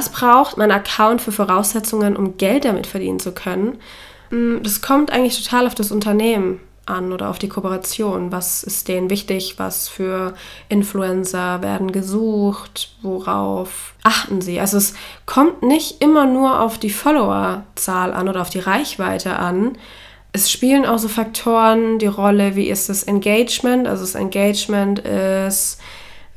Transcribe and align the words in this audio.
Was 0.00 0.08
braucht 0.08 0.56
mein 0.56 0.70
Account 0.70 1.20
für 1.20 1.30
Voraussetzungen, 1.30 2.16
um 2.16 2.38
Geld 2.38 2.64
damit 2.64 2.86
verdienen 2.86 3.20
zu 3.20 3.32
können? 3.32 3.76
Hm, 4.30 4.62
das 4.62 4.80
kommt 4.80 5.12
eigentlich 5.12 5.44
total 5.44 5.66
auf 5.66 5.74
das 5.74 5.92
Unternehmen 5.92 6.58
an 6.86 7.12
oder 7.12 7.28
auf 7.28 7.38
die 7.38 7.50
Kooperation? 7.50 8.32
Was 8.32 8.64
ist 8.64 8.88
denen 8.88 9.10
wichtig? 9.10 9.56
Was 9.58 9.90
für 9.90 10.32
Influencer 10.70 11.60
werden 11.60 11.92
gesucht? 11.92 12.94
Worauf 13.02 13.92
achten 14.02 14.40
sie? 14.40 14.58
Also 14.58 14.78
es 14.78 14.94
kommt 15.26 15.62
nicht 15.62 16.00
immer 16.02 16.24
nur 16.24 16.60
auf 16.60 16.78
die 16.78 16.88
Followerzahl 16.88 18.14
an 18.14 18.30
oder 18.30 18.40
auf 18.40 18.48
die 18.48 18.58
Reichweite 18.58 19.36
an. 19.36 19.76
Es 20.32 20.50
spielen 20.50 20.86
auch 20.86 20.98
so 20.98 21.08
Faktoren 21.08 21.98
die 21.98 22.06
Rolle, 22.06 22.56
wie 22.56 22.70
ist 22.70 22.88
das 22.88 23.02
Engagement? 23.02 23.86
Also 23.86 24.04
das 24.04 24.14
Engagement 24.14 25.00
ist, 25.00 25.78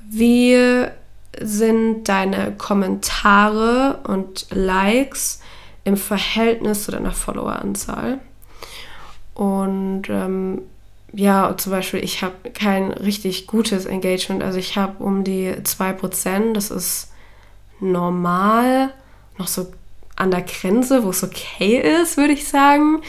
wie 0.10 0.92
sind 1.40 2.06
deine 2.06 2.54
Kommentare 2.58 4.00
und 4.08 4.48
Likes 4.52 5.42
im 5.84 5.98
Verhältnis 5.98 6.84
zu 6.84 6.92
deiner 6.92 7.12
Followeranzahl? 7.12 8.20
Und 9.34 10.04
ähm, 10.10 10.62
ja, 11.12 11.56
zum 11.58 11.72
Beispiel, 11.72 12.04
ich 12.04 12.24
habe 12.24 12.50
kein 12.54 12.92
richtig 12.92 13.48
gutes 13.48 13.86
Engagement. 13.86 14.44
Also 14.44 14.58
ich 14.58 14.78
habe 14.78 15.04
um 15.04 15.24
die 15.24 15.52
2%, 15.52 16.54
das 16.54 16.72
ist 16.72 17.12
normal, 17.80 18.92
noch 19.38 19.48
so 19.48 19.72
an 20.16 20.32
der 20.32 20.42
Grenze, 20.42 21.04
wo 21.04 21.10
es 21.10 21.24
okay 21.24 22.02
ist, 22.02 22.18
würde 22.18 22.34
ich 22.34 22.48
sagen. 22.48 23.02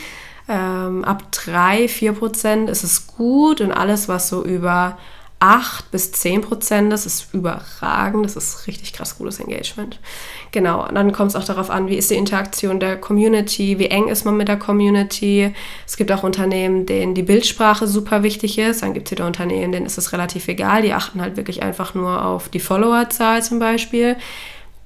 Ähm, 0.48 1.04
ab 1.04 1.32
3, 1.32 1.86
4% 1.86 2.68
ist 2.68 2.84
es 2.84 3.06
gut 3.06 3.60
und 3.60 3.72
alles, 3.72 4.08
was 4.08 4.28
so 4.28 4.44
über 4.44 4.98
8 5.44 5.90
bis 5.90 6.10
10 6.10 6.40
Prozent, 6.40 6.90
das 6.90 7.04
ist 7.04 7.34
überragend, 7.34 8.24
das 8.24 8.34
ist 8.34 8.66
richtig 8.66 8.94
krass 8.94 9.18
gutes 9.18 9.40
Engagement. 9.40 10.00
Genau, 10.52 10.88
und 10.88 10.94
dann 10.94 11.12
kommt 11.12 11.32
es 11.32 11.36
auch 11.36 11.44
darauf 11.44 11.68
an, 11.68 11.88
wie 11.88 11.96
ist 11.96 12.10
die 12.10 12.14
Interaktion 12.14 12.80
der 12.80 12.96
Community, 12.96 13.78
wie 13.78 13.88
eng 13.88 14.08
ist 14.08 14.24
man 14.24 14.38
mit 14.38 14.48
der 14.48 14.58
Community. 14.58 15.54
Es 15.86 15.98
gibt 15.98 16.10
auch 16.12 16.22
Unternehmen, 16.22 16.86
denen 16.86 17.14
die 17.14 17.22
Bildsprache 17.22 17.86
super 17.86 18.22
wichtig 18.22 18.58
ist, 18.58 18.82
dann 18.82 18.94
gibt 18.94 19.08
es 19.08 19.12
wieder 19.12 19.26
Unternehmen, 19.26 19.72
denen 19.72 19.84
ist 19.84 19.98
es 19.98 20.14
relativ 20.14 20.48
egal, 20.48 20.80
die 20.80 20.94
achten 20.94 21.20
halt 21.20 21.36
wirklich 21.36 21.62
einfach 21.62 21.94
nur 21.94 22.24
auf 22.24 22.48
die 22.48 22.60
Followerzahl 22.60 23.42
zum 23.42 23.58
Beispiel. 23.58 24.16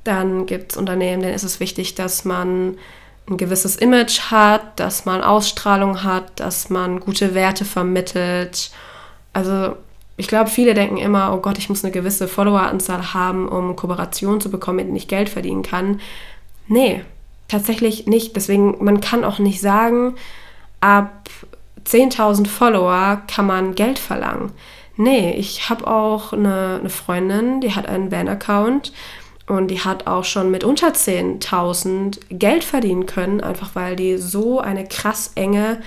Dann 0.03 0.47
gibt 0.47 0.73
es 0.73 0.77
Unternehmen, 0.77 1.23
denen 1.23 1.35
ist 1.35 1.45
es 1.45 1.61
wichtig, 1.61 1.95
dass 1.95 2.25
man 2.25 2.77
ein 3.31 3.37
gewisses 3.37 3.77
Image 3.77 4.23
hat, 4.33 4.81
dass 4.81 5.05
man 5.05 5.23
Ausstrahlung 5.23 6.03
hat, 6.03 6.41
dass 6.41 6.69
man 6.69 6.99
gute 6.99 7.35
Werte 7.35 7.65
vermittelt. 7.65 8.71
Also 9.33 9.77
ich 10.19 10.27
glaube, 10.27 10.51
viele 10.51 10.75
denken 10.75 10.97
immer, 10.97 11.33
oh 11.33 11.39
Gott, 11.39 11.59
ich 11.59 11.69
muss 11.69 11.85
eine 11.85 11.93
gewisse 11.93 12.27
Followeranzahl 12.27 13.15
haben, 13.15 13.49
um 13.49 13.77
Kooperation 13.77 14.41
zu 14.41 14.51
bekommen, 14.51 14.77
mit 14.77 14.87
denen 14.87 14.97
ich 14.97 15.07
Geld 15.07 15.29
verdienen 15.29 15.63
kann. 15.63 16.01
Nee, 16.67 17.03
tatsächlich 17.47 18.07
nicht. 18.07 18.35
Deswegen, 18.35 18.85
man 18.85 19.01
kann 19.01 19.25
auch 19.25 19.39
nicht 19.39 19.61
sagen, 19.61 20.17
ab 20.81 21.31
10.000 21.87 22.49
Follower 22.49 23.23
kann 23.29 23.47
man 23.47 23.77
Geld 23.77 24.01
verlangen. 24.01 24.51
Nee, 24.97 25.35
ich 25.35 25.71
habe 25.71 25.87
auch 25.87 26.33
eine, 26.33 26.79
eine 26.81 26.91
Freundin, 26.91 27.61
die 27.61 27.77
hat 27.77 27.87
einen 27.87 28.11
Van-Account 28.11 28.93
und 29.47 29.69
die 29.69 29.81
hat 29.81 30.09
auch 30.09 30.25
schon 30.25 30.51
mit 30.51 30.65
unter 30.65 30.89
10.000 30.89 32.19
Geld 32.31 32.65
verdienen 32.65 33.07
können, 33.07 33.41
einfach 33.41 33.71
weil 33.75 33.95
die 33.95 34.17
so 34.17 34.59
eine 34.59 34.85
krass 34.85 35.31
enge 35.37 35.81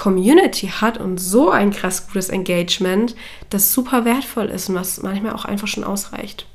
Community 0.00 0.68
hat 0.68 0.96
und 0.96 1.18
so 1.18 1.50
ein 1.50 1.72
krass 1.72 2.06
gutes 2.06 2.30
Engagement, 2.30 3.14
das 3.50 3.74
super 3.74 4.06
wertvoll 4.06 4.46
ist 4.46 4.70
und 4.70 4.74
was 4.74 5.02
manchmal 5.02 5.34
auch 5.34 5.44
einfach 5.44 5.68
schon 5.68 5.84
ausreicht. 5.84 6.46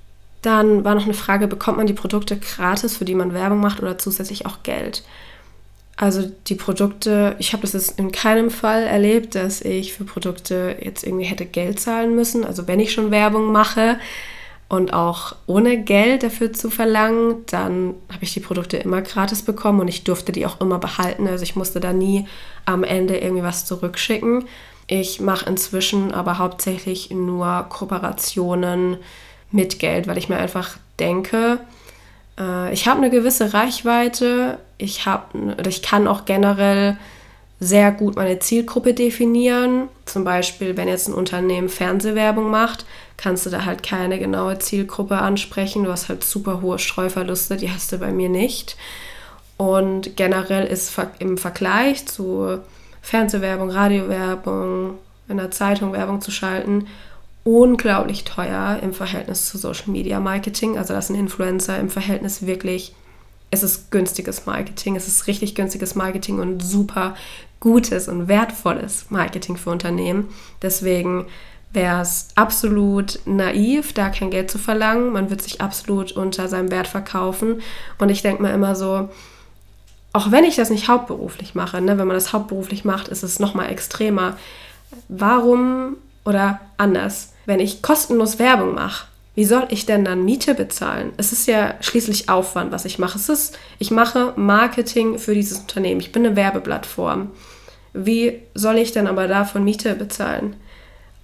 Dann 0.41 0.83
war 0.83 0.95
noch 0.95 1.03
eine 1.03 1.13
Frage, 1.13 1.47
bekommt 1.47 1.77
man 1.77 1.85
die 1.85 1.93
Produkte 1.93 2.37
gratis, 2.37 2.97
für 2.97 3.05
die 3.05 3.13
man 3.13 3.35
Werbung 3.35 3.59
macht 3.59 3.83
oder 3.83 3.99
zusätzlich 3.99 4.47
auch 4.47 4.63
Geld? 4.63 5.03
Also 5.95 6.23
die 6.47 6.55
Produkte, 6.55 7.35
ich 7.37 7.53
habe 7.53 7.61
das 7.61 7.73
jetzt 7.73 7.99
in 7.99 8.11
keinem 8.11 8.49
Fall 8.49 8.81
erlebt, 8.81 9.35
dass 9.35 9.61
ich 9.61 9.93
für 9.93 10.05
Produkte 10.05 10.77
jetzt 10.81 11.03
irgendwie 11.03 11.25
hätte 11.25 11.45
Geld 11.45 11.79
zahlen 11.79 12.15
müssen. 12.15 12.45
Also 12.45 12.67
wenn 12.67 12.79
ich 12.79 12.93
schon 12.93 13.11
Werbung 13.11 13.51
mache, 13.51 13.99
und 14.67 14.93
auch 14.93 15.35
ohne 15.45 15.83
Geld 15.83 16.23
dafür 16.23 16.51
zu 16.51 16.69
verlangen, 16.69 17.45
dann 17.47 17.93
habe 18.11 18.23
ich 18.23 18.33
die 18.33 18.39
Produkte 18.39 18.77
immer 18.77 19.01
gratis 19.01 19.43
bekommen 19.43 19.79
und 19.79 19.87
ich 19.87 20.03
durfte 20.03 20.31
die 20.31 20.45
auch 20.45 20.59
immer 20.59 20.79
behalten. 20.79 21.27
Also 21.27 21.43
ich 21.43 21.55
musste 21.55 21.79
da 21.79 21.93
nie 21.93 22.27
am 22.65 22.83
Ende 22.83 23.17
irgendwie 23.17 23.43
was 23.43 23.65
zurückschicken. 23.65 24.45
Ich 24.87 25.19
mache 25.21 25.47
inzwischen 25.47 26.13
aber 26.13 26.37
hauptsächlich 26.39 27.11
nur 27.11 27.65
Kooperationen 27.69 28.97
mit 29.51 29.79
Geld, 29.79 30.07
weil 30.07 30.17
ich 30.17 30.29
mir 30.29 30.37
einfach 30.37 30.77
denke, 30.99 31.59
äh, 32.39 32.73
ich 32.73 32.87
habe 32.87 32.99
eine 32.99 33.09
gewisse 33.09 33.53
Reichweite, 33.53 34.59
ich, 34.77 35.05
hab, 35.05 35.33
ich 35.65 35.81
kann 35.81 36.07
auch 36.07 36.25
generell 36.25 36.97
sehr 37.59 37.91
gut 37.91 38.15
meine 38.15 38.39
Zielgruppe 38.39 38.93
definieren. 38.93 39.89
Zum 40.15 40.23
Beispiel, 40.23 40.77
wenn 40.77 40.87
jetzt 40.87 41.09
ein 41.09 41.13
Unternehmen 41.13 41.67
Fernsehwerbung 41.67 42.49
macht, 42.49 42.85
kannst 43.17 43.45
du 43.45 43.49
da 43.49 43.65
halt 43.65 43.83
keine 43.83 44.17
genaue 44.17 44.57
Zielgruppe 44.59 45.17
ansprechen. 45.17 45.83
Du 45.83 45.91
hast 45.91 46.07
halt 46.07 46.23
super 46.23 46.61
hohe 46.61 46.79
Streuverluste, 46.79 47.57
die 47.57 47.69
hast 47.69 47.91
du 47.91 47.97
bei 47.97 48.13
mir 48.13 48.29
nicht. 48.29 48.77
Und 49.57 50.15
generell 50.15 50.67
ist 50.67 50.97
im 51.19 51.37
Vergleich 51.37 52.05
zu 52.05 52.59
Fernsehwerbung, 53.01 53.69
Radiowerbung, 53.69 54.99
in 55.27 55.35
der 55.35 55.51
Zeitung 55.51 55.91
Werbung 55.91 56.21
zu 56.21 56.31
schalten, 56.31 56.87
unglaublich 57.43 58.23
teuer 58.23 58.79
im 58.81 58.93
Verhältnis 58.93 59.49
zu 59.49 59.57
Social 59.57 59.91
Media 59.91 60.21
Marketing. 60.21 60.77
Also 60.77 60.93
das 60.93 61.07
sind 61.07 61.17
Influencer 61.17 61.77
im 61.77 61.89
Verhältnis 61.89 62.47
wirklich 62.47 62.95
es 63.51 63.63
ist 63.63 63.91
günstiges 63.91 64.45
Marketing, 64.45 64.95
es 64.95 65.07
ist 65.07 65.27
richtig 65.27 65.55
günstiges 65.55 65.95
Marketing 65.95 66.39
und 66.39 66.61
super 66.61 67.15
gutes 67.59 68.07
und 68.07 68.27
wertvolles 68.27 69.05
Marketing 69.09 69.57
für 69.57 69.71
Unternehmen. 69.71 70.29
Deswegen 70.61 71.25
wäre 71.71 72.01
es 72.01 72.29
absolut 72.35 73.19
naiv, 73.25 73.93
da 73.93 74.09
kein 74.09 74.31
Geld 74.31 74.49
zu 74.49 74.57
verlangen. 74.57 75.11
Man 75.11 75.29
wird 75.29 75.41
sich 75.41 75.61
absolut 75.61 76.11
unter 76.11 76.47
seinem 76.47 76.71
Wert 76.71 76.87
verkaufen. 76.87 77.61
Und 77.97 78.09
ich 78.09 78.21
denke 78.21 78.41
mir 78.41 78.53
immer 78.53 78.75
so, 78.75 79.09
auch 80.13 80.31
wenn 80.31 80.45
ich 80.45 80.55
das 80.55 80.69
nicht 80.69 80.87
hauptberuflich 80.87 81.55
mache, 81.55 81.81
ne, 81.81 81.97
wenn 81.97 82.07
man 82.07 82.15
das 82.15 82.33
hauptberuflich 82.33 82.85
macht, 82.85 83.09
ist 83.09 83.23
es 83.23 83.39
nochmal 83.39 83.69
extremer. 83.69 84.37
Warum 85.09 85.97
oder 86.23 86.61
anders, 86.77 87.33
wenn 87.45 87.59
ich 87.59 87.81
kostenlos 87.81 88.39
Werbung 88.39 88.73
mache, 88.73 89.07
wie 89.35 89.45
soll 89.45 89.67
ich 89.69 89.85
denn 89.85 90.05
dann 90.05 90.23
Miete 90.23 90.55
bezahlen? 90.55 91.11
Es 91.17 91.33
ist 91.33 91.45
ja 91.47 91.75
schließlich 91.81 92.29
Aufwand, 92.29 92.71
was 92.71 92.85
ich 92.85 92.99
mache. 92.99 93.17
Es 93.17 93.27
ist, 93.27 93.59
ich 93.79 93.91
mache 93.91 94.33
Marketing 94.37 95.19
für 95.19 95.35
dieses 95.35 95.59
Unternehmen. 95.59 95.99
Ich 95.99 96.13
bin 96.13 96.25
eine 96.25 96.37
Werbeplattform. 96.37 97.31
Wie 97.93 98.41
soll 98.53 98.77
ich 98.77 98.93
denn 98.93 99.07
aber 99.07 99.27
davon 99.27 99.63
Miete 99.63 99.93
bezahlen? 99.95 100.55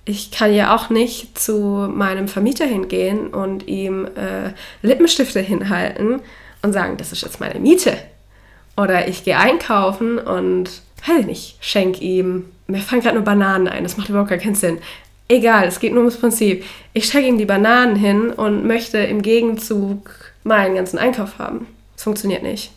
Ich 0.03 0.31
kann 0.31 0.53
ja 0.53 0.75
auch 0.75 0.89
nicht 0.89 1.39
zu 1.39 1.89
meinem 1.93 2.27
Vermieter 2.27 2.65
hingehen 2.65 3.27
und 3.27 3.67
ihm 3.67 4.05
äh, 4.05 4.53
Lippenstifte 4.81 5.39
hinhalten 5.39 6.21
und 6.61 6.73
sagen, 6.73 6.97
das 6.97 7.11
ist 7.11 7.21
jetzt 7.21 7.39
meine 7.39 7.59
Miete. 7.59 7.97
Oder 8.75 9.07
ich 9.07 9.23
gehe 9.23 9.37
einkaufen 9.37 10.17
und, 10.17 10.81
weiß 11.05 11.19
ich 11.19 11.25
nicht, 11.25 11.57
schenke 11.61 12.01
ihm, 12.01 12.45
mir 12.67 12.79
fallen 12.79 13.01
gerade 13.01 13.15
nur 13.15 13.25
Bananen 13.25 13.67
ein, 13.67 13.83
das 13.83 13.97
macht 13.97 14.09
überhaupt 14.09 14.29
gar 14.29 14.37
keinen 14.37 14.55
Sinn. 14.55 14.79
Egal, 15.31 15.65
es 15.69 15.79
geht 15.79 15.93
nur 15.93 16.01
ums 16.01 16.17
Prinzip. 16.17 16.65
Ich 16.91 17.05
stecke 17.05 17.25
ihm 17.25 17.37
die 17.37 17.45
Bananen 17.45 17.95
hin 17.95 18.31
und 18.31 18.65
möchte 18.67 18.97
im 18.97 19.21
Gegenzug 19.21 20.09
meinen 20.43 20.75
ganzen 20.75 20.99
Einkauf 20.99 21.39
haben. 21.39 21.67
Das 21.95 22.03
funktioniert 22.03 22.43
nicht. 22.43 22.73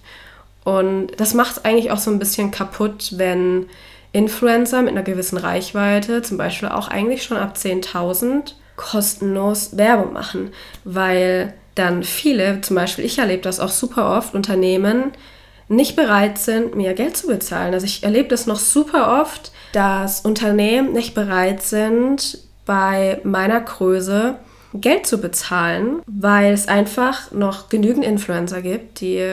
Und 0.62 1.08
das 1.16 1.34
macht 1.34 1.56
es 1.56 1.64
eigentlich 1.64 1.90
auch 1.90 1.98
so 1.98 2.12
ein 2.12 2.20
bisschen 2.20 2.52
kaputt, 2.52 3.14
wenn 3.16 3.66
Influencer 4.12 4.82
mit 4.82 4.92
einer 4.92 5.02
gewissen 5.02 5.36
Reichweite, 5.36 6.22
zum 6.22 6.38
Beispiel 6.38 6.68
auch 6.68 6.86
eigentlich 6.86 7.24
schon 7.24 7.38
ab 7.38 7.56
10.000, 7.56 8.52
kostenlos 8.76 9.76
Werbung 9.76 10.12
machen. 10.12 10.52
Weil 10.84 11.54
dann 11.74 12.04
viele, 12.04 12.60
zum 12.60 12.76
Beispiel 12.76 13.04
ich 13.04 13.18
erlebe 13.18 13.42
das 13.42 13.58
auch 13.58 13.68
super 13.68 14.16
oft, 14.16 14.32
Unternehmen 14.32 15.10
nicht 15.66 15.96
bereit 15.96 16.38
sind, 16.38 16.76
mir 16.76 16.94
Geld 16.94 17.16
zu 17.16 17.26
bezahlen. 17.26 17.74
Also 17.74 17.84
ich 17.84 18.04
erlebe 18.04 18.28
das 18.28 18.46
noch 18.46 18.60
super 18.60 19.20
oft, 19.20 19.50
dass 19.74 20.20
Unternehmen 20.20 20.92
nicht 20.92 21.14
bereit 21.14 21.62
sind, 21.62 22.38
bei 22.64 23.20
meiner 23.24 23.60
Größe 23.60 24.36
Geld 24.72 25.06
zu 25.06 25.18
bezahlen, 25.18 26.00
weil 26.06 26.52
es 26.52 26.68
einfach 26.68 27.30
noch 27.32 27.68
genügend 27.68 28.04
Influencer 28.04 28.62
gibt, 28.62 29.00
die 29.00 29.24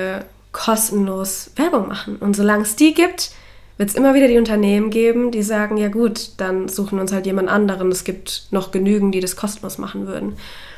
kostenlos 0.51 1.51
Werbung 1.55 1.88
machen. 1.88 2.17
Und 2.17 2.35
solange 2.35 2.63
es 2.63 2.75
die 2.75 2.93
gibt, 2.93 3.31
wird 3.77 3.89
es 3.89 3.95
immer 3.95 4.13
wieder 4.13 4.27
die 4.27 4.38
Unternehmen 4.38 4.91
geben, 4.91 5.31
die 5.31 5.41
sagen, 5.41 5.77
ja 5.77 5.88
gut, 5.88 6.31
dann 6.38 6.67
suchen 6.67 6.97
wir 6.97 7.01
uns 7.01 7.13
halt 7.13 7.25
jemand 7.25 7.49
anderen. 7.49 7.91
Es 7.91 8.03
gibt 8.03 8.47
noch 8.51 8.71
genügend, 8.71 9.15
die 9.15 9.21
das 9.21 9.35
kostenlos 9.35 9.77
machen 9.77 10.05
würden. 10.05 10.33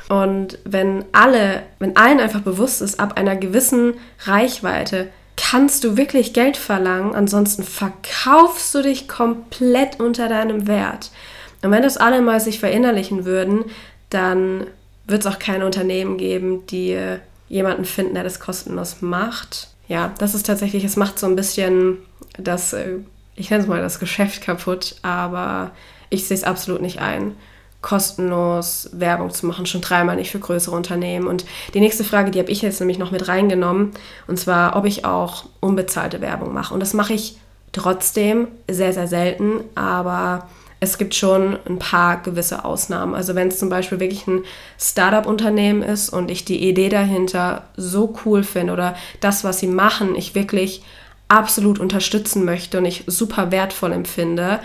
Und 0.08 0.58
wenn 0.64 1.04
alle, 1.12 1.62
wenn 1.78 1.96
allen 1.96 2.20
einfach 2.20 2.40
bewusst 2.40 2.80
ist, 2.80 3.00
ab 3.00 3.18
einer 3.18 3.36
gewissen 3.36 3.94
Reichweite 4.20 5.08
kannst 5.36 5.84
du 5.84 5.96
wirklich 5.96 6.32
Geld 6.32 6.56
verlangen, 6.56 7.14
ansonsten 7.14 7.62
verkaufst 7.62 8.74
du 8.74 8.82
dich 8.82 9.08
komplett 9.08 10.00
unter 10.00 10.28
deinem 10.28 10.66
Wert. 10.66 11.10
Und 11.62 11.70
wenn 11.70 11.82
das 11.82 11.96
alle 11.96 12.20
mal 12.20 12.40
sich 12.40 12.60
verinnerlichen 12.60 13.24
würden, 13.24 13.64
dann 14.10 14.66
wird 15.06 15.24
es 15.24 15.26
auch 15.26 15.38
keine 15.38 15.66
Unternehmen 15.66 16.18
geben, 16.18 16.66
die 16.66 16.98
jemanden 17.48 17.84
finden, 17.84 18.14
der 18.14 18.24
das 18.24 18.40
kostenlos 18.40 19.00
macht. 19.00 19.68
Ja, 19.88 20.14
das 20.18 20.34
ist 20.34 20.46
tatsächlich, 20.46 20.84
es 20.84 20.96
macht 20.96 21.18
so 21.18 21.26
ein 21.26 21.36
bisschen 21.36 21.98
das, 22.38 22.72
äh, 22.72 22.98
ich 23.36 23.50
nenne 23.50 23.62
es 23.62 23.68
mal 23.68 23.82
das 23.82 23.98
Geschäft 23.98 24.42
kaputt, 24.42 24.96
aber 25.02 25.72
ich 26.10 26.26
sehe 26.26 26.36
es 26.36 26.44
absolut 26.44 26.80
nicht 26.80 27.00
ein 27.00 27.34
kostenlos 27.84 28.88
Werbung 28.92 29.30
zu 29.30 29.46
machen, 29.46 29.66
schon 29.66 29.82
dreimal 29.82 30.16
nicht 30.16 30.30
für 30.30 30.38
größere 30.38 30.74
Unternehmen. 30.74 31.26
Und 31.26 31.44
die 31.74 31.80
nächste 31.80 32.02
Frage, 32.02 32.30
die 32.30 32.38
habe 32.38 32.50
ich 32.50 32.62
jetzt 32.62 32.80
nämlich 32.80 32.98
noch 32.98 33.10
mit 33.10 33.28
reingenommen, 33.28 33.90
und 34.26 34.38
zwar, 34.38 34.74
ob 34.74 34.86
ich 34.86 35.04
auch 35.04 35.44
unbezahlte 35.60 36.22
Werbung 36.22 36.54
mache. 36.54 36.72
Und 36.72 36.80
das 36.80 36.94
mache 36.94 37.12
ich 37.12 37.36
trotzdem 37.72 38.48
sehr, 38.70 38.94
sehr 38.94 39.06
selten, 39.06 39.60
aber 39.74 40.48
es 40.80 40.96
gibt 40.96 41.14
schon 41.14 41.58
ein 41.66 41.78
paar 41.78 42.22
gewisse 42.22 42.64
Ausnahmen. 42.64 43.14
Also 43.14 43.34
wenn 43.34 43.48
es 43.48 43.58
zum 43.58 43.68
Beispiel 43.68 44.00
wirklich 44.00 44.26
ein 44.26 44.44
Startup-Unternehmen 44.80 45.82
ist 45.82 46.08
und 46.08 46.30
ich 46.30 46.46
die 46.46 46.66
Idee 46.66 46.88
dahinter 46.88 47.64
so 47.76 48.14
cool 48.24 48.44
finde 48.44 48.72
oder 48.72 48.96
das, 49.20 49.44
was 49.44 49.58
sie 49.58 49.66
machen, 49.66 50.14
ich 50.14 50.34
wirklich 50.34 50.82
absolut 51.28 51.78
unterstützen 51.78 52.46
möchte 52.46 52.78
und 52.78 52.86
ich 52.86 53.04
super 53.06 53.50
wertvoll 53.50 53.92
empfinde, 53.92 54.60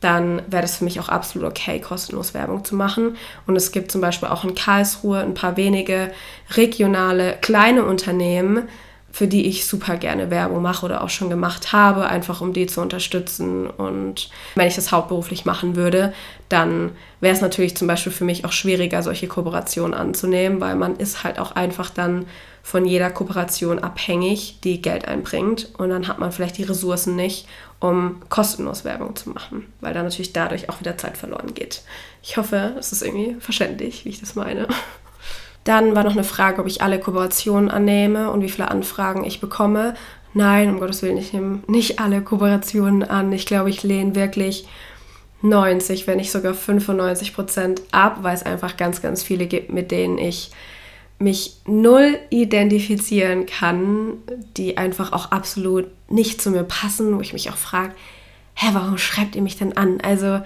dann 0.00 0.42
wäre 0.48 0.62
das 0.62 0.78
für 0.78 0.84
mich 0.84 0.98
auch 0.98 1.08
absolut 1.08 1.48
okay, 1.48 1.80
kostenlos 1.80 2.34
Werbung 2.34 2.64
zu 2.64 2.74
machen. 2.74 3.16
Und 3.46 3.56
es 3.56 3.70
gibt 3.70 3.92
zum 3.92 4.00
Beispiel 4.00 4.28
auch 4.28 4.44
in 4.44 4.54
Karlsruhe 4.54 5.20
ein 5.20 5.34
paar 5.34 5.56
wenige 5.56 6.10
regionale 6.56 7.36
kleine 7.40 7.84
Unternehmen, 7.84 8.68
für 9.12 9.26
die 9.26 9.46
ich 9.46 9.66
super 9.66 9.96
gerne 9.96 10.30
Werbung 10.30 10.62
mache 10.62 10.86
oder 10.86 11.02
auch 11.02 11.08
schon 11.08 11.30
gemacht 11.30 11.72
habe, 11.72 12.06
einfach 12.06 12.40
um 12.40 12.52
die 12.52 12.66
zu 12.66 12.80
unterstützen. 12.80 13.66
Und 13.68 14.30
wenn 14.54 14.68
ich 14.68 14.76
das 14.76 14.92
hauptberuflich 14.92 15.44
machen 15.44 15.76
würde, 15.76 16.14
dann 16.48 16.92
wäre 17.20 17.34
es 17.34 17.40
natürlich 17.40 17.76
zum 17.76 17.88
Beispiel 17.88 18.12
für 18.12 18.24
mich 18.24 18.44
auch 18.44 18.52
schwieriger, 18.52 19.02
solche 19.02 19.26
Kooperationen 19.26 19.94
anzunehmen, 19.94 20.60
weil 20.60 20.76
man 20.76 20.96
ist 20.96 21.24
halt 21.24 21.38
auch 21.38 21.52
einfach 21.52 21.90
dann 21.90 22.26
von 22.62 22.86
jeder 22.86 23.10
Kooperation 23.10 23.78
abhängig, 23.80 24.60
die 24.62 24.80
Geld 24.80 25.08
einbringt. 25.08 25.68
Und 25.76 25.90
dann 25.90 26.06
hat 26.06 26.18
man 26.18 26.30
vielleicht 26.30 26.58
die 26.58 26.62
Ressourcen 26.62 27.16
nicht, 27.16 27.48
um 27.80 28.20
kostenlos 28.28 28.84
Werbung 28.84 29.16
zu 29.16 29.30
machen, 29.30 29.66
weil 29.80 29.94
dann 29.94 30.04
natürlich 30.04 30.32
dadurch 30.32 30.68
auch 30.68 30.80
wieder 30.80 30.98
Zeit 30.98 31.16
verloren 31.16 31.54
geht. 31.54 31.82
Ich 32.22 32.36
hoffe, 32.36 32.74
es 32.78 32.92
ist 32.92 33.02
irgendwie 33.02 33.36
verständlich, 33.40 34.04
wie 34.04 34.10
ich 34.10 34.20
das 34.20 34.34
meine. 34.34 34.68
Dann 35.64 35.94
war 35.94 36.04
noch 36.04 36.12
eine 36.12 36.24
Frage, 36.24 36.60
ob 36.60 36.66
ich 36.66 36.82
alle 36.82 37.00
Kooperationen 37.00 37.70
annehme 37.70 38.30
und 38.30 38.42
wie 38.42 38.48
viele 38.48 38.70
Anfragen 38.70 39.24
ich 39.24 39.40
bekomme. 39.40 39.94
Nein, 40.32 40.70
um 40.70 40.80
Gottes 40.80 41.02
Willen, 41.02 41.18
ich 41.18 41.32
nehme 41.32 41.62
nicht 41.66 41.98
alle 41.98 42.22
Kooperationen 42.22 43.02
an. 43.02 43.32
Ich 43.32 43.46
glaube, 43.46 43.70
ich 43.70 43.82
lehne 43.82 44.14
wirklich 44.14 44.66
90, 45.42 46.06
wenn 46.06 46.18
nicht 46.18 46.30
sogar 46.30 46.54
95 46.54 47.34
Prozent 47.34 47.82
ab, 47.92 48.18
weil 48.22 48.34
es 48.34 48.42
einfach 48.42 48.76
ganz, 48.76 49.02
ganz 49.02 49.22
viele 49.22 49.46
gibt, 49.46 49.72
mit 49.72 49.90
denen 49.90 50.18
ich 50.18 50.50
mich 51.20 51.58
null 51.66 52.18
identifizieren 52.30 53.46
kann, 53.46 54.14
die 54.56 54.78
einfach 54.78 55.12
auch 55.12 55.30
absolut 55.30 55.86
nicht 56.08 56.40
zu 56.42 56.50
mir 56.50 56.64
passen, 56.64 57.14
wo 57.14 57.20
ich 57.20 57.32
mich 57.32 57.50
auch 57.50 57.56
frage, 57.56 57.92
hä, 58.54 58.68
warum 58.72 58.98
schreibt 58.98 59.36
ihr 59.36 59.42
mich 59.42 59.56
denn 59.56 59.76
an? 59.76 60.00
Also, 60.00 60.40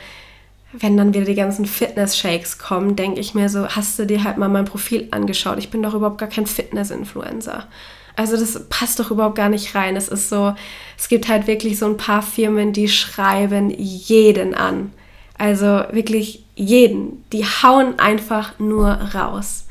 wenn 0.73 0.97
dann 0.97 1.15
wieder 1.15 1.25
die 1.25 1.37
ganzen 1.37 1.65
Fitness-Shakes 1.65 2.59
kommen, 2.59 2.97
denke 2.97 3.21
ich 3.21 3.35
mir 3.35 3.49
so, 3.49 3.69
hast 3.69 3.99
du 3.99 4.07
dir 4.07 4.25
halt 4.25 4.37
mal 4.37 4.49
mein 4.49 4.65
Profil 4.65 5.07
angeschaut? 5.13 5.59
Ich 5.59 5.71
bin 5.71 5.83
doch 5.83 5.95
überhaupt 5.95 6.19
gar 6.19 6.29
kein 6.29 6.47
Fitness-Influencer. 6.47 7.69
Also 8.17 8.37
das 8.37 8.69
passt 8.69 8.99
doch 8.99 9.11
überhaupt 9.11 9.37
gar 9.37 9.49
nicht 9.49 9.75
rein. 9.75 9.97
Es 9.97 10.09
ist 10.09 10.29
so, 10.29 10.55
es 10.97 11.09
gibt 11.09 11.29
halt 11.29 11.47
wirklich 11.47 11.79
so 11.79 11.87
ein 11.87 11.97
paar 11.97 12.23
Firmen, 12.23 12.73
die 12.73 12.89
schreiben 12.89 13.71
jeden 13.71 14.55
an. 14.55 14.93
Also 15.39 15.67
wirklich 15.91 16.45
jeden. 16.55 17.25
Die 17.33 17.45
hauen 17.45 17.99
einfach 17.99 18.59
nur 18.59 18.89
raus. 18.89 19.67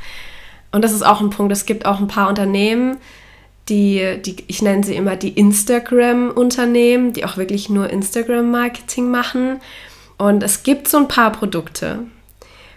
Und 0.73 0.83
das 0.83 0.91
ist 0.91 1.03
auch 1.03 1.21
ein 1.21 1.29
Punkt. 1.29 1.53
Es 1.53 1.65
gibt 1.65 1.85
auch 1.85 1.99
ein 1.99 2.07
paar 2.07 2.27
Unternehmen, 2.27 2.97
die, 3.69 4.17
die 4.25 4.35
ich 4.47 4.61
nenne 4.61 4.83
sie 4.83 4.95
immer 4.95 5.15
die 5.15 5.29
Instagram-Unternehmen, 5.29 7.13
die 7.13 7.23
auch 7.23 7.37
wirklich 7.37 7.69
nur 7.69 7.89
Instagram-Marketing 7.89 9.09
machen. 9.09 9.61
Und 10.17 10.43
es 10.43 10.63
gibt 10.63 10.87
so 10.89 10.97
ein 10.97 11.07
paar 11.07 11.31
Produkte, 11.31 11.99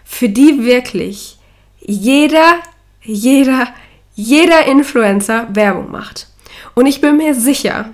für 0.05 0.29
die 0.29 0.63
wirklich 0.63 1.37
jeder, 1.79 2.59
jeder, 3.01 3.67
jeder 4.15 4.65
Influencer 4.67 5.47
Werbung 5.53 5.91
macht. 5.91 6.27
Und 6.75 6.85
ich 6.85 7.01
bin 7.01 7.17
mir 7.17 7.33
sicher, 7.33 7.89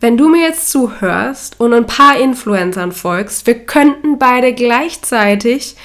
wenn 0.00 0.16
du 0.16 0.28
mir 0.28 0.42
jetzt 0.42 0.70
zuhörst 0.70 1.60
und 1.60 1.74
ein 1.74 1.86
paar 1.86 2.18
Influencern 2.18 2.92
folgst, 2.92 3.46
wir 3.46 3.66
könnten 3.66 4.18
beide 4.18 4.52
gleichzeitig 4.54 5.76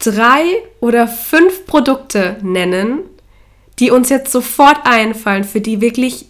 drei 0.00 0.42
oder 0.80 1.06
fünf 1.06 1.66
Produkte 1.66 2.36
nennen, 2.42 3.00
die 3.78 3.90
uns 3.90 4.08
jetzt 4.08 4.32
sofort 4.32 4.78
einfallen, 4.84 5.44
für 5.44 5.60
die 5.60 5.80
wirklich 5.80 6.26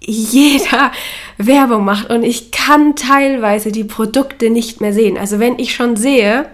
jeder 0.00 0.92
Werbung 1.38 1.84
macht. 1.84 2.10
Und 2.10 2.22
ich 2.22 2.50
kann 2.50 2.96
teilweise 2.96 3.72
die 3.72 3.84
Produkte 3.84 4.50
nicht 4.50 4.80
mehr 4.80 4.92
sehen. 4.92 5.18
Also 5.18 5.38
wenn 5.38 5.58
ich 5.58 5.74
schon 5.74 5.96
sehe, 5.96 6.46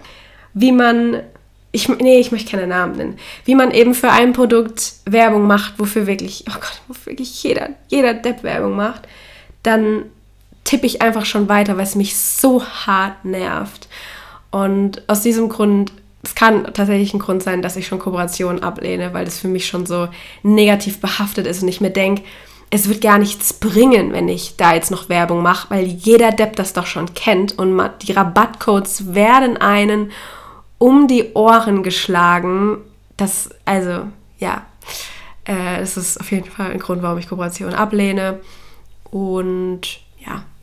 wie 0.54 0.72
man, 0.72 1.20
ich, 1.72 1.88
nee, 1.88 2.19
ich 2.19 2.32
möchte 2.32 2.50
keine 2.50 2.66
Namen 2.66 2.96
nennen, 2.96 3.19
wie 3.44 3.54
man 3.54 3.70
eben 3.70 3.94
für 3.94 4.10
ein 4.10 4.32
Produkt 4.32 4.94
Werbung 5.04 5.46
macht, 5.46 5.78
wofür 5.78 6.06
wirklich, 6.06 6.44
oh 6.48 6.54
Gott, 6.54 6.81
wofür 6.88 7.12
wirklich 7.12 7.42
jeder, 7.42 7.70
jeder 7.88 8.14
Depp 8.14 8.42
Werbung 8.42 8.76
macht, 8.76 9.02
dann 9.62 10.04
tippe 10.64 10.87
ich 10.87 11.02
einfach 11.02 11.25
schon 11.25 11.48
weiter, 11.48 11.76
weil 11.76 11.84
es 11.84 11.94
mich 11.94 12.16
so 12.16 12.64
hart 12.64 13.25
nervt. 13.25 13.88
Und 14.50 15.08
aus 15.08 15.22
diesem 15.22 15.48
Grund 15.48 15.92
es 16.22 16.34
kann 16.34 16.64
tatsächlich 16.75 17.14
ein 17.14 17.19
Grund 17.19 17.43
sein, 17.43 17.62
dass 17.62 17.76
ich 17.76 17.87
schon 17.87 17.99
Kooperationen 17.99 18.62
ablehne, 18.62 19.14
weil 19.14 19.25
das 19.25 19.38
für 19.38 19.49
mich 19.49 19.67
schon 19.67 19.87
so 19.87 20.08
negativ 20.43 21.00
behaftet 21.00 21.46
ist 21.46 21.62
und 21.62 21.69
ich 21.69 21.81
mir 21.81 21.90
denke, 21.90 22.22
es 22.70 22.88
wird 22.88 23.00
gar 23.00 23.19
nichts 23.19 23.52
bringen, 23.52 24.12
wenn 24.12 24.28
ich 24.28 24.56
da 24.56 24.75
jetzt 24.75 24.90
noch 24.90 25.08
Werbung 25.08 25.43
mache, 25.43 25.70
weil 25.70 25.87
jeder 25.87 26.31
Depp 26.31 26.55
das 26.56 26.72
doch 26.72 26.87
schon 26.87 27.14
kennt 27.14 27.58
und 27.58 27.82
die 28.02 28.12
Rabattcodes 28.12 29.14
werden 29.14 29.56
einen 29.56 30.12
um 30.78 31.08
die 31.08 31.32
Ohren 31.34 31.82
geschlagen. 31.82 32.78
Das, 33.16 33.50
also, 33.64 34.05
ja, 34.38 34.64
äh, 35.44 35.81
das 35.81 35.96
ist 35.96 36.20
auf 36.20 36.31
jeden 36.31 36.50
Fall 36.50 36.70
ein 36.70 36.78
Grund, 36.78 37.02
warum 37.02 37.19
ich 37.19 37.28
Kooperationen 37.28 37.75
ablehne. 37.75 38.38
Und 39.11 39.80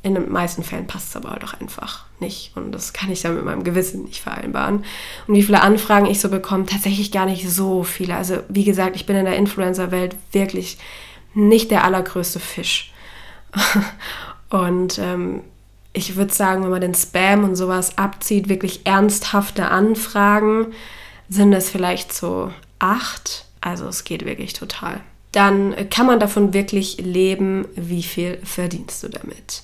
in 0.08 0.16
den 0.16 0.32
meisten 0.32 0.64
Fällen 0.64 0.88
passt 0.88 1.10
es 1.10 1.16
aber 1.16 1.32
halt 1.32 1.44
auch 1.44 1.54
einfach 1.54 2.06
nicht. 2.20 2.52
Und 2.56 2.72
das 2.72 2.94
kann 2.94 3.12
ich 3.12 3.22
dann 3.22 3.36
mit 3.36 3.46
meinem 3.46 3.64
Gewissen 3.64 4.06
nicht 4.06 4.22
vereinbaren. 4.22 4.84
Und 5.28 5.36
wie 5.36 5.44
viele 5.44 5.62
Anfragen 5.62 6.06
ich 6.06 6.20
so 6.20 6.30
bekomme, 6.30 6.66
tatsächlich 6.66 7.12
gar 7.12 7.26
nicht 7.26 7.48
so 7.50 7.84
viele. 7.84 8.16
Also 8.16 8.38
wie 8.50 8.64
gesagt, 8.64 8.96
ich 8.96 9.06
bin 9.06 9.16
in 9.16 9.26
der 9.26 9.38
Influencer-Welt 9.38 10.16
wirklich 10.32 10.78
nicht 11.34 11.70
der 11.70 11.84
allergrößte 11.84 12.40
Fisch. 12.40 12.92
und 14.50 14.98
ähm, 14.98 15.42
ich 15.94 16.16
würde 16.16 16.34
sagen, 16.34 16.64
wenn 16.64 16.72
man 16.72 16.82
den 16.82 16.96
Spam 16.96 17.44
und 17.44 17.56
sowas 17.56 17.98
abzieht, 17.98 18.50
wirklich 18.50 18.86
ernsthafte 18.86 19.70
Anfragen, 19.70 20.68
sind 21.30 21.54
es 21.54 21.70
vielleicht 21.70 22.14
so 22.14 22.52
acht. 22.80 23.46
Also 23.62 23.88
es 23.88 24.04
geht 24.04 24.26
wirklich 24.26 24.54
total. 24.54 25.02
Dann 25.32 25.90
kann 25.90 26.06
man 26.06 26.20
davon 26.20 26.54
wirklich 26.54 26.98
leben, 26.98 27.68
wie 27.76 28.04
viel 28.04 28.40
verdienst 28.44 29.04
du 29.04 29.10
damit. 29.10 29.64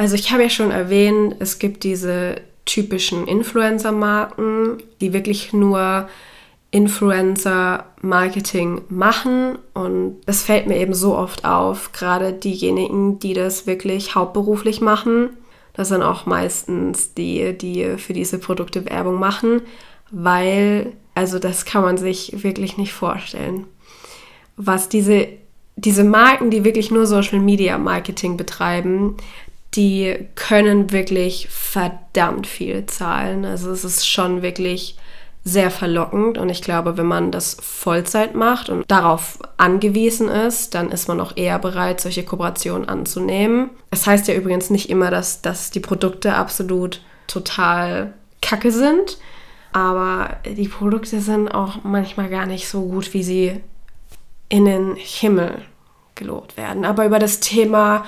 Also 0.00 0.14
ich 0.14 0.32
habe 0.32 0.44
ja 0.44 0.48
schon 0.48 0.70
erwähnt, 0.70 1.36
es 1.40 1.58
gibt 1.58 1.84
diese 1.84 2.36
typischen 2.64 3.26
Influencer-Marken, 3.26 4.78
die 5.02 5.12
wirklich 5.12 5.52
nur 5.52 6.08
Influencer-Marketing 6.70 8.80
machen. 8.88 9.58
Und 9.74 10.22
das 10.24 10.42
fällt 10.42 10.68
mir 10.68 10.78
eben 10.78 10.94
so 10.94 11.18
oft 11.18 11.44
auf, 11.44 11.92
gerade 11.92 12.32
diejenigen, 12.32 13.18
die 13.18 13.34
das 13.34 13.66
wirklich 13.66 14.14
hauptberuflich 14.14 14.80
machen. 14.80 15.28
Das 15.74 15.88
sind 15.88 16.00
auch 16.00 16.24
meistens 16.24 17.12
die, 17.12 17.52
die 17.52 17.98
für 17.98 18.14
diese 18.14 18.38
Produkte 18.38 18.86
Werbung 18.86 19.18
machen, 19.18 19.60
weil, 20.10 20.94
also 21.14 21.38
das 21.38 21.66
kann 21.66 21.82
man 21.82 21.98
sich 21.98 22.42
wirklich 22.42 22.78
nicht 22.78 22.94
vorstellen. 22.94 23.66
Was 24.56 24.88
diese, 24.88 25.28
diese 25.76 26.04
Marken, 26.04 26.50
die 26.50 26.64
wirklich 26.64 26.90
nur 26.90 27.04
Social 27.04 27.40
Media 27.40 27.76
Marketing 27.76 28.38
betreiben, 28.38 29.18
die 29.74 30.28
können 30.34 30.90
wirklich 30.90 31.48
verdammt 31.48 32.46
viel 32.46 32.86
zahlen. 32.86 33.44
Also 33.44 33.70
es 33.70 33.84
ist 33.84 34.08
schon 34.08 34.42
wirklich 34.42 34.96
sehr 35.42 35.70
verlockend 35.70 36.36
und 36.36 36.50
ich 36.50 36.60
glaube, 36.60 36.98
wenn 36.98 37.06
man 37.06 37.30
das 37.30 37.56
Vollzeit 37.60 38.34
macht 38.34 38.68
und 38.68 38.84
darauf 38.90 39.38
angewiesen 39.56 40.28
ist, 40.28 40.74
dann 40.74 40.90
ist 40.90 41.08
man 41.08 41.18
auch 41.20 41.36
eher 41.36 41.58
bereit, 41.58 42.00
solche 42.00 42.24
Kooperationen 42.24 42.88
anzunehmen. 42.88 43.70
Es 43.90 44.06
heißt 44.06 44.28
ja 44.28 44.34
übrigens 44.34 44.68
nicht 44.68 44.90
immer, 44.90 45.10
dass, 45.10 45.40
dass 45.40 45.70
die 45.70 45.80
Produkte 45.80 46.34
absolut 46.34 47.00
total 47.26 48.12
kacke 48.42 48.70
sind, 48.70 49.18
aber 49.72 50.36
die 50.44 50.68
Produkte 50.68 51.20
sind 51.20 51.48
auch 51.48 51.84
manchmal 51.84 52.28
gar 52.28 52.44
nicht 52.44 52.68
so 52.68 52.82
gut, 52.82 53.14
wie 53.14 53.22
sie 53.22 53.60
in 54.50 54.66
den 54.66 54.96
Himmel 54.96 55.62
gelobt 56.16 56.58
werden. 56.58 56.84
Aber 56.84 57.06
über 57.06 57.18
das 57.18 57.40
Thema 57.40 58.04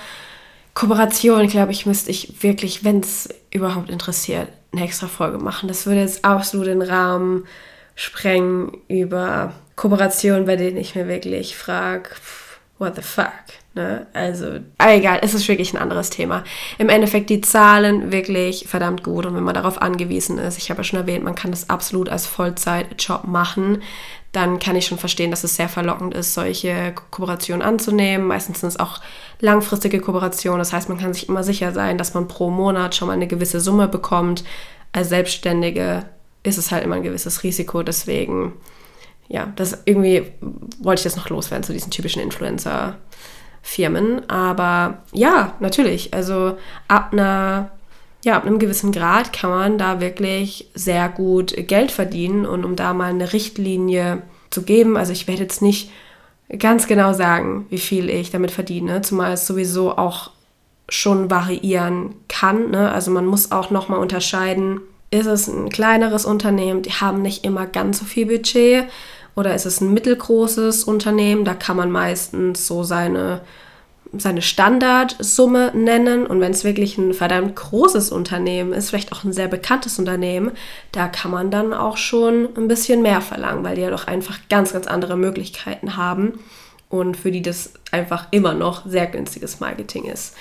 Kooperation, 0.74 1.46
glaube 1.48 1.72
ich, 1.72 1.86
müsste 1.86 2.10
ich 2.10 2.42
wirklich, 2.42 2.84
wenn 2.84 3.00
es 3.00 3.28
überhaupt 3.50 3.90
interessiert, 3.90 4.48
eine 4.72 4.84
extra 4.84 5.06
Folge 5.06 5.38
machen. 5.38 5.68
Das 5.68 5.86
würde 5.86 6.00
jetzt 6.00 6.24
absolut 6.24 6.66
den 6.66 6.82
Rahmen 6.82 7.46
sprengen, 7.94 8.78
über 8.88 9.52
Kooperationen, 9.76 10.46
bei 10.46 10.56
denen 10.56 10.78
ich 10.78 10.94
mir 10.94 11.08
wirklich 11.08 11.56
frage, 11.56 12.10
what 12.78 12.96
the 12.96 13.02
fuck? 13.02 13.32
Ne? 13.74 14.06
Also, 14.12 14.60
egal, 14.78 15.20
es 15.22 15.34
ist 15.34 15.48
wirklich 15.48 15.72
ein 15.72 15.80
anderes 15.80 16.10
Thema. 16.10 16.44
Im 16.78 16.88
Endeffekt 16.88 17.30
die 17.30 17.40
Zahlen 17.40 18.12
wirklich 18.12 18.66
verdammt 18.68 19.02
gut 19.02 19.24
und 19.24 19.34
wenn 19.34 19.44
man 19.44 19.54
darauf 19.54 19.80
angewiesen 19.80 20.38
ist, 20.38 20.58
ich 20.58 20.70
habe 20.70 20.80
ja 20.80 20.84
schon 20.84 20.98
erwähnt, 20.98 21.24
man 21.24 21.34
kann 21.34 21.50
das 21.50 21.70
absolut 21.70 22.08
als 22.08 22.26
Vollzeitjob 22.26 23.24
machen, 23.24 23.82
dann 24.32 24.58
kann 24.58 24.76
ich 24.76 24.86
schon 24.86 24.98
verstehen, 24.98 25.30
dass 25.30 25.44
es 25.44 25.56
sehr 25.56 25.68
verlockend 25.68 26.14
ist, 26.14 26.34
solche 26.34 26.94
Kooperationen 27.10 27.62
anzunehmen. 27.62 28.26
Meistens 28.26 28.60
sind 28.60 28.70
es 28.70 28.80
auch 28.80 29.00
langfristige 29.40 30.00
Kooperationen, 30.00 30.58
das 30.58 30.72
heißt, 30.72 30.88
man 30.88 30.98
kann 30.98 31.14
sich 31.14 31.28
immer 31.28 31.42
sicher 31.42 31.72
sein, 31.72 31.98
dass 31.98 32.14
man 32.14 32.28
pro 32.28 32.50
Monat 32.50 32.94
schon 32.94 33.08
mal 33.08 33.14
eine 33.14 33.26
gewisse 33.26 33.60
Summe 33.60 33.88
bekommt. 33.88 34.44
Als 34.92 35.10
Selbstständige 35.10 36.04
ist 36.42 36.58
es 36.58 36.72
halt 36.72 36.84
immer 36.84 36.96
ein 36.96 37.02
gewisses 37.02 37.42
Risiko, 37.42 37.82
deswegen 37.82 38.54
ja, 39.32 39.50
das 39.56 39.78
irgendwie 39.86 40.30
wollte 40.80 41.00
ich 41.00 41.04
das 41.04 41.16
noch 41.16 41.30
loswerden 41.30 41.64
zu 41.64 41.72
diesen 41.72 41.90
typischen 41.90 42.22
Influencer-Firmen. 42.22 44.28
Aber 44.28 44.98
ja, 45.12 45.54
natürlich. 45.58 46.12
Also 46.12 46.58
ab 46.86 47.12
einer, 47.12 47.70
ja, 48.24 48.36
ab 48.36 48.46
einem 48.46 48.58
gewissen 48.58 48.92
Grad 48.92 49.32
kann 49.32 49.50
man 49.50 49.78
da 49.78 50.00
wirklich 50.00 50.70
sehr 50.74 51.08
gut 51.08 51.54
Geld 51.66 51.90
verdienen. 51.90 52.46
Und 52.46 52.64
um 52.64 52.76
da 52.76 52.94
mal 52.94 53.10
eine 53.10 53.32
Richtlinie 53.32 54.22
zu 54.50 54.62
geben, 54.62 54.96
also 54.96 55.12
ich 55.12 55.26
werde 55.26 55.42
jetzt 55.42 55.62
nicht 55.62 55.90
ganz 56.58 56.86
genau 56.86 57.12
sagen, 57.12 57.66
wie 57.70 57.78
viel 57.78 58.08
ich 58.10 58.30
damit 58.30 58.50
verdiene, 58.50 59.02
zumal 59.02 59.32
es 59.32 59.46
sowieso 59.46 59.96
auch 59.96 60.30
schon 60.88 61.30
variieren 61.30 62.14
kann. 62.28 62.70
Ne? 62.70 62.92
Also 62.92 63.10
man 63.10 63.26
muss 63.26 63.50
auch 63.50 63.70
nochmal 63.70 63.98
unterscheiden, 63.98 64.80
ist 65.10 65.26
es 65.26 65.48
ein 65.48 65.68
kleineres 65.68 66.24
Unternehmen, 66.24 66.82
die 66.82 66.90
haben 66.90 67.22
nicht 67.22 67.44
immer 67.44 67.66
ganz 67.66 67.98
so 67.98 68.04
viel 68.04 68.26
Budget 68.26 68.86
oder 69.34 69.54
ist 69.54 69.66
es 69.66 69.80
ein 69.80 69.92
mittelgroßes 69.94 70.84
Unternehmen? 70.84 71.44
Da 71.44 71.54
kann 71.54 71.76
man 71.76 71.90
meistens 71.90 72.66
so 72.66 72.82
seine, 72.82 73.40
seine 74.18 74.42
Standardsumme 74.42 75.72
nennen. 75.74 76.26
Und 76.26 76.40
wenn 76.40 76.52
es 76.52 76.64
wirklich 76.64 76.98
ein 76.98 77.14
verdammt 77.14 77.56
großes 77.56 78.12
Unternehmen 78.12 78.72
ist, 78.72 78.90
vielleicht 78.90 79.12
auch 79.12 79.24
ein 79.24 79.32
sehr 79.32 79.48
bekanntes 79.48 79.98
Unternehmen, 79.98 80.52
da 80.92 81.08
kann 81.08 81.30
man 81.30 81.50
dann 81.50 81.72
auch 81.72 81.96
schon 81.96 82.48
ein 82.56 82.68
bisschen 82.68 83.02
mehr 83.02 83.20
verlangen, 83.20 83.64
weil 83.64 83.76
die 83.76 83.82
ja 83.82 83.90
doch 83.90 84.06
einfach 84.06 84.38
ganz, 84.48 84.72
ganz 84.72 84.86
andere 84.86 85.16
Möglichkeiten 85.16 85.96
haben 85.96 86.38
und 86.88 87.16
für 87.16 87.30
die 87.30 87.42
das 87.42 87.72
einfach 87.90 88.28
immer 88.30 88.54
noch 88.54 88.86
sehr 88.86 89.06
günstiges 89.06 89.60
Marketing 89.60 90.04
ist. 90.04 90.34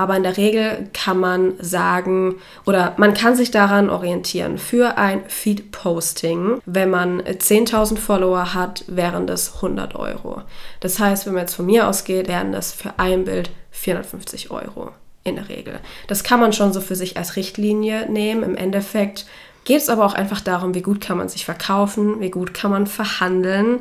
Aber 0.00 0.16
in 0.16 0.22
der 0.22 0.38
Regel 0.38 0.88
kann 0.94 1.18
man 1.18 1.52
sagen 1.58 2.36
oder 2.64 2.94
man 2.96 3.12
kann 3.12 3.36
sich 3.36 3.50
daran 3.50 3.90
orientieren. 3.90 4.56
Für 4.56 4.96
ein 4.96 5.20
Feed-Posting, 5.28 6.62
wenn 6.64 6.88
man 6.88 7.20
10.000 7.20 7.98
Follower 7.98 8.54
hat, 8.54 8.82
wären 8.86 9.26
das 9.26 9.56
100 9.56 9.96
Euro. 9.96 10.40
Das 10.80 10.98
heißt, 10.98 11.26
wenn 11.26 11.34
man 11.34 11.42
jetzt 11.42 11.54
von 11.54 11.66
mir 11.66 11.86
ausgeht, 11.86 12.28
wären 12.28 12.50
das 12.50 12.72
für 12.72 12.94
ein 12.96 13.26
Bild 13.26 13.50
450 13.72 14.50
Euro 14.50 14.92
in 15.22 15.36
der 15.36 15.50
Regel. 15.50 15.80
Das 16.06 16.24
kann 16.24 16.40
man 16.40 16.54
schon 16.54 16.72
so 16.72 16.80
für 16.80 16.96
sich 16.96 17.18
als 17.18 17.36
Richtlinie 17.36 18.10
nehmen. 18.10 18.42
Im 18.42 18.56
Endeffekt 18.56 19.26
geht 19.64 19.82
es 19.82 19.90
aber 19.90 20.06
auch 20.06 20.14
einfach 20.14 20.40
darum, 20.40 20.74
wie 20.74 20.80
gut 20.80 21.02
kann 21.02 21.18
man 21.18 21.28
sich 21.28 21.44
verkaufen, 21.44 22.20
wie 22.20 22.30
gut 22.30 22.54
kann 22.54 22.70
man 22.70 22.86
verhandeln. 22.86 23.80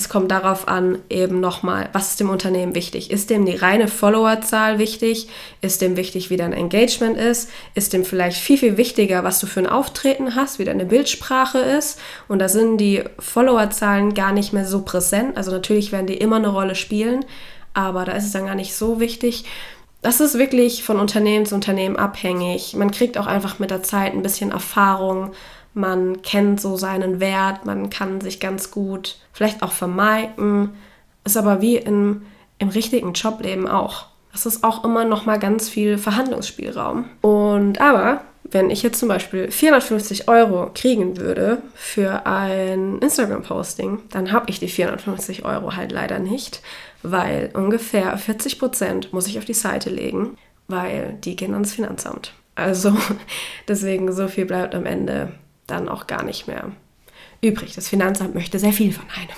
Es 0.00 0.08
kommt 0.08 0.30
darauf 0.30 0.66
an, 0.66 0.96
eben 1.10 1.40
nochmal, 1.40 1.90
was 1.92 2.12
ist 2.12 2.20
dem 2.20 2.30
Unternehmen 2.30 2.74
wichtig? 2.74 3.10
Ist 3.10 3.28
dem 3.28 3.44
die 3.44 3.54
reine 3.54 3.86
Followerzahl 3.86 4.78
wichtig? 4.78 5.28
Ist 5.60 5.82
dem 5.82 5.98
wichtig, 5.98 6.30
wie 6.30 6.38
dein 6.38 6.54
Engagement 6.54 7.18
ist? 7.18 7.50
Ist 7.74 7.92
dem 7.92 8.06
vielleicht 8.06 8.38
viel, 8.38 8.56
viel 8.56 8.78
wichtiger, 8.78 9.24
was 9.24 9.40
du 9.40 9.46
für 9.46 9.60
ein 9.60 9.66
Auftreten 9.66 10.34
hast, 10.36 10.58
wie 10.58 10.64
deine 10.64 10.86
Bildsprache 10.86 11.58
ist? 11.58 12.00
Und 12.28 12.38
da 12.38 12.48
sind 12.48 12.78
die 12.78 13.04
Followerzahlen 13.18 14.14
gar 14.14 14.32
nicht 14.32 14.54
mehr 14.54 14.64
so 14.64 14.80
präsent. 14.80 15.36
Also 15.36 15.50
natürlich 15.50 15.92
werden 15.92 16.06
die 16.06 16.16
immer 16.16 16.36
eine 16.36 16.48
Rolle 16.48 16.76
spielen, 16.76 17.26
aber 17.74 18.06
da 18.06 18.12
ist 18.12 18.24
es 18.24 18.32
dann 18.32 18.46
gar 18.46 18.54
nicht 18.54 18.74
so 18.74 19.00
wichtig. 19.00 19.44
Das 20.00 20.20
ist 20.20 20.38
wirklich 20.38 20.82
von 20.82 20.98
Unternehmen 20.98 21.44
zu 21.44 21.54
Unternehmen 21.54 21.96
abhängig. 21.96 22.74
Man 22.74 22.90
kriegt 22.90 23.18
auch 23.18 23.26
einfach 23.26 23.58
mit 23.58 23.70
der 23.70 23.82
Zeit 23.82 24.14
ein 24.14 24.22
bisschen 24.22 24.50
Erfahrung 24.50 25.32
man 25.74 26.22
kennt 26.22 26.60
so 26.60 26.76
seinen 26.76 27.20
Wert, 27.20 27.64
man 27.64 27.90
kann 27.90 28.20
sich 28.20 28.40
ganz 28.40 28.70
gut 28.70 29.16
vielleicht 29.32 29.62
auch 29.62 29.72
vermeiden. 29.72 30.70
Ist 31.24 31.36
aber 31.36 31.60
wie 31.60 31.76
im, 31.76 32.22
im 32.58 32.68
richtigen 32.68 33.12
Jobleben 33.12 33.68
auch. 33.68 34.06
Das 34.32 34.46
ist 34.46 34.64
auch 34.64 34.84
immer 34.84 35.04
noch 35.04 35.26
mal 35.26 35.38
ganz 35.38 35.68
viel 35.68 35.98
Verhandlungsspielraum. 35.98 37.04
Und 37.20 37.80
aber, 37.80 38.22
wenn 38.44 38.70
ich 38.70 38.82
jetzt 38.82 38.98
zum 38.98 39.08
Beispiel 39.08 39.50
450 39.50 40.28
Euro 40.28 40.70
kriegen 40.72 41.16
würde 41.16 41.58
für 41.74 42.26
ein 42.26 42.98
Instagram-Posting, 42.98 44.00
dann 44.10 44.32
habe 44.32 44.50
ich 44.50 44.60
die 44.60 44.68
450 44.68 45.44
Euro 45.44 45.74
halt 45.76 45.92
leider 45.92 46.18
nicht, 46.18 46.62
weil 47.02 47.50
ungefähr 47.54 48.16
40 48.16 48.58
Prozent 48.58 49.12
muss 49.12 49.26
ich 49.26 49.38
auf 49.38 49.44
die 49.44 49.54
Seite 49.54 49.90
legen, 49.90 50.36
weil 50.68 51.18
die 51.24 51.36
gehen 51.36 51.54
ans 51.54 51.72
Finanzamt. 51.72 52.32
Also 52.54 52.96
deswegen 53.68 54.12
so 54.12 54.28
viel 54.28 54.46
bleibt 54.46 54.74
am 54.74 54.86
Ende 54.86 55.32
dann 55.70 55.88
auch 55.88 56.06
gar 56.06 56.22
nicht 56.22 56.46
mehr 56.46 56.70
übrig. 57.40 57.74
Das 57.74 57.88
Finanzamt 57.88 58.34
möchte 58.34 58.58
sehr 58.58 58.72
viel 58.72 58.92
von 58.92 59.06
einem. 59.16 59.36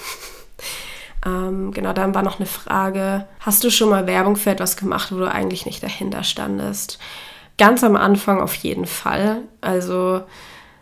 ähm, 1.27 1.73
genau, 1.73 1.93
dann 1.93 2.15
war 2.15 2.23
noch 2.23 2.39
eine 2.39 2.47
Frage, 2.47 3.27
hast 3.41 3.63
du 3.65 3.71
schon 3.71 3.91
mal 3.91 4.07
Werbung 4.07 4.37
für 4.37 4.51
etwas 4.51 4.77
gemacht, 4.77 5.13
wo 5.13 5.19
du 5.19 5.31
eigentlich 5.31 5.67
nicht 5.67 5.83
dahinter 5.83 6.25
standest? 6.25 6.99
Ganz 7.59 7.85
am 7.85 7.97
Anfang 7.97 8.41
auf 8.41 8.55
jeden 8.55 8.87
Fall. 8.87 9.43
Also 9.61 10.23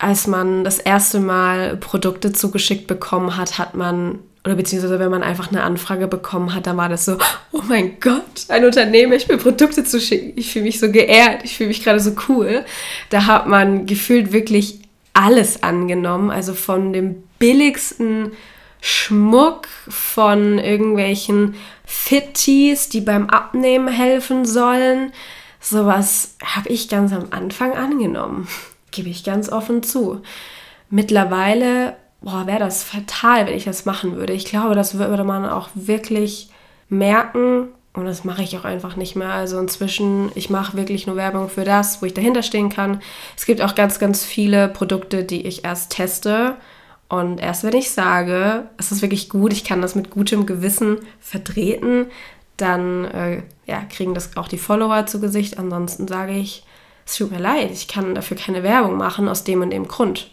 als 0.01 0.25
man 0.25 0.63
das 0.63 0.79
erste 0.79 1.19
Mal 1.19 1.77
Produkte 1.77 2.33
zugeschickt 2.33 2.87
bekommen 2.87 3.37
hat, 3.37 3.59
hat 3.59 3.75
man, 3.75 4.17
oder 4.43 4.55
beziehungsweise 4.55 4.97
wenn 4.97 5.11
man 5.11 5.21
einfach 5.21 5.51
eine 5.51 5.61
Anfrage 5.61 6.07
bekommen 6.07 6.55
hat, 6.55 6.65
dann 6.65 6.77
war 6.77 6.89
das 6.89 7.05
so, 7.05 7.17
oh 7.51 7.61
mein 7.67 7.99
Gott, 7.99 8.45
ein 8.47 8.65
Unternehmen 8.65 9.13
ich 9.13 9.27
mir 9.27 9.37
Produkte 9.37 9.83
zu 9.83 10.01
schicken. 10.01 10.33
Ich 10.37 10.51
fühle 10.51 10.65
mich 10.65 10.79
so 10.79 10.91
geehrt, 10.91 11.43
ich 11.43 11.55
fühle 11.55 11.67
mich 11.67 11.83
gerade 11.83 11.99
so 11.99 12.15
cool. 12.29 12.65
Da 13.11 13.27
hat 13.27 13.47
man 13.47 13.85
gefühlt 13.85 14.33
wirklich 14.33 14.80
alles 15.13 15.63
angenommen, 15.63 16.29
also 16.31 16.53
von 16.53 16.93
dem 16.93 17.23
billigsten 17.39 18.31
Schmuck, 18.81 19.67
von 19.87 20.57
irgendwelchen 20.57 21.55
Fitties, 21.85 22.89
die 22.89 23.01
beim 23.01 23.29
Abnehmen 23.29 23.87
helfen 23.87 24.45
sollen. 24.45 25.11
Sowas 25.59 26.35
habe 26.43 26.69
ich 26.69 26.89
ganz 26.89 27.13
am 27.13 27.27
Anfang 27.31 27.73
angenommen, 27.73 28.47
gebe 28.91 29.09
ich 29.09 29.23
ganz 29.23 29.51
offen 29.51 29.83
zu. 29.83 30.21
Mittlerweile, 30.89 31.95
wäre 32.21 32.59
das 32.59 32.83
fatal, 32.83 33.45
wenn 33.45 33.55
ich 33.55 33.65
das 33.65 33.85
machen 33.85 34.15
würde. 34.15 34.33
Ich 34.33 34.45
glaube, 34.45 34.75
das 34.75 34.97
würde 34.97 35.23
man 35.23 35.45
auch 35.45 35.69
wirklich 35.73 36.49
merken, 36.89 37.69
und 37.93 38.05
das 38.05 38.23
mache 38.23 38.41
ich 38.41 38.57
auch 38.57 38.63
einfach 38.63 38.95
nicht 38.95 39.15
mehr. 39.15 39.31
Also 39.31 39.59
inzwischen, 39.59 40.31
ich 40.35 40.49
mache 40.49 40.77
wirklich 40.77 41.07
nur 41.07 41.17
Werbung 41.17 41.49
für 41.49 41.65
das, 41.65 42.01
wo 42.01 42.05
ich 42.05 42.13
dahinter 42.13 42.41
stehen 42.41 42.69
kann. 42.69 43.01
Es 43.35 43.45
gibt 43.45 43.61
auch 43.61 43.75
ganz, 43.75 43.99
ganz 43.99 44.23
viele 44.23 44.69
Produkte, 44.69 45.25
die 45.25 45.45
ich 45.45 45.65
erst 45.65 45.91
teste. 45.91 46.55
Und 47.09 47.41
erst 47.41 47.65
wenn 47.65 47.75
ich 47.75 47.91
sage, 47.91 48.69
es 48.77 48.93
ist 48.93 49.01
wirklich 49.01 49.27
gut, 49.27 49.51
ich 49.51 49.65
kann 49.65 49.81
das 49.81 49.95
mit 49.95 50.09
gutem 50.09 50.45
Gewissen 50.45 50.99
vertreten, 51.19 52.05
dann 52.55 53.05
äh, 53.05 53.43
ja, 53.65 53.81
kriegen 53.89 54.13
das 54.13 54.37
auch 54.37 54.47
die 54.47 54.57
Follower 54.57 55.05
zu 55.05 55.19
Gesicht. 55.19 55.59
Ansonsten 55.59 56.07
sage 56.07 56.31
ich, 56.31 56.63
es 57.05 57.17
tut 57.17 57.31
mir 57.31 57.39
leid, 57.39 57.71
ich 57.71 57.89
kann 57.89 58.15
dafür 58.15 58.37
keine 58.37 58.63
Werbung 58.63 58.95
machen 58.95 59.27
aus 59.27 59.43
dem 59.43 59.61
und 59.61 59.71
dem 59.71 59.89
Grund. 59.89 60.31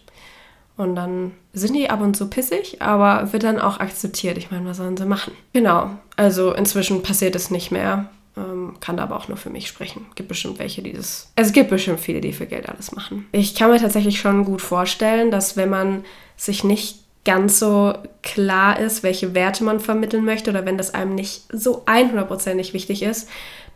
Und 0.78 0.94
dann 0.94 1.32
sind 1.52 1.74
die 1.74 1.90
ab 1.90 2.00
und 2.00 2.16
zu 2.16 2.30
pissig, 2.30 2.80
aber 2.80 3.32
wird 3.32 3.42
dann 3.42 3.58
auch 3.58 3.80
akzeptiert. 3.80 4.38
Ich 4.38 4.50
meine, 4.50 4.64
was 4.64 4.76
sollen 4.76 4.96
sie 4.96 5.04
machen? 5.04 5.32
Genau. 5.52 5.90
Also 6.16 6.54
inzwischen 6.54 7.02
passiert 7.02 7.34
es 7.34 7.50
nicht 7.50 7.72
mehr. 7.72 8.08
Ähm, 8.36 8.76
kann 8.80 8.96
da 8.96 9.02
aber 9.02 9.16
auch 9.16 9.26
nur 9.26 9.36
für 9.36 9.50
mich 9.50 9.66
sprechen. 9.66 10.06
Gibt 10.14 10.28
bestimmt 10.28 10.60
welche, 10.60 10.80
die 10.80 10.92
das. 10.92 11.32
Also 11.34 11.48
es 11.48 11.52
gibt 11.52 11.68
bestimmt 11.68 11.98
viele, 11.98 12.20
die 12.20 12.32
für 12.32 12.46
Geld 12.46 12.68
alles 12.68 12.92
machen. 12.92 13.26
Ich 13.32 13.56
kann 13.56 13.70
mir 13.70 13.80
tatsächlich 13.80 14.20
schon 14.20 14.44
gut 14.44 14.62
vorstellen, 14.62 15.32
dass 15.32 15.56
wenn 15.56 15.68
man 15.68 16.04
sich 16.36 16.62
nicht 16.62 17.00
ganz 17.24 17.58
so 17.58 17.94
klar 18.22 18.78
ist, 18.78 19.02
welche 19.02 19.34
Werte 19.34 19.64
man 19.64 19.80
vermitteln 19.80 20.24
möchte 20.24 20.50
oder 20.50 20.64
wenn 20.64 20.78
das 20.78 20.94
einem 20.94 21.16
nicht 21.16 21.42
so 21.52 21.84
100%ig 21.86 22.72
wichtig 22.72 23.02
ist, 23.02 23.28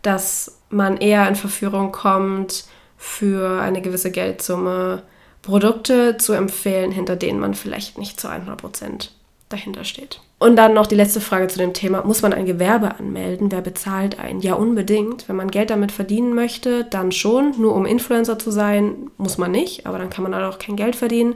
dass 0.03 0.59
man 0.71 0.99
eher 0.99 1.29
in 1.29 1.35
Verführung 1.35 1.91
kommt, 1.91 2.65
für 3.03 3.61
eine 3.61 3.83
gewisse 3.83 4.13
Geldsumme 4.13 5.03
Produkte 5.43 6.17
zu 6.17 6.33
empfehlen, 6.33 6.93
hinter 6.93 7.17
denen 7.17 7.41
man 7.41 7.55
vielleicht 7.55 7.99
nicht 7.99 8.21
zu 8.21 8.29
100% 8.29 9.09
dahinter 9.49 9.85
steht. 9.85 10.21
Und 10.39 10.57
dann 10.57 10.75
noch 10.75 10.87
die 10.87 10.95
letzte 10.95 11.21
Frage 11.21 11.47
zu 11.49 11.59
dem 11.59 11.75
Thema, 11.75 12.03
muss 12.05 12.23
man 12.23 12.33
ein 12.33 12.47
Gewerbe 12.47 12.97
anmelden? 12.97 13.53
Wer 13.53 13.61
bezahlt 13.61 14.19
einen? 14.19 14.41
Ja, 14.41 14.55
unbedingt. 14.55 15.29
Wenn 15.29 15.37
man 15.37 15.51
Geld 15.51 15.71
damit 15.71 15.93
verdienen 15.93 16.35
möchte, 16.35 16.85
dann 16.85 17.13
schon. 17.13 17.61
Nur 17.61 17.75
um 17.75 17.87
Influencer 17.87 18.39
zu 18.39 18.51
sein, 18.51 19.11
muss 19.19 19.39
man 19.39 19.53
nicht, 19.53 19.87
aber 19.87 19.99
dann 19.99 20.11
kann 20.11 20.25
man 20.25 20.35
halt 20.35 20.53
auch 20.53 20.59
kein 20.59 20.77
Geld 20.77 20.97
verdienen. 20.97 21.35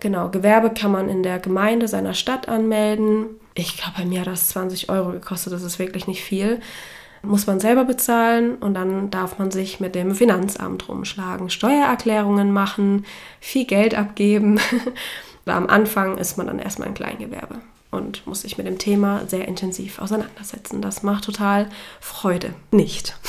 Genau, 0.00 0.28
Gewerbe 0.28 0.70
kann 0.70 0.90
man 0.90 1.08
in 1.08 1.22
der 1.22 1.38
Gemeinde 1.38 1.88
seiner 1.88 2.14
Stadt 2.14 2.48
anmelden. 2.48 3.26
Ich 3.54 3.76
glaube, 3.76 3.94
bei 3.98 4.04
mir 4.04 4.20
hat 4.20 4.26
das 4.26 4.48
20 4.48 4.90
Euro 4.90 5.12
gekostet, 5.12 5.52
das 5.52 5.62
ist 5.62 5.78
wirklich 5.78 6.06
nicht 6.06 6.22
viel 6.22 6.60
muss 7.26 7.46
man 7.46 7.60
selber 7.60 7.84
bezahlen 7.84 8.56
und 8.56 8.74
dann 8.74 9.10
darf 9.10 9.38
man 9.38 9.50
sich 9.50 9.80
mit 9.80 9.94
dem 9.94 10.14
Finanzamt 10.14 10.88
rumschlagen, 10.88 11.50
Steuererklärungen 11.50 12.52
machen, 12.52 13.04
viel 13.40 13.66
Geld 13.66 13.94
abgeben. 13.94 14.60
Am 15.46 15.68
Anfang 15.68 16.18
ist 16.18 16.38
man 16.38 16.46
dann 16.48 16.58
erstmal 16.58 16.88
ein 16.88 16.94
Kleingewerbe. 16.94 17.56
und 17.92 18.26
muss 18.26 18.42
sich 18.42 18.58
mit 18.58 18.66
dem 18.66 18.78
Thema 18.78 19.22
sehr 19.26 19.46
intensiv 19.46 20.00
auseinandersetzen. 20.00 20.82
Das 20.82 21.02
macht 21.02 21.24
total 21.24 21.68
Freude. 22.00 22.54
Nicht. 22.70 23.16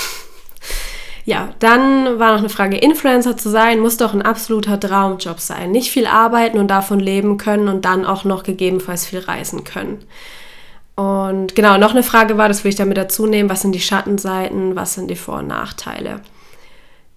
Ja, 1.27 1.49
dann 1.59 2.19
war 2.19 2.31
noch 2.31 2.39
eine 2.39 2.47
Frage, 2.47 2.77
Influencer 2.77 3.35
zu 3.35 3.49
sein, 3.49 3.81
muss 3.81 3.97
doch 3.97 4.13
ein 4.13 4.21
absoluter 4.21 4.79
Traumjob 4.79 5.41
sein. 5.41 5.71
Nicht 5.71 5.91
viel 5.91 6.07
arbeiten 6.07 6.57
und 6.57 6.69
davon 6.69 7.01
leben 7.01 7.37
können 7.37 7.67
und 7.67 7.83
dann 7.83 8.05
auch 8.05 8.23
noch 8.23 8.43
gegebenenfalls 8.43 9.05
viel 9.05 9.19
reisen 9.19 9.65
können. 9.65 10.05
Und 10.97 11.55
genau, 11.55 11.77
noch 11.77 11.91
eine 11.91 12.01
Frage 12.01 12.39
war, 12.39 12.47
das 12.47 12.63
will 12.63 12.69
ich 12.69 12.75
damit 12.75 12.97
dazu 12.97 13.27
nehmen, 13.27 13.51
was 13.51 13.61
sind 13.61 13.73
die 13.73 13.79
Schattenseiten, 13.79 14.75
was 14.75 14.95
sind 14.95 15.11
die 15.11 15.15
Vor- 15.15 15.37
und 15.37 15.47
Nachteile? 15.47 16.21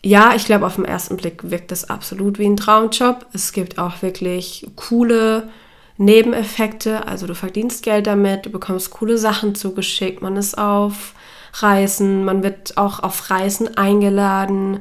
Ja, 0.04 0.34
ich 0.36 0.44
glaube, 0.44 0.66
auf 0.66 0.76
den 0.76 0.84
ersten 0.84 1.16
Blick 1.16 1.50
wirkt 1.50 1.70
das 1.70 1.88
absolut 1.88 2.38
wie 2.38 2.44
ein 2.44 2.58
Traumjob. 2.58 3.24
Es 3.32 3.52
gibt 3.52 3.78
auch 3.78 4.02
wirklich 4.02 4.66
coole 4.76 5.48
Nebeneffekte, 5.96 7.06
also 7.06 7.26
du 7.26 7.34
verdienst 7.34 7.82
Geld 7.82 8.06
damit, 8.06 8.44
du 8.44 8.50
bekommst 8.50 8.90
coole 8.90 9.16
Sachen 9.16 9.54
zugeschickt, 9.54 10.20
man 10.20 10.36
ist 10.36 10.58
auf 10.58 11.14
Reisen, 11.54 12.24
man 12.26 12.42
wird 12.42 12.76
auch 12.76 13.02
auf 13.02 13.30
Reisen 13.30 13.78
eingeladen, 13.78 14.80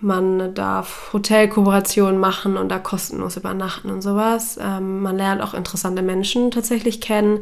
man 0.00 0.54
darf 0.54 1.10
Hotelkooperationen 1.12 2.20
machen 2.20 2.56
und 2.56 2.68
da 2.68 2.78
kostenlos 2.78 3.36
übernachten 3.36 3.90
und 3.90 4.02
sowas. 4.02 4.56
Ähm, 4.62 5.02
man 5.02 5.16
lernt 5.16 5.42
auch 5.42 5.54
interessante 5.54 6.02
Menschen 6.02 6.52
tatsächlich 6.52 7.00
kennen. 7.00 7.40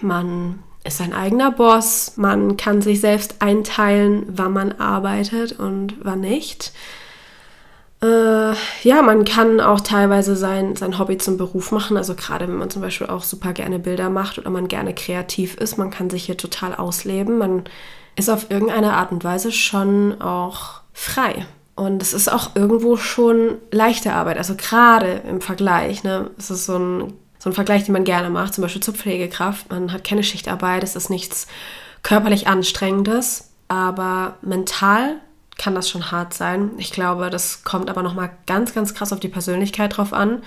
Man 0.00 0.60
ist 0.84 0.98
sein 0.98 1.12
eigener 1.12 1.50
Boss. 1.50 2.12
Man 2.16 2.56
kann 2.56 2.82
sich 2.82 3.00
selbst 3.00 3.36
einteilen, 3.40 4.26
wann 4.28 4.52
man 4.52 4.72
arbeitet 4.72 5.58
und 5.58 5.94
wann 6.02 6.20
nicht. 6.20 6.72
Äh, 8.00 8.52
ja, 8.82 9.02
man 9.02 9.24
kann 9.24 9.60
auch 9.60 9.80
teilweise 9.80 10.36
sein, 10.36 10.76
sein 10.76 10.98
Hobby 10.98 11.18
zum 11.18 11.36
Beruf 11.36 11.72
machen. 11.72 11.96
Also 11.96 12.14
gerade 12.14 12.46
wenn 12.46 12.56
man 12.56 12.70
zum 12.70 12.82
Beispiel 12.82 13.08
auch 13.08 13.24
super 13.24 13.52
gerne 13.52 13.78
Bilder 13.78 14.08
macht 14.08 14.38
oder 14.38 14.50
man 14.50 14.68
gerne 14.68 14.94
kreativ 14.94 15.56
ist, 15.56 15.78
man 15.78 15.90
kann 15.90 16.08
sich 16.10 16.24
hier 16.24 16.36
total 16.36 16.74
ausleben. 16.74 17.38
Man 17.38 17.64
ist 18.14 18.30
auf 18.30 18.50
irgendeine 18.50 18.94
Art 18.94 19.10
und 19.10 19.24
Weise 19.24 19.50
schon 19.50 20.20
auch 20.20 20.82
frei. 20.92 21.46
Und 21.74 22.02
es 22.02 22.12
ist 22.12 22.30
auch 22.32 22.56
irgendwo 22.56 22.96
schon 22.96 23.56
leichte 23.70 24.12
Arbeit. 24.12 24.38
Also 24.38 24.54
gerade 24.56 25.22
im 25.28 25.40
Vergleich. 25.40 26.02
Ne? 26.04 26.30
Es 26.38 26.50
ist 26.50 26.66
so 26.66 26.76
ein, 26.76 27.12
so 27.38 27.50
ein 27.50 27.54
Vergleich, 27.54 27.84
den 27.84 27.92
man 27.92 28.04
gerne 28.04 28.30
macht, 28.30 28.54
zum 28.54 28.62
Beispiel 28.62 28.82
zur 28.82 28.94
Pflegekraft. 28.94 29.70
Man 29.70 29.92
hat 29.92 30.04
keine 30.04 30.22
Schichtarbeit, 30.22 30.82
es 30.82 30.96
ist 30.96 31.10
nichts 31.10 31.46
körperlich 32.02 32.46
Anstrengendes, 32.46 33.50
aber 33.68 34.36
mental 34.42 35.16
kann 35.56 35.74
das 35.74 35.90
schon 35.90 36.10
hart 36.10 36.34
sein. 36.34 36.70
Ich 36.78 36.92
glaube, 36.92 37.30
das 37.30 37.64
kommt 37.64 37.90
aber 37.90 38.02
nochmal 38.02 38.30
ganz, 38.46 38.74
ganz 38.74 38.94
krass 38.94 39.12
auf 39.12 39.20
die 39.20 39.28
Persönlichkeit 39.28 39.96
drauf 39.96 40.12
an. 40.12 40.42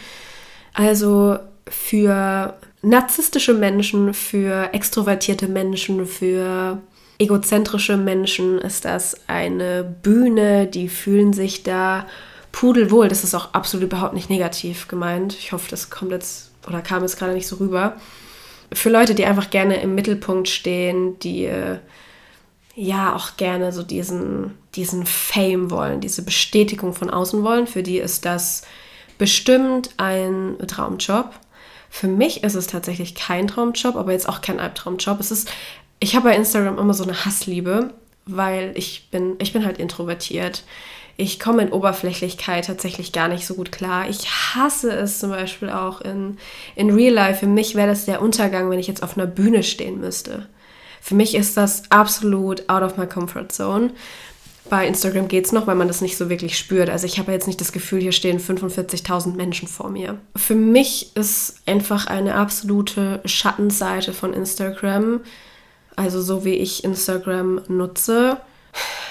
Also 0.73 1.37
für 1.67 2.55
narzisstische 2.81 3.53
Menschen, 3.53 4.13
für 4.13 4.73
extrovertierte 4.73 5.47
Menschen, 5.47 6.05
für 6.05 6.81
egozentrische 7.19 7.97
Menschen 7.97 8.57
ist 8.57 8.85
das 8.85 9.15
eine 9.27 9.83
Bühne, 9.83 10.65
die 10.65 10.89
fühlen 10.89 11.33
sich 11.33 11.63
da 11.63 12.07
pudelwohl. 12.51 13.07
Das 13.09 13.23
ist 13.23 13.35
auch 13.35 13.53
absolut 13.53 13.85
überhaupt 13.85 14.13
nicht 14.13 14.29
negativ 14.29 14.87
gemeint. 14.87 15.33
Ich 15.33 15.51
hoffe, 15.51 15.69
das 15.69 15.89
kommt 15.89 16.11
jetzt 16.11 16.50
oder 16.67 16.81
kam 16.81 17.01
jetzt 17.01 17.17
gerade 17.17 17.33
nicht 17.33 17.47
so 17.47 17.57
rüber. 17.57 17.97
Für 18.73 18.89
Leute, 18.89 19.15
die 19.15 19.25
einfach 19.25 19.49
gerne 19.49 19.81
im 19.81 19.95
Mittelpunkt 19.95 20.47
stehen, 20.47 21.19
die 21.19 21.45
äh, 21.45 21.79
ja 22.75 23.15
auch 23.15 23.37
gerne 23.37 23.71
so 23.71 23.83
diesen, 23.83 24.57
diesen 24.75 25.05
Fame 25.05 25.71
wollen, 25.71 25.99
diese 25.99 26.23
Bestätigung 26.23 26.93
von 26.93 27.09
außen 27.09 27.43
wollen. 27.43 27.67
Für 27.67 27.83
die 27.83 27.97
ist 27.97 28.25
das 28.25 28.63
bestimmt 29.17 29.91
ein 29.97 30.57
Traumjob. 30.67 31.31
Für 31.89 32.07
mich 32.07 32.43
ist 32.43 32.55
es 32.55 32.67
tatsächlich 32.67 33.15
kein 33.15 33.47
Traumjob, 33.47 33.95
aber 33.95 34.13
jetzt 34.13 34.29
auch 34.29 34.41
kein 34.41 34.59
Albtraumjob. 34.59 35.19
Es 35.19 35.29
ist, 35.29 35.51
ich 35.99 36.15
habe 36.15 36.29
bei 36.29 36.35
Instagram 36.35 36.77
immer 36.79 36.93
so 36.93 37.03
eine 37.03 37.25
Hassliebe, 37.25 37.93
weil 38.25 38.71
ich 38.75 39.09
bin, 39.11 39.35
ich 39.39 39.51
bin 39.51 39.65
halt 39.65 39.77
introvertiert. 39.77 40.63
Ich 41.21 41.39
komme 41.39 41.61
in 41.61 41.71
Oberflächlichkeit 41.71 42.65
tatsächlich 42.65 43.11
gar 43.11 43.27
nicht 43.27 43.45
so 43.45 43.53
gut 43.53 43.71
klar. 43.71 44.09
Ich 44.09 44.27
hasse 44.27 44.91
es 44.91 45.19
zum 45.19 45.29
Beispiel 45.29 45.69
auch 45.69 46.01
in, 46.01 46.39
in 46.75 46.89
Real 46.89 47.13
Life. 47.13 47.41
Für 47.41 47.47
mich 47.47 47.75
wäre 47.75 47.89
das 47.89 48.05
der 48.05 48.23
Untergang, 48.23 48.71
wenn 48.71 48.79
ich 48.79 48.87
jetzt 48.87 49.03
auf 49.03 49.15
einer 49.15 49.27
Bühne 49.27 49.61
stehen 49.61 50.01
müsste. 50.01 50.47
Für 50.99 51.13
mich 51.13 51.35
ist 51.35 51.57
das 51.57 51.83
absolut 51.91 52.67
out 52.69 52.81
of 52.81 52.97
my 52.97 53.05
comfort 53.05 53.49
zone. 53.49 53.91
Bei 54.67 54.87
Instagram 54.87 55.27
geht 55.27 55.45
es 55.45 55.51
noch, 55.51 55.67
weil 55.67 55.75
man 55.75 55.87
das 55.87 56.01
nicht 56.01 56.17
so 56.17 56.27
wirklich 56.27 56.57
spürt. 56.57 56.89
Also 56.89 57.05
ich 57.05 57.19
habe 57.19 57.31
jetzt 57.31 57.45
nicht 57.45 57.61
das 57.61 57.71
Gefühl, 57.71 58.01
hier 58.01 58.13
stehen 58.13 58.39
45.000 58.39 59.35
Menschen 59.35 59.67
vor 59.67 59.91
mir. 59.91 60.17
Für 60.35 60.55
mich 60.55 61.15
ist 61.15 61.61
einfach 61.67 62.07
eine 62.07 62.33
absolute 62.33 63.21
Schattenseite 63.25 64.11
von 64.11 64.33
Instagram, 64.33 65.21
also 65.95 66.19
so 66.19 66.45
wie 66.45 66.55
ich 66.55 66.83
Instagram 66.83 67.61
nutze, 67.67 68.37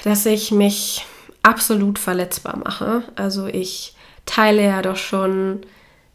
dass 0.02 0.26
ich 0.26 0.50
mich 0.50 1.06
absolut 1.42 1.98
verletzbar 1.98 2.58
mache. 2.58 3.02
Also 3.16 3.46
ich 3.46 3.94
teile 4.26 4.64
ja 4.64 4.82
doch 4.82 4.96
schon 4.96 5.60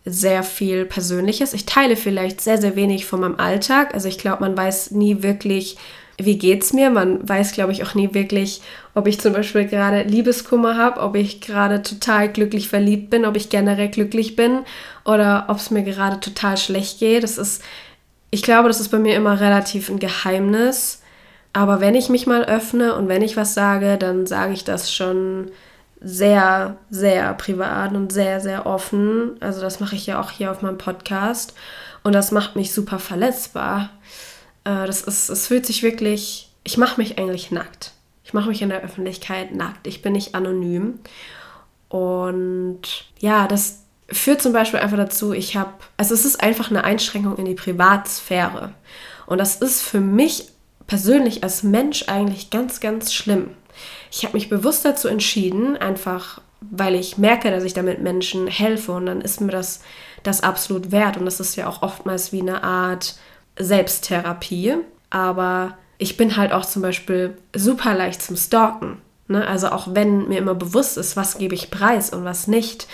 sehr 0.06 0.44
viel 0.44 0.86
Persönliches. 0.86 1.54
Ich 1.54 1.66
teile 1.66 1.96
vielleicht 1.96 2.40
sehr, 2.40 2.60
sehr 2.60 2.76
wenig 2.76 3.06
von 3.06 3.22
meinem 3.22 3.40
Alltag. 3.40 3.94
Also 3.94 4.08
ich 4.08 4.20
glaube, 4.20 4.42
man 4.42 4.56
weiß 4.56 4.92
nie 4.92 5.24
wirklich, 5.24 5.78
wie 6.18 6.38
geht's 6.38 6.74
mir. 6.74 6.92
Man 6.92 7.28
weiß, 7.28 7.54
glaube 7.54 7.72
ich, 7.72 7.84
auch 7.84 7.96
nie 7.96 8.14
wirklich, 8.14 8.62
ob 8.94 9.08
ich 9.08 9.20
zum 9.20 9.34
Beispiel 9.34 9.66
gerade 9.66 10.04
Liebeskummer 10.04 10.78
habe, 10.78 11.02
ob 11.02 11.16
ich 11.16 11.42
gerade 11.42 11.82
total 11.82 12.32
glücklich 12.32 12.70
verliebt 12.70 13.10
bin, 13.10 13.26
ob 13.26 13.36
ich 13.36 13.50
generell 13.50 13.90
glücklich 13.90 14.36
bin 14.36 14.60
oder 15.06 15.46
ob 15.48 15.58
es 15.58 15.72
mir 15.72 15.84
gerade 15.84 16.20
total 16.20 16.58
schlecht 16.58 17.00
geht. 17.00 17.24
Das 17.24 17.40
ist, 17.40 17.64
ich 18.30 18.44
glaube, 18.44 18.68
das 18.68 18.80
ist 18.80 18.90
bei 18.90 19.00
mir 19.00 19.16
immer 19.16 19.40
relativ 19.40 19.90
ein 19.90 20.00
Geheimnis. 20.00 21.02
Aber 21.56 21.80
wenn 21.80 21.96
ich 21.96 22.10
mich 22.10 22.28
mal 22.28 22.44
öffne 22.44 22.96
und 22.96 23.08
wenn 23.08 23.22
ich 23.22 23.38
was 23.38 23.54
sage, 23.54 23.98
dann 23.98 24.28
sage 24.28 24.52
ich 24.52 24.66
das 24.66 24.92
schon 24.92 25.52
sehr, 26.02 26.76
sehr 26.90 27.34
privat 27.36 27.94
und 27.94 28.12
sehr, 28.12 28.42
sehr 28.42 28.66
offen. 28.66 29.38
Also 29.40 29.62
das 29.62 29.80
mache 29.80 29.96
ich 29.96 30.06
ja 30.06 30.20
auch 30.20 30.32
hier 30.32 30.52
auf 30.52 30.62
meinem 30.62 30.78
Podcast. 30.78 31.54
Und 32.04 32.12
das 32.12 32.32
macht 32.32 32.58
mich 32.58 32.74
super 32.74 33.00
verletzbar. 33.00 33.90
Äh, 34.66 34.86
das 34.86 35.00
ist, 35.04 35.30
es 35.30 35.48
fühlt 35.48 35.66
sich 35.66 35.82
wirklich, 35.82 36.52
ich 36.66 36.78
mache 36.78 37.00
mich 37.00 37.18
eigentlich 37.18 37.52
nackt. 37.52 37.94
Ich 38.26 38.34
mache 38.34 38.50
mich 38.50 38.62
in 38.62 38.68
der 38.68 38.84
Öffentlichkeit 38.84 39.56
nackt. 39.56 39.88
Ich 39.88 40.02
bin 40.02 40.12
nicht 40.12 40.36
anonym. 40.36 41.00
Und 41.88 42.82
ja, 43.20 43.48
das 43.48 43.84
führt 44.10 44.42
zum 44.42 44.52
Beispiel 44.52 44.82
einfach 44.82 44.98
dazu, 44.98 45.32
ich 45.32 45.56
habe, 45.56 45.72
also 45.96 46.16
es 46.16 46.26
ist 46.26 46.44
einfach 46.44 46.70
eine 46.70 46.84
Einschränkung 46.84 47.38
in 47.38 47.46
die 47.46 47.56
Privatsphäre. 47.56 48.74
Und 49.26 49.38
das 49.38 49.56
ist 49.56 49.82
für 49.82 50.02
mich 50.02 50.50
persönlich 50.88 51.44
als 51.44 51.64
Mensch 51.64 52.06
eigentlich 52.08 52.50
ganz, 52.50 52.80
ganz 52.80 53.14
schlimm. 53.14 53.52
Ich 54.12 54.24
habe 54.24 54.34
mich 54.34 54.50
bewusst 54.50 54.86
dazu 54.86 55.08
entschieden, 55.08 55.78
einfach 55.78 56.42
weil 56.72 56.96
ich 56.96 57.18
merke, 57.18 57.52
dass 57.52 57.64
ich 57.64 57.74
damit 57.74 58.02
Menschen 58.02 58.48
helfe 58.48 58.94
und 58.94 59.06
dann 59.06 59.22
ist 59.22 59.42
mir 59.42 59.52
das, 59.52 59.82
das 60.24 60.42
absolut 60.42 60.92
wert. 60.92 61.18
Und 61.18 61.26
das 61.26 61.40
ist 61.40 61.56
ja 61.56 61.68
auch 61.68 61.82
oftmals 61.82 62.32
wie 62.32 62.42
eine 62.42 62.64
Art 62.64 63.16
Selbsttherapie. 63.58 64.76
Aber 65.10 65.78
ich 65.98 66.18
bin 66.18 66.38
halt 66.38 66.52
auch 66.52 66.66
zum 66.66 66.82
Beispiel 66.82 67.38
super 67.56 67.94
leicht 67.94 68.22
zum 68.22 68.36
Stalken. 68.36 68.98
Ne? 69.28 69.46
Also 69.48 69.70
auch 69.70 69.90
wenn 69.92 70.28
mir 70.28 70.40
immer 70.40 70.56
bewusst 70.56 70.98
ist, 70.98 71.16
was 71.16 71.38
gebe 71.38 71.56
ich 71.56 71.72
preis 71.72 72.10
und 72.12 72.26
was 72.26 72.48
nicht. 72.48 72.88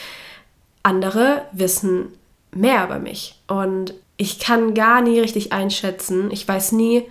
Andere 0.84 1.44
wissen 1.52 2.10
mehr 2.52 2.86
über 2.86 3.00
mich. 3.00 3.40
Und 3.48 3.94
ich 4.18 4.40
kann 4.40 4.74
gar 4.74 5.02
nie 5.02 5.20
richtig 5.20 5.54
einschätzen. 5.54 6.30
Ich 6.32 6.48
weiß 6.48 6.74
nie, 6.74 7.06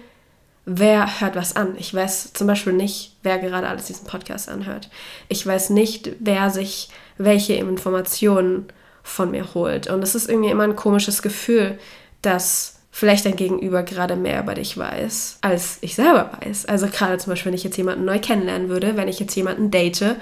wer 0.65 1.21
hört 1.21 1.37
was 1.37 1.57
an. 1.57 1.75
Ich 1.79 1.93
weiß 1.93 2.33
zum 2.33 2.47
Beispiel 2.47 2.73
nicht, 2.73 3.17
wer 3.23 3.39
gerade 3.39 3.69
alles 3.69 3.87
diesen 3.87 4.07
Podcast 4.07 4.49
anhört. 4.49 4.91
Ich 5.29 5.47
weiß 5.47 5.71
nicht, 5.71 6.13
wer 6.21 6.51
sich 6.51 6.89
welche 7.19 7.55
Informationen 7.55 8.67
von 9.03 9.31
mir 9.31 9.55
holt. 9.55 9.89
Und 9.89 10.03
es 10.03 10.15
ist 10.15 10.29
irgendwie 10.29 10.51
immer 10.51 10.65
ein 10.65 10.77
komisches 10.77 11.23
Gefühl, 11.23 11.79
dass 12.23 12.81
vielleicht 12.91 13.25
dein 13.25 13.37
Gegenüber 13.37 13.83
gerade 13.83 14.17
mehr 14.17 14.43
über 14.43 14.55
dich 14.55 14.77
weiß, 14.77 15.39
als 15.41 15.79
ich 15.81 15.95
selber 15.95 16.31
weiß. 16.41 16.67
Also 16.67 16.87
gerade 16.89 17.19
zum 17.19 17.33
Beispiel, 17.33 17.51
wenn 17.51 17.57
ich 17.57 17.65
jetzt 17.65 17.77
jemanden 17.77 18.05
neu 18.05 18.19
kennenlernen 18.19 18.69
würde, 18.69 18.97
wenn 18.97 19.09
ich 19.09 19.21
jetzt 19.21 19.35
jemanden 19.37 19.71
date 19.71 20.17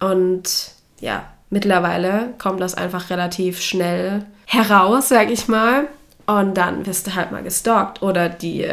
und 0.00 0.70
ja, 1.00 1.24
mittlerweile 1.50 2.34
kommt 2.38 2.60
das 2.60 2.74
einfach 2.74 3.10
relativ 3.10 3.60
schnell 3.60 4.24
heraus, 4.46 5.08
sag 5.08 5.30
ich 5.30 5.48
mal. 5.48 5.88
Und 6.26 6.56
dann 6.56 6.86
wirst 6.86 7.08
du 7.08 7.14
halt 7.14 7.32
mal 7.32 7.42
gestalkt 7.42 8.02
oder 8.02 8.28
die 8.28 8.66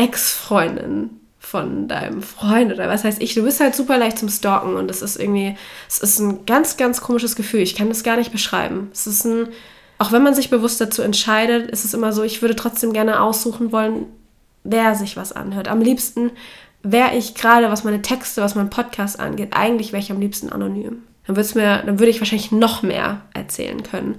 Ex-Freundin 0.00 1.10
von 1.38 1.88
deinem 1.88 2.22
Freund 2.22 2.72
oder 2.72 2.88
was 2.88 3.04
heißt 3.04 3.20
ich. 3.20 3.34
Du 3.34 3.42
bist 3.42 3.60
halt 3.60 3.74
super 3.74 3.98
leicht 3.98 4.18
zum 4.18 4.30
Stalken 4.30 4.76
und 4.76 4.88
das 4.88 5.02
ist 5.02 5.18
irgendwie, 5.18 5.56
es 5.88 5.98
ist 5.98 6.18
ein 6.18 6.46
ganz, 6.46 6.78
ganz 6.78 7.02
komisches 7.02 7.36
Gefühl. 7.36 7.60
Ich 7.60 7.74
kann 7.74 7.88
das 7.88 8.02
gar 8.02 8.16
nicht 8.16 8.32
beschreiben. 8.32 8.90
Es 8.92 9.06
ist 9.06 9.24
ein, 9.24 9.48
auch 9.98 10.10
wenn 10.12 10.22
man 10.22 10.34
sich 10.34 10.48
bewusst 10.48 10.80
dazu 10.80 11.02
entscheidet, 11.02 11.70
ist 11.70 11.84
es 11.84 11.92
immer 11.92 12.12
so, 12.12 12.22
ich 12.22 12.40
würde 12.40 12.56
trotzdem 12.56 12.94
gerne 12.94 13.20
aussuchen 13.20 13.72
wollen, 13.72 14.06
wer 14.64 14.94
sich 14.94 15.16
was 15.18 15.32
anhört. 15.32 15.68
Am 15.68 15.82
liebsten 15.82 16.30
wäre 16.82 17.14
ich 17.16 17.34
gerade, 17.34 17.70
was 17.70 17.84
meine 17.84 18.00
Texte, 18.00 18.40
was 18.40 18.54
meinen 18.54 18.70
Podcast 18.70 19.20
angeht, 19.20 19.50
eigentlich 19.52 19.92
wäre 19.92 20.02
ich 20.02 20.10
am 20.10 20.20
liebsten 20.20 20.50
anonym. 20.50 21.02
Dann, 21.26 21.36
mir, 21.36 21.82
dann 21.84 21.98
würde 21.98 22.10
ich 22.10 22.20
wahrscheinlich 22.20 22.52
noch 22.52 22.82
mehr 22.82 23.20
erzählen 23.34 23.82
können. 23.82 24.16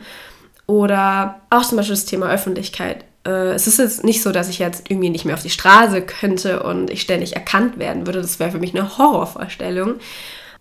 Oder 0.68 1.42
auch 1.50 1.64
zum 1.64 1.78
Beispiel 1.78 1.96
das 1.96 2.06
Thema 2.06 2.30
Öffentlichkeit 2.30 3.06
Äh, 3.26 3.54
es 3.54 3.68
ist 3.68 3.80
jetzt 3.80 4.04
nicht 4.04 4.22
so, 4.22 4.32
dass 4.32 4.50
ich 4.50 4.60
jetzt 4.60 4.90
irgendwie 4.90 5.10
nicht 5.10 5.26
mehr 5.26 5.36
auf 5.36 5.44
die 5.44 5.50
Straße 5.50 6.02
könnte 6.02 6.64
und 6.64 6.90
ich 6.90 7.02
ständig 7.02 7.36
erkannt 7.36 7.80
werden 7.80 8.06
würde. 8.06 8.22
Das 8.22 8.40
wäre 8.40 8.52
für 8.52 8.60
mich 8.60 8.76
eine 8.76 8.98
Horrorvorstellung. 8.98 9.96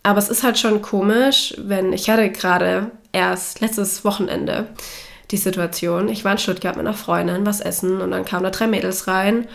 Aber 0.02 0.18
es 0.18 0.28
ist 0.28 0.42
halt 0.42 0.58
schon 0.58 0.82
komisch, 0.82 1.54
wenn 1.58 1.92
ich 1.92 2.08
hatte 2.08 2.30
gerade 2.30 2.90
erst 3.12 3.60
letztes 3.60 4.04
Wochenende 4.04 4.68
die 5.30 5.36
Situation. 5.36 6.08
Ich 6.08 6.24
war 6.24 6.32
in 6.32 6.38
Stuttgart 6.38 6.76
mit 6.76 6.86
einer 6.86 6.96
Freundin, 6.96 7.46
was 7.46 7.60
essen 7.60 8.00
und 8.00 8.10
dann 8.10 8.24
kamen 8.24 8.44
da 8.44 8.50
drei 8.50 8.66
Mädels 8.66 9.06
rein 9.06 9.46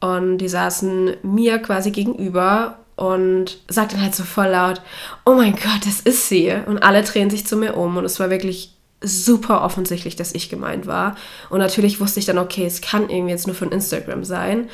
und 0.00 0.38
die 0.38 0.48
saßen 0.48 1.16
mir 1.22 1.58
quasi 1.60 1.90
gegenüber 1.90 2.78
und 2.96 3.58
sagten 3.68 4.02
halt 4.02 4.14
so 4.14 4.24
voll 4.24 4.48
laut, 4.48 4.82
oh 5.24 5.34
mein 5.34 5.52
Gott, 5.52 5.86
das 5.86 6.00
ist 6.00 6.28
sie. 6.28 6.52
Und 6.66 6.82
alle 6.82 7.02
drehen 7.02 7.30
sich 7.30 7.46
zu 7.46 7.56
mir 7.56 7.76
um 7.76 7.96
und 7.96 8.04
es 8.04 8.20
war 8.20 8.28
wirklich 8.28 8.74
super 9.02 9.62
offensichtlich, 9.62 10.16
dass 10.16 10.34
ich 10.34 10.48
gemeint 10.48 10.86
war. 10.86 11.16
Und 11.50 11.58
natürlich 11.58 12.00
wusste 12.00 12.20
ich 12.20 12.26
dann, 12.26 12.38
okay, 12.38 12.66
es 12.66 12.80
kann 12.80 13.08
irgendwie 13.10 13.32
jetzt 13.32 13.46
nur 13.46 13.56
von 13.56 13.72
Instagram 13.72 14.24
sein. 14.24 14.68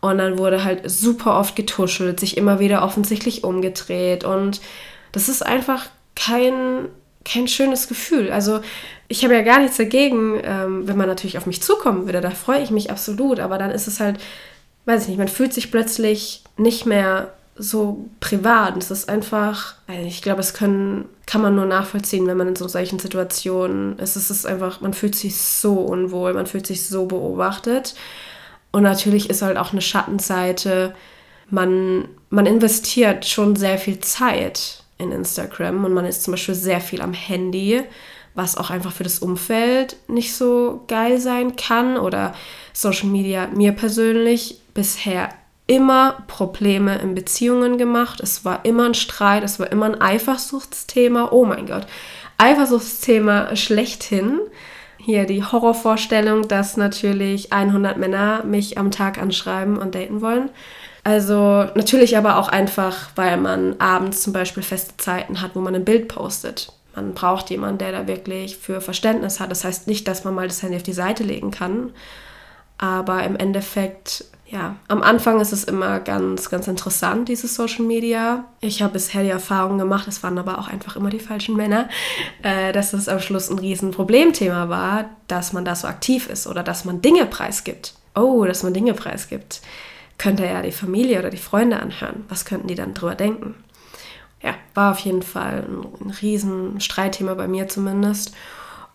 Und 0.00 0.18
dann 0.18 0.38
wurde 0.38 0.64
halt 0.64 0.90
super 0.90 1.38
oft 1.38 1.54
getuschelt, 1.54 2.18
sich 2.18 2.36
immer 2.36 2.58
wieder 2.58 2.82
offensichtlich 2.82 3.44
umgedreht. 3.44 4.24
Und 4.24 4.60
das 5.12 5.28
ist 5.28 5.44
einfach 5.46 5.86
kein, 6.16 6.88
kein 7.24 7.46
schönes 7.46 7.86
Gefühl. 7.86 8.32
Also 8.32 8.60
ich 9.08 9.24
habe 9.24 9.34
ja 9.34 9.42
gar 9.42 9.60
nichts 9.60 9.76
dagegen, 9.76 10.40
ähm, 10.42 10.88
wenn 10.88 10.96
man 10.96 11.06
natürlich 11.06 11.38
auf 11.38 11.46
mich 11.46 11.62
zukommen 11.62 12.06
würde. 12.06 12.20
Da 12.20 12.30
freue 12.30 12.62
ich 12.62 12.70
mich 12.70 12.90
absolut. 12.90 13.38
Aber 13.38 13.58
dann 13.58 13.70
ist 13.70 13.86
es 13.86 14.00
halt, 14.00 14.18
weiß 14.86 15.02
ich 15.02 15.08
nicht, 15.08 15.18
man 15.18 15.28
fühlt 15.28 15.54
sich 15.54 15.70
plötzlich 15.70 16.42
nicht 16.56 16.84
mehr 16.84 17.32
so 17.62 18.08
privat. 18.20 18.76
Es 18.76 18.90
ist 18.90 19.08
einfach, 19.08 19.76
ich 19.88 20.20
glaube, 20.20 20.40
es 20.40 20.52
können, 20.52 21.06
kann 21.26 21.42
man 21.42 21.54
nur 21.54 21.66
nachvollziehen, 21.66 22.26
wenn 22.26 22.36
man 22.36 22.48
in 22.48 22.56
so 22.56 22.66
solchen 22.66 22.98
Situationen 22.98 23.98
ist. 23.98 24.16
Es 24.16 24.30
ist 24.30 24.46
einfach, 24.46 24.80
man 24.80 24.94
fühlt 24.94 25.14
sich 25.14 25.40
so 25.40 25.74
unwohl, 25.74 26.34
man 26.34 26.46
fühlt 26.46 26.66
sich 26.66 26.86
so 26.86 27.06
beobachtet. 27.06 27.94
Und 28.72 28.82
natürlich 28.82 29.30
ist 29.30 29.42
halt 29.42 29.56
auch 29.56 29.72
eine 29.72 29.80
Schattenseite. 29.80 30.94
Man, 31.50 32.08
man 32.30 32.46
investiert 32.46 33.26
schon 33.26 33.54
sehr 33.54 33.78
viel 33.78 34.00
Zeit 34.00 34.82
in 34.98 35.12
Instagram 35.12 35.84
und 35.84 35.92
man 35.92 36.04
ist 36.04 36.24
zum 36.24 36.32
Beispiel 36.32 36.54
sehr 36.54 36.80
viel 36.80 37.00
am 37.00 37.12
Handy, 37.12 37.82
was 38.34 38.56
auch 38.56 38.70
einfach 38.70 38.92
für 38.92 39.04
das 39.04 39.18
Umfeld 39.18 39.96
nicht 40.08 40.34
so 40.34 40.82
geil 40.88 41.20
sein 41.20 41.54
kann. 41.54 41.96
Oder 41.96 42.34
Social 42.72 43.08
Media 43.08 43.46
mir 43.48 43.72
persönlich 43.72 44.58
bisher 44.74 45.28
immer 45.66 46.24
Probleme 46.26 46.98
in 46.98 47.14
Beziehungen 47.14 47.78
gemacht. 47.78 48.20
Es 48.20 48.44
war 48.44 48.64
immer 48.64 48.86
ein 48.86 48.94
Streit, 48.94 49.44
es 49.44 49.58
war 49.60 49.70
immer 49.70 49.86
ein 49.86 50.00
Eifersuchtsthema. 50.00 51.28
Oh 51.30 51.44
mein 51.44 51.66
Gott, 51.66 51.86
Eifersuchtsthema 52.38 53.54
schlechthin. 53.56 54.40
Hier 54.98 55.26
die 55.26 55.42
Horrorvorstellung, 55.42 56.46
dass 56.46 56.76
natürlich 56.76 57.52
100 57.52 57.96
Männer 57.96 58.44
mich 58.44 58.78
am 58.78 58.90
Tag 58.92 59.18
anschreiben 59.18 59.76
und 59.76 59.94
daten 59.94 60.20
wollen. 60.20 60.50
Also 61.04 61.66
natürlich 61.74 62.16
aber 62.16 62.38
auch 62.38 62.48
einfach, 62.48 63.10
weil 63.16 63.36
man 63.36 63.80
abends 63.80 64.22
zum 64.22 64.32
Beispiel 64.32 64.62
feste 64.62 64.96
Zeiten 64.98 65.40
hat, 65.40 65.56
wo 65.56 65.60
man 65.60 65.74
ein 65.74 65.84
Bild 65.84 66.06
postet. 66.06 66.72
Man 66.94 67.14
braucht 67.14 67.50
jemanden, 67.50 67.78
der 67.78 67.90
da 67.90 68.06
wirklich 68.06 68.56
für 68.58 68.80
Verständnis 68.80 69.40
hat. 69.40 69.50
Das 69.50 69.64
heißt 69.64 69.88
nicht, 69.88 70.06
dass 70.06 70.24
man 70.24 70.34
mal 70.34 70.46
das 70.46 70.62
Handy 70.62 70.76
auf 70.76 70.82
die 70.82 70.92
Seite 70.92 71.24
legen 71.24 71.50
kann. 71.50 71.90
Aber 72.78 73.24
im 73.24 73.36
Endeffekt 73.36 74.24
ja, 74.52 74.76
am 74.86 75.02
Anfang 75.02 75.40
ist 75.40 75.52
es 75.52 75.64
immer 75.64 75.98
ganz, 75.98 76.50
ganz 76.50 76.68
interessant, 76.68 77.30
dieses 77.30 77.54
Social 77.54 77.86
Media. 77.86 78.44
Ich 78.60 78.82
habe 78.82 78.92
bisher 78.92 79.22
die 79.22 79.30
Erfahrung 79.30 79.78
gemacht, 79.78 80.06
es 80.08 80.22
waren 80.22 80.36
aber 80.36 80.58
auch 80.58 80.68
einfach 80.68 80.94
immer 80.94 81.08
die 81.08 81.20
falschen 81.20 81.56
Männer, 81.56 81.88
äh, 82.42 82.70
dass 82.72 82.92
es 82.92 83.08
am 83.08 83.18
Schluss 83.18 83.48
ein 83.48 83.58
riesen 83.58 83.92
Problemthema 83.92 84.68
war, 84.68 85.06
dass 85.26 85.54
man 85.54 85.64
da 85.64 85.74
so 85.74 85.88
aktiv 85.88 86.28
ist 86.28 86.46
oder 86.46 86.62
dass 86.62 86.84
man 86.84 87.00
Dinge 87.00 87.24
preisgibt. 87.24 87.94
Oh, 88.14 88.44
dass 88.44 88.62
man 88.62 88.74
Dinge 88.74 88.92
preisgibt. 88.92 89.62
Könnte 90.18 90.44
ja 90.44 90.60
die 90.60 90.70
Familie 90.70 91.20
oder 91.20 91.30
die 91.30 91.38
Freunde 91.38 91.80
anhören. 91.80 92.26
Was 92.28 92.44
könnten 92.44 92.68
die 92.68 92.74
dann 92.74 92.92
drüber 92.92 93.14
denken? 93.14 93.54
Ja, 94.42 94.54
war 94.74 94.92
auf 94.92 94.98
jeden 94.98 95.22
Fall 95.22 95.64
ein, 95.66 96.08
ein 96.08 96.10
riesen 96.10 96.78
Streitthema 96.78 97.32
bei 97.32 97.48
mir 97.48 97.68
zumindest. 97.68 98.34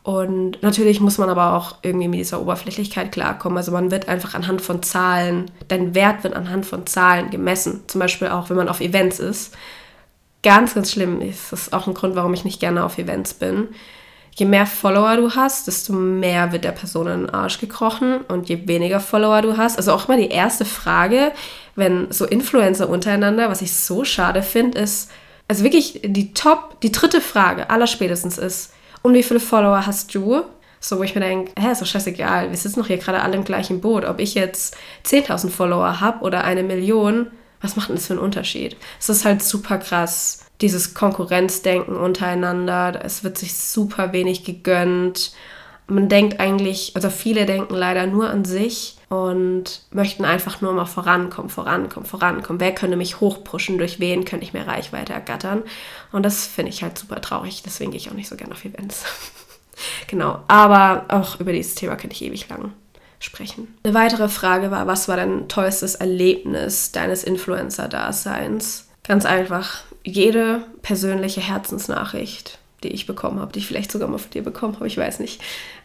Und 0.07 0.63
natürlich 0.63 1.01
muss 1.01 1.17
man 1.17 1.29
aber 1.29 1.53
auch 1.53 1.79
irgendwie 1.81 2.07
mit 2.07 2.21
dieser 2.21 2.39
Oberflächlichkeit 2.39 3.11
klarkommen. 3.11 3.57
Also 3.57 3.73
man 3.73 3.91
wird 3.91 4.07
einfach 4.07 4.35
anhand 4.35 4.61
von 4.61 4.81
Zahlen, 4.81 5.51
dein 5.67 5.95
Wert 5.95 6.23
wird 6.23 6.33
anhand 6.33 6.65
von 6.65 6.87
Zahlen 6.87 7.29
gemessen. 7.29 7.81
Zum 7.87 7.99
Beispiel 7.99 8.29
auch, 8.29 8.49
wenn 8.49 8.55
man 8.55 8.69
auf 8.69 8.79
Events 8.79 9.19
ist. 9.19 9.53
Ganz, 10.43 10.75
ganz 10.75 10.93
schlimm. 10.93 11.19
Das 11.19 11.51
ist 11.51 11.73
auch 11.73 11.87
ein 11.87 11.93
Grund, 11.93 12.15
warum 12.15 12.33
ich 12.33 12.45
nicht 12.45 12.61
gerne 12.61 12.85
auf 12.85 12.97
Events 12.97 13.33
bin. 13.33 13.67
Je 14.33 14.45
mehr 14.45 14.65
Follower 14.65 15.17
du 15.17 15.35
hast, 15.35 15.67
desto 15.67 15.91
mehr 15.91 16.53
wird 16.53 16.63
der 16.63 16.71
Person 16.71 17.07
in 17.07 17.21
den 17.23 17.29
Arsch 17.29 17.59
gekrochen. 17.59 18.21
Und 18.29 18.47
je 18.47 18.65
weniger 18.65 19.01
Follower 19.01 19.41
du 19.41 19.57
hast, 19.57 19.75
also 19.75 19.91
auch 19.91 20.07
mal 20.07 20.15
die 20.15 20.29
erste 20.29 20.63
Frage, 20.63 21.33
wenn 21.75 22.13
so 22.13 22.23
Influencer 22.23 22.87
untereinander, 22.87 23.49
was 23.49 23.61
ich 23.61 23.73
so 23.73 24.05
schade 24.05 24.41
finde, 24.41 24.79
ist, 24.79 25.11
also 25.49 25.65
wirklich 25.65 25.99
die 26.01 26.33
Top, 26.33 26.79
die 26.79 26.93
dritte 26.93 27.19
Frage 27.19 27.69
aller 27.69 27.87
spätestens 27.87 28.37
ist, 28.37 28.71
und 29.07 29.13
wie 29.13 29.23
viele 29.23 29.39
Follower 29.39 29.85
hast 29.85 30.13
du? 30.13 30.43
So, 30.81 30.99
wo 30.99 31.03
ich 31.03 31.15
mir 31.15 31.21
denke, 31.21 31.53
hä, 31.57 31.71
ist 31.71 31.81
doch 31.81 31.87
scheißegal, 31.87 32.49
wir 32.49 32.57
sitzen 32.57 32.81
doch 32.81 32.87
hier 32.87 32.97
gerade 32.97 33.21
alle 33.21 33.35
im 33.35 33.45
gleichen 33.45 33.79
Boot. 33.79 34.03
Ob 34.03 34.19
ich 34.19 34.35
jetzt 34.35 34.75
10.000 35.05 35.49
Follower 35.49 36.01
habe 36.01 36.23
oder 36.23 36.43
eine 36.43 36.61
Million, 36.61 37.27
was 37.61 37.77
macht 37.77 37.87
denn 37.87 37.95
das 37.95 38.07
für 38.07 38.13
einen 38.13 38.21
Unterschied? 38.21 38.75
Es 38.99 39.07
ist 39.07 39.23
halt 39.23 39.41
super 39.41 39.77
krass, 39.77 40.45
dieses 40.59 40.93
Konkurrenzdenken 40.93 41.95
untereinander. 41.95 42.99
Es 43.01 43.23
wird 43.23 43.37
sich 43.37 43.55
super 43.55 44.11
wenig 44.11 44.43
gegönnt. 44.43 45.31
Man 45.87 46.09
denkt 46.09 46.39
eigentlich, 46.39 46.91
also 46.95 47.09
viele 47.09 47.45
denken 47.45 47.73
leider 47.73 48.05
nur 48.07 48.29
an 48.29 48.43
sich 48.43 48.97
und 49.09 49.81
möchten 49.91 50.25
einfach 50.25 50.59
nur 50.59 50.73
mal 50.73 50.85
vorankommen, 50.85 51.49
vorankommen, 51.49 52.07
vorankommen. 52.07 52.59
Wer 52.59 52.75
könnte 52.75 52.97
mich 52.97 53.21
hochpushen? 53.21 53.77
Durch 53.77 53.99
wen 53.99 54.25
könnte 54.25 54.45
ich 54.45 54.53
mehr 54.53 54.67
Reichweite 54.67 55.13
ergattern? 55.13 55.63
Und 56.11 56.23
das 56.23 56.45
finde 56.45 56.71
ich 56.71 56.83
halt 56.83 56.97
super 56.97 57.21
traurig. 57.21 57.63
Deswegen 57.63 57.91
gehe 57.91 57.99
ich 57.99 58.09
auch 58.09 58.15
nicht 58.15 58.27
so 58.27 58.35
gerne 58.35 58.53
auf 58.53 58.65
Events. 58.65 59.05
genau. 60.07 60.43
Aber 60.47 61.05
auch 61.07 61.39
über 61.39 61.53
dieses 61.53 61.75
Thema 61.75 61.95
könnte 61.95 62.15
ich 62.15 62.21
ewig 62.21 62.49
lang 62.49 62.73
sprechen. 63.19 63.73
Eine 63.83 63.93
weitere 63.93 64.29
Frage 64.29 64.71
war, 64.71 64.87
was 64.87 65.07
war 65.07 65.15
dein 65.15 65.47
tollstes 65.47 65.95
Erlebnis 65.95 66.91
deines 66.91 67.23
Influencer-Daseins? 67.23 68.87
Ganz 69.03 69.25
einfach, 69.25 69.81
jede 70.03 70.63
persönliche 70.81 71.41
Herzensnachricht, 71.41 72.59
die 72.83 72.89
ich 72.89 73.05
bekommen 73.05 73.39
habe, 73.39 73.51
die 73.51 73.59
ich 73.59 73.67
vielleicht 73.67 73.91
sogar 73.91 74.07
mal 74.07 74.17
von 74.17 74.31
dir 74.31 74.43
bekommen 74.43 74.75
habe, 74.75 74.87
ich 74.87 74.97
weiß 74.97 75.19
nicht, 75.19 75.41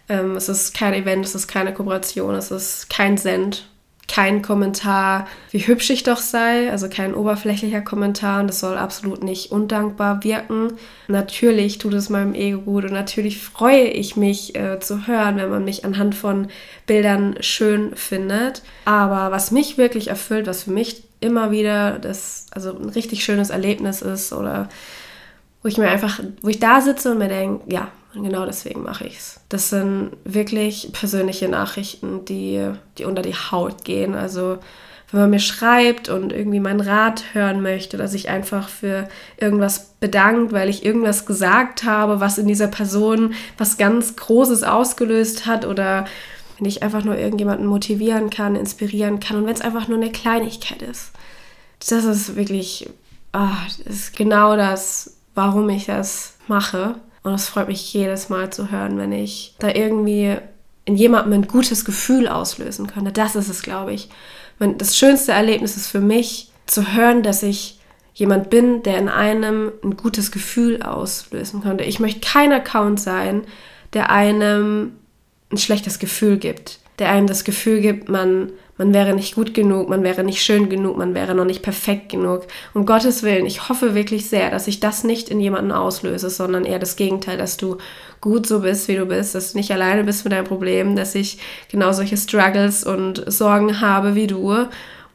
ähm, 0.09 0.37
es 0.37 0.49
ist 0.49 0.75
kein 0.75 0.95
Event, 0.95 1.25
es 1.25 1.35
ist 1.35 1.49
keine 1.49 1.73
Kooperation, 1.73 2.35
es 2.35 2.51
ist 2.51 2.91
kein 2.91 3.17
Send, 3.17 3.67
kein 4.09 4.43
Kommentar, 4.43 5.27
wie 5.53 5.67
hübsch 5.67 5.89
ich 5.89 6.03
doch 6.03 6.19
sei, 6.19 6.71
also 6.71 6.89
kein 6.89 7.15
oberflächlicher 7.15 7.81
Kommentar 7.81 8.41
und 8.41 8.49
das 8.49 8.61
soll 8.61 8.77
absolut 8.77 9.23
nicht 9.23 9.51
undankbar 9.53 10.23
wirken. 10.23 10.75
Natürlich 11.09 11.79
tut 11.79 11.95
es 11.95 12.11
meinem 12.11 12.35
Ego 12.35 12.61
gut 12.61 12.85
und 12.85 12.93
natürlich 12.93 13.39
freue 13.39 13.85
ich 13.85 14.17
mich 14.17 14.55
äh, 14.55 14.81
zu 14.81 15.07
hören, 15.07 15.37
wenn 15.37 15.49
man 15.49 15.65
mich 15.65 15.87
anhand 15.87 16.15
von 16.15 16.49
Bildern 16.87 17.37
schön 17.41 17.97
findet. 17.97 18.63
Aber 18.85 19.31
was 19.31 19.51
mich 19.51 19.79
wirklich 19.79 20.09
erfüllt, 20.09 20.47
was 20.47 20.65
für 20.65 20.73
mich 20.73 21.05
immer 21.21 21.51
wieder 21.51 21.99
das, 21.99 22.47
also 22.51 22.77
ein 22.77 22.91
richtig 22.91 23.25
schönes 23.25 23.49
Erlebnis 23.49 24.03
ist 24.03 24.33
oder 24.33 24.69
wo 25.63 25.69
ich 25.69 25.79
mir 25.79 25.89
einfach, 25.89 26.21
wo 26.43 26.49
ich 26.49 26.59
da 26.59 26.81
sitze 26.81 27.13
und 27.13 27.19
mir 27.19 27.29
denke, 27.29 27.73
ja, 27.73 27.89
genau 28.15 28.45
deswegen 28.45 28.83
mache 28.83 29.07
ich 29.07 29.17
es. 29.17 29.41
Das 29.49 29.71
sind 29.71 30.13
wirklich 30.25 30.91
persönliche 30.93 31.49
Nachrichten, 31.49 32.25
die, 32.25 32.71
die 32.99 33.05
unter 33.05 33.23
die 33.23 33.35
Haut 33.35 33.85
gehen. 33.85 34.15
Also 34.15 34.59
wenn 35.13 35.21
man 35.21 35.31
mir 35.31 35.41
schreibt 35.41 36.09
und 36.09 36.33
irgendwie 36.33 36.61
meinen 36.61 36.81
Rat 36.81 37.23
hören 37.35 37.63
möchte 37.63 37.97
oder 37.97 38.09
sich 38.09 38.29
einfach 38.29 38.69
für 38.69 39.09
irgendwas 39.37 39.93
bedankt, 40.01 40.53
weil 40.53 40.69
ich 40.69 40.85
irgendwas 40.85 41.27
gesagt 41.27 41.85
habe, 41.85 42.19
was 42.19 42.39
in 42.39 42.47
dieser 42.47 42.69
Person 42.69 43.35
was 43.59 43.77
ganz 43.77 44.17
Großes 44.17 44.65
ausgelöst 44.65 45.47
hat 45.47 45.67
oder 45.67 46.07
wenn 46.59 46.67
ich 46.67 46.83
einfach 46.83 47.05
nur 47.05 47.17
irgendjemanden 47.17 47.67
motivieren 47.67 48.31
kann, 48.31 48.57
inspirieren 48.57 49.21
kann 49.21 49.37
und 49.37 49.47
wenn 49.47 49.55
es 49.55 49.61
einfach 49.61 49.87
nur 49.87 49.99
eine 49.99 50.13
Kleinigkeit 50.13 50.81
ist. 50.81 51.13
Das 51.79 52.05
ist 52.05 52.37
wirklich, 52.37 52.89
ah, 53.33 53.57
das 53.67 53.81
ist 53.81 54.17
genau 54.17 54.57
das, 54.57 55.19
warum 55.35 55.69
ich 55.69 55.87
das 55.87 56.35
mache. 56.49 56.97
Und 57.23 57.35
es 57.35 57.49
freut 57.49 57.69
mich 57.69 57.93
jedes 57.93 58.29
Mal 58.29 58.51
zu 58.51 58.71
hören, 58.71 58.99
wenn 58.99 59.13
ich 59.13 59.55
da 59.59 59.69
irgendwie 59.69 60.37
in 60.85 60.97
jemandem 60.97 61.33
ein 61.33 61.49
gutes 61.49 61.85
Gefühl 61.85 62.27
auslösen 62.27 62.89
könnte. 62.89 63.13
Das 63.13 63.37
ist 63.37 63.49
es, 63.49 63.63
glaube 63.63 63.93
ich. 63.93 64.09
Das 64.59 64.97
schönste 64.97 65.33
Erlebnis 65.33 65.77
ist 65.77 65.89
für 65.89 66.01
mich 66.01 66.51
zu 66.67 66.95
hören, 66.95 67.23
dass 67.23 67.43
ich 67.43 67.79
jemand 68.15 68.51
bin, 68.51 68.83
der 68.83 68.99
in 68.99 69.09
einem 69.09 69.73
ein 69.83 69.97
gutes 69.97 70.31
Gefühl 70.33 70.83
auslösen 70.83 71.63
könnte. 71.63 71.85
Ich 71.85 72.01
möchte 72.01 72.21
kein 72.21 72.53
Account 72.53 73.01
sein, 73.01 73.43
der 73.93 74.11
einem 74.11 74.93
ein 75.51 75.59
schlechtes 75.59 75.99
Gefühl 75.99 76.39
gibt, 76.39 76.81
der 76.99 77.11
einem 77.11 77.27
das 77.27 77.45
Gefühl 77.45 77.81
gibt, 77.81 78.09
man, 78.09 78.53
man 78.83 78.93
wäre 78.93 79.15
nicht 79.15 79.37
gut 79.37 79.55
genug, 79.55 79.89
man 79.89 80.03
wäre 80.03 80.25
nicht 80.25 80.43
schön 80.43 80.69
genug, 80.69 80.97
man 80.99 81.15
wäre 81.15 81.37
noch 81.37 81.45
nicht 81.45 81.63
perfekt 81.63 82.09
genug. 82.09 82.49
Um 82.75 82.85
Gottes 82.85 83.23
Willen, 83.23 83.47
ich 83.47 83.69
hoffe 83.69 83.95
wirklich 83.95 84.29
sehr, 84.29 84.51
dass 84.51 84.67
ich 84.67 84.81
das 84.81 85.05
nicht 85.05 85.29
in 85.29 85.39
jemanden 85.39 85.71
auslöse, 85.71 86.31
sondern 86.31 86.65
eher 86.65 86.81
das 86.81 86.97
Gegenteil, 86.97 87.39
dass 87.39 87.57
du 87.57 87.77
gut 88.21 88.45
so 88.45 88.61
bist, 88.61 88.89
wie 88.89 88.97
du 88.97 89.07
bist, 89.07 89.37
dass 89.37 89.53
du 89.53 89.59
nicht 89.59 89.71
alleine 89.71 90.03
bist 90.03 90.25
mit 90.25 90.33
deinem 90.33 90.47
Problem, 90.47 90.97
dass 90.97 91.15
ich 91.15 91.39
genau 91.71 91.93
solche 91.93 92.17
Struggles 92.17 92.83
und 92.83 93.23
Sorgen 93.31 93.81
habe 93.81 94.17
wie 94.17 94.27
du 94.27 94.53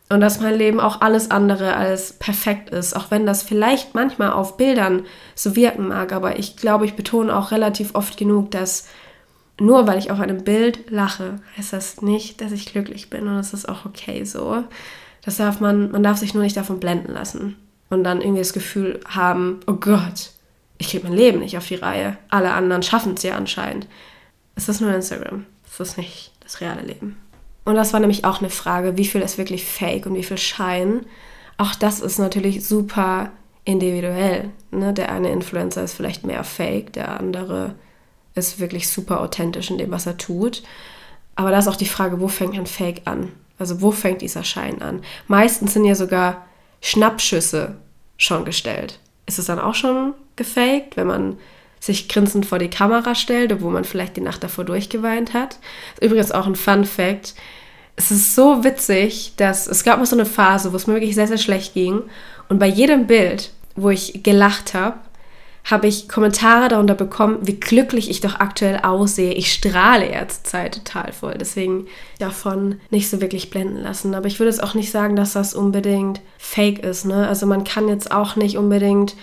und 0.09 0.21
dass 0.21 0.39
mein 0.39 0.55
Leben 0.55 0.79
auch 0.79 1.01
alles 1.01 1.29
andere 1.29 1.75
als 1.75 2.13
perfekt 2.13 2.69
ist, 2.69 2.95
auch 2.95 3.11
wenn 3.11 3.25
das 3.25 3.43
vielleicht 3.43 3.93
manchmal 3.93 4.31
auf 4.31 4.55
Bildern 4.55 5.03
so 5.35 5.57
wirken 5.57 5.89
mag, 5.89 6.13
aber 6.13 6.39
ich 6.39 6.55
glaube, 6.55 6.85
ich 6.85 6.95
betone 6.95 7.35
auch 7.35 7.51
relativ 7.51 7.95
oft 7.95 8.17
genug, 8.17 8.51
dass 8.51 8.87
nur 9.59 9.87
weil 9.87 9.97
ich 9.97 10.11
auf 10.11 10.19
einem 10.19 10.43
Bild 10.43 10.89
lache, 10.89 11.39
heißt 11.57 11.73
das 11.73 12.01
nicht, 12.01 12.41
dass 12.41 12.51
ich 12.51 12.71
glücklich 12.71 13.09
bin 13.09 13.27
und 13.27 13.35
das 13.35 13.53
ist 13.53 13.67
auch 13.67 13.85
okay 13.85 14.23
so. 14.23 14.63
Das 15.23 15.37
darf 15.37 15.59
man, 15.59 15.91
man 15.91 16.03
darf 16.03 16.17
sich 16.17 16.33
nur 16.33 16.43
nicht 16.43 16.57
davon 16.57 16.79
blenden 16.79 17.13
lassen 17.13 17.57
und 17.89 18.03
dann 18.03 18.21
irgendwie 18.21 18.41
das 18.41 18.53
Gefühl 18.53 18.99
haben, 19.07 19.59
oh 19.67 19.73
Gott, 19.73 20.31
ich 20.77 20.89
kriege 20.89 21.07
mein 21.07 21.17
Leben 21.17 21.39
nicht 21.39 21.57
auf 21.57 21.67
die 21.67 21.75
Reihe. 21.75 22.17
Alle 22.29 22.53
anderen 22.53 22.83
schaffen 22.83 23.15
es 23.15 23.23
ja 23.23 23.35
anscheinend. 23.35 23.87
Es 24.55 24.69
ist 24.69 24.79
nur 24.79 24.93
Instagram. 24.93 25.45
Es 25.65 25.79
ist 25.79 25.97
nicht 25.97 26.31
das 26.41 26.61
reale 26.61 26.81
Leben. 26.81 27.17
Und 27.65 27.75
das 27.75 27.93
war 27.93 27.99
nämlich 27.99 28.25
auch 28.25 28.39
eine 28.39 28.49
Frage, 28.49 28.97
wie 28.97 29.05
viel 29.05 29.21
ist 29.21 29.37
wirklich 29.37 29.65
Fake 29.65 30.05
und 30.05 30.15
wie 30.15 30.23
viel 30.23 30.37
Schein. 30.37 31.05
Auch 31.57 31.75
das 31.75 31.99
ist 31.99 32.19
natürlich 32.19 32.65
super 32.65 33.31
individuell. 33.65 34.51
Ne? 34.71 34.93
Der 34.93 35.11
eine 35.11 35.31
Influencer 35.31 35.83
ist 35.83 35.95
vielleicht 35.95 36.25
mehr 36.25 36.43
Fake, 36.43 36.93
der 36.93 37.19
andere 37.19 37.75
ist 38.37 38.59
wirklich 38.59 38.89
super 38.89 39.21
authentisch 39.21 39.71
in 39.71 39.77
dem, 39.77 39.91
was 39.91 40.05
er 40.05 40.17
tut. 40.17 40.63
Aber 41.35 41.51
da 41.51 41.59
ist 41.59 41.67
auch 41.67 41.75
die 41.75 41.85
Frage, 41.85 42.19
wo 42.19 42.27
fängt 42.27 42.57
ein 42.57 42.65
Fake 42.65 43.01
an? 43.05 43.31
Also 43.59 43.81
wo 43.81 43.91
fängt 43.91 44.21
dieser 44.21 44.43
Schein 44.43 44.81
an? 44.81 45.01
Meistens 45.27 45.73
sind 45.73 45.85
ja 45.85 45.95
sogar 45.95 46.45
Schnappschüsse 46.81 47.75
schon 48.17 48.45
gestellt. 48.45 48.99
Ist 49.25 49.39
es 49.39 49.45
dann 49.45 49.59
auch 49.59 49.75
schon 49.75 50.13
gefaked, 50.35 50.97
wenn 50.97 51.07
man 51.07 51.37
sich 51.79 52.09
grinsend 52.09 52.45
vor 52.45 52.59
die 52.59 52.69
Kamera 52.69 53.13
stellt, 53.13 53.51
obwohl 53.51 53.71
man 53.71 53.83
vielleicht 53.83 54.17
die 54.17 54.21
Nacht 54.21 54.43
davor 54.43 54.63
durchgeweint 54.63 55.33
hat? 55.33 55.59
Übrigens 56.01 56.31
auch 56.31 56.47
ein 56.47 56.55
Fun 56.55 56.85
Fact. 56.85 57.35
Es 57.95 58.11
ist 58.11 58.35
so 58.35 58.63
witzig, 58.63 59.33
dass 59.37 59.67
es 59.67 59.83
gab 59.83 59.97
mal 59.99 60.05
so 60.05 60.15
eine 60.15 60.25
Phase, 60.25 60.71
wo 60.71 60.75
es 60.75 60.87
mir 60.87 60.93
wirklich 60.95 61.15
sehr, 61.15 61.27
sehr 61.27 61.37
schlecht 61.37 61.73
ging. 61.73 62.01
Und 62.49 62.59
bei 62.59 62.67
jedem 62.67 63.07
Bild, 63.07 63.51
wo 63.75 63.89
ich 63.89 64.23
gelacht 64.23 64.73
habe, 64.73 64.97
habe 65.69 65.87
ich 65.87 66.07
Kommentare 66.07 66.69
darunter 66.69 66.95
bekommen, 66.95 67.39
wie 67.41 67.59
glücklich 67.59 68.09
ich 68.09 68.21
doch 68.21 68.39
aktuell 68.39 68.79
aussehe. 68.83 69.33
Ich 69.33 69.51
strahle 69.51 70.09
jetzt 70.09 70.47
Zeit 70.47 70.75
total 70.75 71.11
voll. 71.11 71.35
Deswegen 71.37 71.87
davon 72.19 72.79
nicht 72.89 73.09
so 73.09 73.19
wirklich 73.19 73.49
blenden 73.49 73.83
lassen. 73.83 74.15
Aber 74.15 74.27
ich 74.27 74.39
würde 74.39 74.49
es 74.49 74.61
auch 74.61 74.75
nicht 74.75 74.91
sagen, 74.91 75.17
dass 75.17 75.33
das 75.33 75.53
unbedingt 75.53 76.21
fake 76.37 76.79
ist. 76.79 77.03
Ne? 77.03 77.27
Also 77.27 77.45
man 77.45 77.65
kann 77.65 77.89
jetzt 77.89 78.11
auch 78.11 78.37
nicht 78.37 78.57
unbedingt 78.57 79.17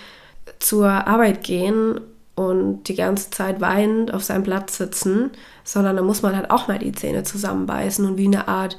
zur 0.59 0.87
Arbeit 0.87 1.43
gehen 1.43 1.99
und 2.35 2.83
die 2.83 2.95
ganze 2.95 3.31
Zeit 3.31 3.59
weinend 3.59 4.13
auf 4.13 4.23
seinem 4.23 4.43
Platz 4.43 4.77
sitzen, 4.77 5.31
sondern 5.63 5.95
da 5.95 6.03
muss 6.03 6.21
man 6.21 6.35
halt 6.35 6.51
auch 6.51 6.67
mal 6.67 6.77
die 6.77 6.91
Zähne 6.91 7.23
zusammenbeißen 7.23 8.05
und 8.05 8.17
wie 8.17 8.27
eine 8.27 8.47
Art 8.47 8.77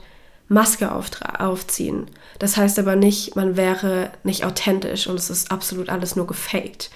Maske 0.48 0.92
aufziehen. 0.92 2.06
Das 2.38 2.56
heißt 2.56 2.78
aber 2.78 2.94
nicht, 2.94 3.34
man 3.34 3.56
wäre 3.56 4.10
nicht 4.22 4.44
authentisch 4.44 5.08
und 5.08 5.16
es 5.16 5.30
ist 5.30 5.50
absolut 5.50 5.88
alles 5.88 6.14
nur 6.14 6.28
gefaked. 6.28 6.90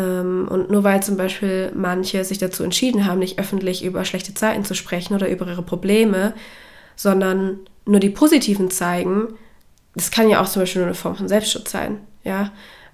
Ähm, 0.00 0.48
und 0.48 0.70
nur 0.70 0.84
weil 0.84 1.02
zum 1.02 1.16
Beispiel 1.16 1.72
manche 1.74 2.24
sich 2.24 2.38
dazu 2.38 2.62
entschieden 2.62 3.06
haben, 3.06 3.18
nicht 3.18 3.38
öffentlich 3.38 3.84
über 3.84 4.04
schlechte 4.04 4.34
Zeiten 4.34 4.64
zu 4.64 4.74
sprechen 4.74 5.14
oder 5.14 5.28
über 5.28 5.46
ihre 5.46 5.62
Probleme, 5.62 6.34
sondern 6.96 7.60
nur 7.86 8.00
die 8.00 8.10
positiven 8.10 8.70
zeigen, 8.70 9.34
das 9.94 10.10
kann 10.10 10.28
ja 10.28 10.40
auch 10.40 10.48
zum 10.48 10.62
Beispiel 10.62 10.80
nur 10.80 10.88
eine 10.88 10.94
Form 10.94 11.16
von 11.16 11.28
Selbstschutz 11.28 11.70
sein. 11.70 11.98
Ja? 12.24 12.52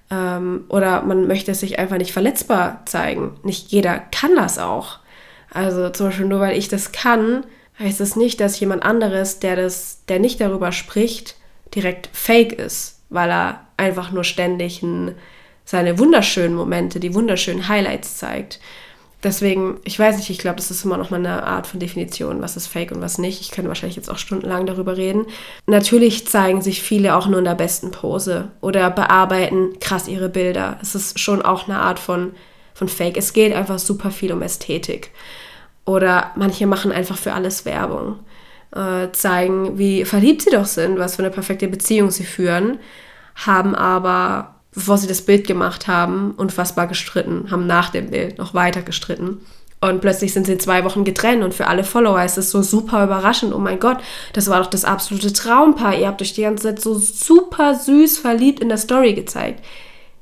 Ähm, 0.09 0.65
oder 0.69 1.03
man 1.03 1.27
möchte 1.27 1.53
sich 1.53 1.79
einfach 1.79 1.97
nicht 1.97 2.13
verletzbar 2.13 2.83
zeigen. 2.85 3.39
Nicht 3.43 3.71
jeder 3.71 3.99
kann 3.99 4.35
das 4.35 4.57
auch. 4.57 4.99
Also 5.51 5.89
zum 5.89 6.07
Beispiel 6.07 6.25
nur 6.25 6.39
weil 6.39 6.57
ich 6.57 6.67
das 6.67 6.91
kann, 6.91 7.45
heißt 7.79 8.01
es 8.01 8.09
das 8.09 8.15
nicht, 8.15 8.39
dass 8.39 8.59
jemand 8.59 8.83
anderes, 8.83 9.39
der 9.39 9.55
das, 9.55 10.03
der 10.07 10.19
nicht 10.19 10.41
darüber 10.41 10.71
spricht, 10.71 11.35
direkt 11.75 12.09
fake 12.11 12.53
ist, 12.53 13.01
weil 13.09 13.29
er 13.29 13.67
einfach 13.77 14.11
nur 14.11 14.23
ständig 14.23 14.81
ein 14.81 15.15
seine 15.67 15.99
wunderschönen 15.99 16.55
Momente, 16.55 17.01
die 17.01 17.13
wunderschönen 17.13 17.67
Highlights 17.67 18.15
zeigt. 18.15 18.61
Deswegen, 19.21 19.81
ich 19.83 19.99
weiß 19.99 20.15
nicht, 20.15 20.29
ich 20.29 20.37
glaube, 20.37 20.55
das 20.55 20.71
ist 20.71 20.85
immer 20.85 20.95
noch 20.95 21.09
mal 21.09 21.17
eine 21.17 21.43
Art 21.43 21.67
von 21.67 21.81
Definition, 21.81 22.41
was 22.41 22.55
ist 22.55 22.67
fake 22.67 22.93
und 22.93 23.01
was 23.01 23.17
nicht. 23.17 23.41
Ich 23.41 23.51
könnte 23.51 23.67
wahrscheinlich 23.67 23.97
jetzt 23.97 24.09
auch 24.09 24.17
stundenlang 24.17 24.65
darüber 24.65 24.95
reden. 24.95 25.25
Natürlich 25.65 26.25
zeigen 26.25 26.61
sich 26.61 26.81
viele 26.81 27.17
auch 27.17 27.27
nur 27.27 27.39
in 27.39 27.45
der 27.45 27.55
besten 27.55 27.91
Pose 27.91 28.51
oder 28.61 28.89
bearbeiten 28.89 29.77
krass 29.81 30.07
ihre 30.07 30.29
Bilder. 30.29 30.79
Es 30.81 30.95
ist 30.95 31.19
schon 31.19 31.41
auch 31.41 31.67
eine 31.67 31.79
Art 31.79 31.99
von, 31.99 32.31
von 32.73 32.87
Fake. 32.87 33.17
Es 33.17 33.33
geht 33.33 33.53
einfach 33.53 33.79
super 33.79 34.11
viel 34.11 34.31
um 34.31 34.41
Ästhetik. 34.41 35.11
Oder 35.83 36.31
manche 36.37 36.65
machen 36.65 36.93
einfach 36.93 37.17
für 37.17 37.33
alles 37.33 37.65
Werbung. 37.65 38.19
Äh, 38.73 39.11
zeigen, 39.11 39.77
wie 39.77 40.05
verliebt 40.05 40.43
sie 40.43 40.51
doch 40.51 40.65
sind, 40.65 40.97
was 40.97 41.17
für 41.17 41.23
eine 41.23 41.31
perfekte 41.31 41.67
Beziehung 41.67 42.09
sie 42.09 42.25
führen, 42.25 42.79
haben 43.35 43.75
aber 43.75 44.56
bevor 44.77 44.99
sie 44.99 45.07
das 45.07 45.23
Bild 45.23 45.47
gemacht 45.47 45.87
haben, 45.87 46.35
unfassbar 46.37 46.85
gestritten, 46.85 47.49
haben 47.49 47.65
nach 47.65 47.89
dem 47.89 48.11
Bild 48.11 48.37
noch 48.37 48.53
weiter 48.53 48.83
gestritten. 48.83 49.39
Und 49.81 50.01
plötzlich 50.01 50.33
sind 50.33 50.45
sie 50.45 50.59
zwei 50.59 50.83
Wochen 50.83 51.03
getrennt 51.03 51.43
und 51.43 51.55
für 51.55 51.65
alle 51.65 51.83
Follower 51.83 52.23
ist 52.23 52.37
es 52.37 52.51
so 52.51 52.61
super 52.61 53.03
überraschend. 53.03 53.55
Oh 53.55 53.59
mein 53.59 53.79
Gott, 53.79 53.97
das 54.33 54.49
war 54.49 54.61
doch 54.61 54.69
das 54.69 54.85
absolute 54.85 55.33
Traumpaar. 55.33 55.97
Ihr 55.97 56.07
habt 56.07 56.21
euch 56.21 56.33
die 56.33 56.43
ganze 56.43 56.63
Zeit 56.63 56.79
so 56.79 56.93
super 56.93 57.73
süß 57.73 58.19
verliebt 58.19 58.59
in 58.59 58.69
der 58.69 58.77
Story 58.77 59.15
gezeigt. 59.15 59.65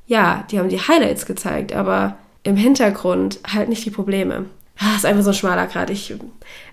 Ja, 0.07 0.45
die 0.49 0.57
haben 0.57 0.69
die 0.69 0.79
Highlights 0.79 1.25
gezeigt, 1.25 1.73
aber 1.73 2.17
im 2.43 2.55
Hintergrund 2.55 3.39
halt 3.45 3.67
nicht 3.67 3.83
die 3.83 3.91
Probleme. 3.91 4.45
Das 4.77 4.87
ah, 4.87 4.95
ist 4.95 5.05
einfach 5.05 5.23
so 5.23 5.31
ein 5.31 5.35
schmaler 5.35 5.67
Grad. 5.67 5.89
Ich, 5.89 6.13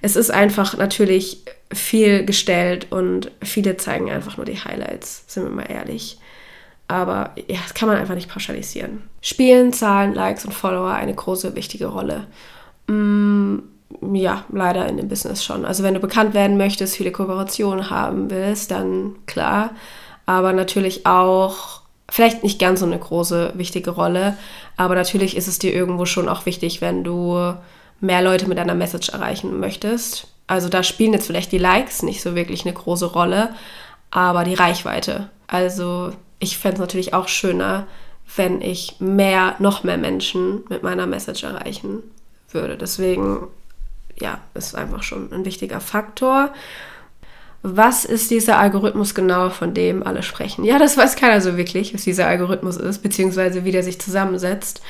es 0.02 0.14
ist 0.14 0.30
einfach 0.30 0.76
natürlich 0.76 1.44
viel 1.72 2.24
gestellt 2.24 2.88
und 2.90 3.32
viele 3.42 3.76
zeigen 3.76 4.10
einfach 4.10 4.36
nur 4.36 4.46
die 4.46 4.58
Highlights, 4.58 5.24
sind 5.26 5.44
wir 5.44 5.50
mal 5.50 5.70
ehrlich. 5.70 6.18
Aber 6.92 7.30
ja, 7.48 7.56
das 7.62 7.72
kann 7.72 7.88
man 7.88 7.96
einfach 7.96 8.14
nicht 8.14 8.28
pauschalisieren. 8.28 9.04
Spielen 9.22 9.72
Zahlen, 9.72 10.12
Likes 10.12 10.44
und 10.44 10.52
Follower 10.52 10.90
eine 10.92 11.14
große, 11.14 11.54
wichtige 11.56 11.86
Rolle. 11.86 12.26
Mm, 12.86 13.60
ja, 14.12 14.44
leider 14.52 14.86
in 14.86 14.98
dem 14.98 15.08
Business 15.08 15.42
schon. 15.42 15.64
Also 15.64 15.84
wenn 15.84 15.94
du 15.94 16.00
bekannt 16.00 16.34
werden 16.34 16.58
möchtest, 16.58 16.94
viele 16.94 17.10
Kooperationen 17.10 17.88
haben 17.88 18.28
willst, 18.28 18.72
dann 18.72 19.16
klar. 19.24 19.70
Aber 20.26 20.52
natürlich 20.52 21.06
auch, 21.06 21.80
vielleicht 22.10 22.42
nicht 22.42 22.58
ganz 22.58 22.80
so 22.80 22.86
eine 22.86 22.98
große, 22.98 23.54
wichtige 23.56 23.92
Rolle, 23.92 24.36
aber 24.76 24.94
natürlich 24.94 25.34
ist 25.34 25.48
es 25.48 25.58
dir 25.58 25.72
irgendwo 25.72 26.04
schon 26.04 26.28
auch 26.28 26.44
wichtig, 26.44 26.82
wenn 26.82 27.04
du 27.04 27.54
mehr 28.00 28.20
Leute 28.20 28.48
mit 28.48 28.58
deiner 28.58 28.74
Message 28.74 29.08
erreichen 29.08 29.58
möchtest. 29.60 30.26
Also 30.46 30.68
da 30.68 30.82
spielen 30.82 31.14
jetzt 31.14 31.26
vielleicht 31.26 31.52
die 31.52 31.58
Likes 31.58 32.02
nicht 32.02 32.20
so 32.20 32.34
wirklich 32.34 32.66
eine 32.66 32.74
große 32.74 33.06
Rolle, 33.06 33.54
aber 34.10 34.44
die 34.44 34.54
Reichweite. 34.54 35.30
Also 35.46 36.12
ich 36.42 36.58
fände 36.58 36.74
es 36.74 36.80
natürlich 36.80 37.14
auch 37.14 37.28
schöner, 37.28 37.86
wenn 38.36 38.60
ich 38.60 38.96
mehr, 38.98 39.54
noch 39.60 39.84
mehr 39.84 39.96
Menschen 39.96 40.64
mit 40.68 40.82
meiner 40.82 41.06
Message 41.06 41.44
erreichen 41.44 42.02
würde. 42.50 42.76
Deswegen, 42.76 43.46
ja, 44.18 44.40
ist 44.54 44.74
einfach 44.74 45.04
schon 45.04 45.32
ein 45.32 45.44
wichtiger 45.44 45.80
Faktor. 45.80 46.52
Was 47.62 48.04
ist 48.04 48.32
dieser 48.32 48.58
Algorithmus 48.58 49.14
genau, 49.14 49.50
von 49.50 49.72
dem 49.72 50.04
alle 50.04 50.24
sprechen? 50.24 50.64
Ja, 50.64 50.80
das 50.80 50.96
weiß 50.96 51.14
keiner 51.14 51.40
so 51.40 51.56
wirklich, 51.56 51.94
was 51.94 52.02
dieser 52.02 52.26
Algorithmus 52.26 52.76
ist, 52.76 53.04
beziehungsweise 53.04 53.64
wie 53.64 53.70
der 53.70 53.84
sich 53.84 54.00
zusammensetzt. 54.00 54.82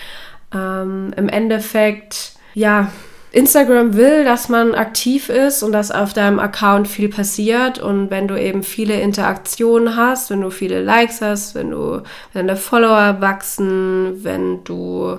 Ähm, 0.54 1.12
Im 1.18 1.28
Endeffekt, 1.28 2.32
ja, 2.54 2.90
Instagram 3.32 3.96
will, 3.96 4.24
dass 4.24 4.50
man 4.50 4.74
aktiv 4.74 5.30
ist 5.30 5.62
und 5.62 5.72
dass 5.72 5.90
auf 5.90 6.12
deinem 6.12 6.38
Account 6.38 6.86
viel 6.86 7.08
passiert 7.08 7.78
und 7.78 8.10
wenn 8.10 8.28
du 8.28 8.40
eben 8.40 8.62
viele 8.62 9.00
Interaktionen 9.00 9.96
hast, 9.96 10.30
wenn 10.30 10.42
du 10.42 10.50
viele 10.50 10.82
Likes 10.82 11.22
hast, 11.22 11.54
wenn 11.54 11.70
du 11.70 12.02
wenn 12.34 12.46
deine 12.46 12.58
Follower 12.58 13.20
wachsen, 13.20 14.22
wenn 14.22 14.62
du 14.64 15.18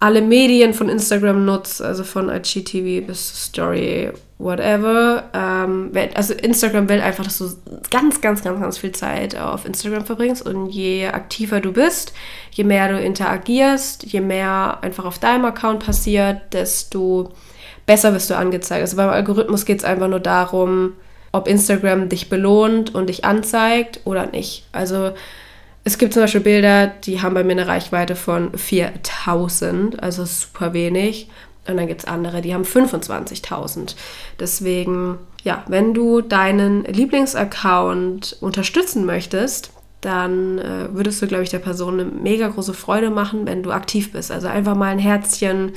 alle 0.00 0.22
Medien 0.22 0.72
von 0.72 0.88
Instagram 0.88 1.44
nutzt, 1.44 1.82
also 1.82 2.04
von 2.04 2.28
IGTV 2.28 3.04
bis 3.04 3.46
Story, 3.46 4.12
whatever. 4.38 5.24
Ähm, 5.34 5.90
also 6.14 6.34
Instagram 6.34 6.88
will 6.88 7.00
einfach, 7.00 7.24
dass 7.24 7.38
du 7.38 7.50
ganz, 7.90 8.20
ganz, 8.20 8.42
ganz, 8.44 8.60
ganz 8.60 8.78
viel 8.78 8.92
Zeit 8.92 9.36
auf 9.36 9.66
Instagram 9.66 10.06
verbringst 10.06 10.46
und 10.46 10.68
je 10.68 11.08
aktiver 11.08 11.60
du 11.60 11.72
bist, 11.72 12.12
je 12.52 12.62
mehr 12.62 12.88
du 12.88 13.00
interagierst, 13.00 14.04
je 14.04 14.20
mehr 14.20 14.78
einfach 14.82 15.04
auf 15.04 15.18
deinem 15.18 15.44
Account 15.44 15.84
passiert, 15.84 16.52
desto 16.52 17.32
besser 17.88 18.12
wirst 18.12 18.28
du 18.28 18.36
angezeigt. 18.36 18.82
Also 18.82 18.98
beim 18.98 19.08
Algorithmus 19.08 19.64
geht 19.64 19.78
es 19.78 19.84
einfach 19.84 20.08
nur 20.08 20.20
darum, 20.20 20.92
ob 21.32 21.48
Instagram 21.48 22.10
dich 22.10 22.28
belohnt 22.28 22.94
und 22.94 23.08
dich 23.08 23.24
anzeigt 23.24 24.00
oder 24.04 24.26
nicht. 24.26 24.66
Also 24.72 25.12
es 25.84 25.96
gibt 25.96 26.12
zum 26.12 26.22
Beispiel 26.22 26.42
Bilder, 26.42 26.88
die 26.88 27.22
haben 27.22 27.32
bei 27.32 27.42
mir 27.42 27.52
eine 27.52 27.66
Reichweite 27.66 28.14
von 28.14 28.56
4000, 28.56 30.02
also 30.02 30.26
super 30.26 30.74
wenig. 30.74 31.30
Und 31.66 31.78
dann 31.78 31.86
gibt 31.86 32.02
es 32.02 32.06
andere, 32.06 32.42
die 32.42 32.52
haben 32.52 32.64
25.000. 32.64 33.94
Deswegen, 34.38 35.16
ja, 35.42 35.64
wenn 35.66 35.94
du 35.94 36.20
deinen 36.20 36.84
Lieblingsaccount 36.84 38.36
unterstützen 38.40 39.06
möchtest, 39.06 39.70
dann 40.02 40.58
äh, 40.58 40.88
würdest 40.92 41.22
du, 41.22 41.26
glaube 41.26 41.44
ich, 41.44 41.50
der 41.50 41.58
Person 41.58 42.00
eine 42.00 42.04
mega 42.04 42.48
große 42.48 42.74
Freude 42.74 43.08
machen, 43.08 43.46
wenn 43.46 43.62
du 43.62 43.70
aktiv 43.70 44.12
bist. 44.12 44.30
Also 44.30 44.48
einfach 44.48 44.76
mal 44.76 44.92
ein 44.92 44.98
Herzchen 44.98 45.72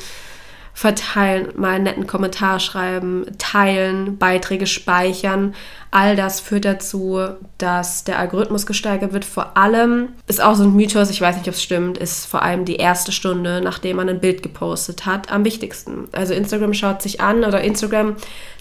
verteilen, 0.74 1.50
mal 1.56 1.76
einen 1.76 1.84
netten 1.84 2.08
Kommentar 2.08 2.60
schreiben, 2.60 3.26
teilen, 3.38 4.18
Beiträge 4.18 4.68
speichern. 4.68 5.54
All 5.92 6.16
das 6.16 6.40
führt 6.40 6.66
dazu, 6.66 7.20
dass 7.58 8.06
der 8.06 8.18
Algorithmus 8.18 8.66
gesteigert 8.66 9.12
wird. 9.12 9.26
Vor 9.26 9.58
allem 9.58 10.10
ist 10.28 10.42
auch 10.42 10.56
so 10.56 10.64
ein 10.64 10.76
Mythos, 10.76 11.10
ich 11.10 11.20
weiß 11.20 11.36
nicht, 11.38 11.48
ob 11.48 11.54
es 11.54 11.62
stimmt, 11.64 11.98
ist 11.98 12.26
vor 12.26 12.42
allem 12.42 12.64
die 12.64 12.78
erste 12.78 13.12
Stunde, 13.12 13.62
nachdem 13.62 13.98
man 13.98 14.08
ein 14.08 14.22
Bild 14.22 14.42
gepostet 14.42 15.06
hat, 15.06 15.32
am 15.32 15.44
wichtigsten. 15.44 16.08
Also 16.14 16.34
Instagram 16.34 16.74
schaut 16.74 17.02
sich 17.02 17.20
an 17.20 17.44
oder 17.44 17.62
Instagram 17.62 18.16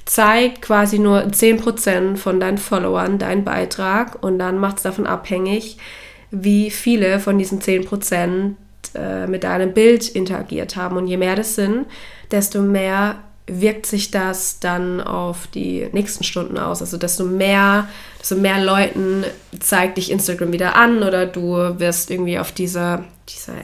zeigt 0.04 0.62
quasi 0.62 0.98
nur 0.98 1.20
10% 1.20 2.16
von 2.16 2.40
deinen 2.40 2.58
Followern 2.58 3.18
deinen 3.18 3.44
Beitrag 3.44 4.20
und 4.22 4.38
dann 4.40 4.58
macht 4.58 4.78
es 4.78 4.82
davon 4.82 5.06
abhängig, 5.06 5.76
wie 6.32 6.70
viele 6.70 7.20
von 7.20 7.38
diesen 7.38 7.60
10% 7.60 8.54
äh, 8.94 9.26
mit 9.26 9.44
deinem 9.44 9.72
Bild 9.72 10.08
interagiert 10.08 10.76
haben. 10.76 10.96
Und 10.96 11.06
je 11.06 11.16
mehr 11.16 11.36
das 11.36 11.54
sind, 11.54 11.86
desto 12.30 12.62
mehr 12.62 13.16
wirkt 13.46 13.86
sich 13.86 14.10
das 14.10 14.60
dann 14.60 15.00
auf 15.00 15.46
die 15.48 15.88
nächsten 15.92 16.24
Stunden 16.24 16.58
aus. 16.58 16.80
Also 16.80 16.96
desto 16.96 17.24
mehr, 17.24 17.88
desto 18.20 18.36
mehr 18.36 18.62
Leuten 18.62 19.24
zeigt 19.58 19.98
dich 19.98 20.10
Instagram 20.10 20.52
wieder 20.52 20.76
an 20.76 21.02
oder 21.02 21.26
du 21.26 21.56
wirst 21.78 22.10
irgendwie 22.10 22.38
auf 22.38 22.52
dieser, 22.52 23.04
dieser 23.28 23.54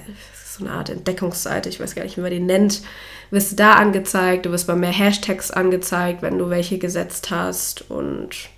so 0.45 0.65
eine 0.65 0.75
Art 0.75 0.91
Entdeckungsseite, 0.91 1.69
ich 1.69 1.79
weiß 1.79 1.95
gar 1.95 2.03
nicht, 2.03 2.17
wie 2.17 2.23
man 2.23 2.31
die 2.31 2.41
nennt, 2.41 2.83
wirst 3.31 3.53
du 3.53 3.57
da 3.57 3.75
angezeigt, 3.75 4.47
du 4.47 4.51
wirst 4.51 4.67
bei 4.67 4.75
mehr 4.75 4.91
Hashtags 4.91 5.51
angezeigt, 5.51 6.23
wenn 6.23 6.39
du 6.39 6.51
welche 6.51 6.79
gesetzt 6.79 7.31
hast 7.31 7.89
und 7.91 8.49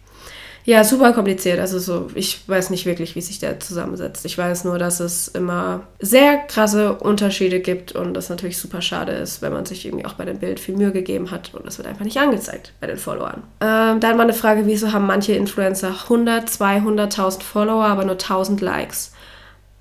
ja, 0.69 0.85
super 0.85 1.15
kompliziert. 1.15 1.59
Also 1.61 1.79
so, 1.79 2.11
ich 2.15 2.47
weiß 2.47 2.69
nicht 2.69 2.85
wirklich, 2.85 3.17
wie 3.17 3.23
sich 3.23 3.39
der 3.39 3.59
zusammensetzt. 3.59 4.27
Ich 4.27 4.37
weiß 4.37 4.65
nur, 4.65 4.79
dass 4.79 5.01
es 5.01 5.27
immer 5.27 5.87
sehr 5.99 6.37
krasse 6.37 6.93
Unterschiede 6.93 7.61
gibt 7.61 7.93
und 7.93 8.13
das 8.13 8.29
natürlich 8.29 8.59
super 8.59 8.83
schade 8.83 9.13
ist, 9.13 9.41
wenn 9.41 9.55
man 9.55 9.65
sich 9.65 9.87
irgendwie 9.87 10.05
auch 10.05 10.13
bei 10.13 10.27
dem 10.27 10.41
Bild 10.41 10.61
viel 10.61 10.77
Mühe 10.77 10.93
gegeben 10.93 11.31
hat 11.31 11.55
und 11.55 11.65
das 11.65 11.79
wird 11.79 11.89
einfach 11.89 12.05
nicht 12.05 12.19
angezeigt 12.19 12.75
bei 12.83 12.87
den 12.87 12.99
Followern. 12.99 13.45
Ähm, 13.63 13.99
dann 14.01 14.19
mal 14.19 14.25
eine 14.25 14.35
Frage, 14.35 14.67
wieso 14.67 14.93
haben 14.93 15.07
manche 15.07 15.33
Influencer 15.33 15.89
100, 16.03 16.51
200.000 16.51 17.43
Follower, 17.43 17.87
aber 17.87 18.05
nur 18.05 18.17
1000 18.17 18.61
Likes? 18.61 19.13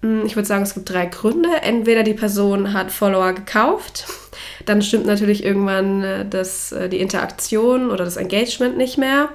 Hm, 0.04 0.26
ich 0.26 0.38
würde 0.38 0.48
sagen, 0.48 0.64
es 0.64 0.74
gibt 0.74 0.90
drei 0.90 1.08
Gründe. 1.08 1.50
Entweder 1.64 2.04
die 2.04 2.14
Person 2.14 2.72
hat 2.72 2.94
Follower 2.94 3.34
gekauft, 3.34 4.06
dann 4.66 4.82
stimmt 4.82 5.06
natürlich 5.06 5.44
irgendwann 5.44 6.02
äh, 6.06 6.26
das, 6.26 6.72
äh, 6.72 6.88
die 6.88 7.02
Interaktion 7.02 7.92
oder 7.92 8.06
das 8.06 8.16
Engagement 8.16 8.78
nicht 8.78 8.98
mehr. 8.98 9.28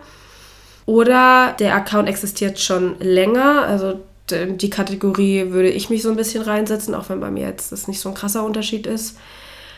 Oder 0.86 1.54
der 1.58 1.74
Account 1.74 2.08
existiert 2.08 2.58
schon 2.58 2.98
länger, 2.98 3.62
also 3.62 4.00
die 4.30 4.70
Kategorie 4.70 5.50
würde 5.50 5.68
ich 5.68 5.90
mich 5.90 6.02
so 6.02 6.10
ein 6.10 6.16
bisschen 6.16 6.42
reinsetzen, 6.42 6.94
auch 6.94 7.08
wenn 7.08 7.20
bei 7.20 7.30
mir 7.30 7.46
jetzt 7.46 7.72
das 7.72 7.88
nicht 7.88 8.00
so 8.00 8.08
ein 8.08 8.14
krasser 8.14 8.44
Unterschied 8.44 8.86
ist. 8.86 9.18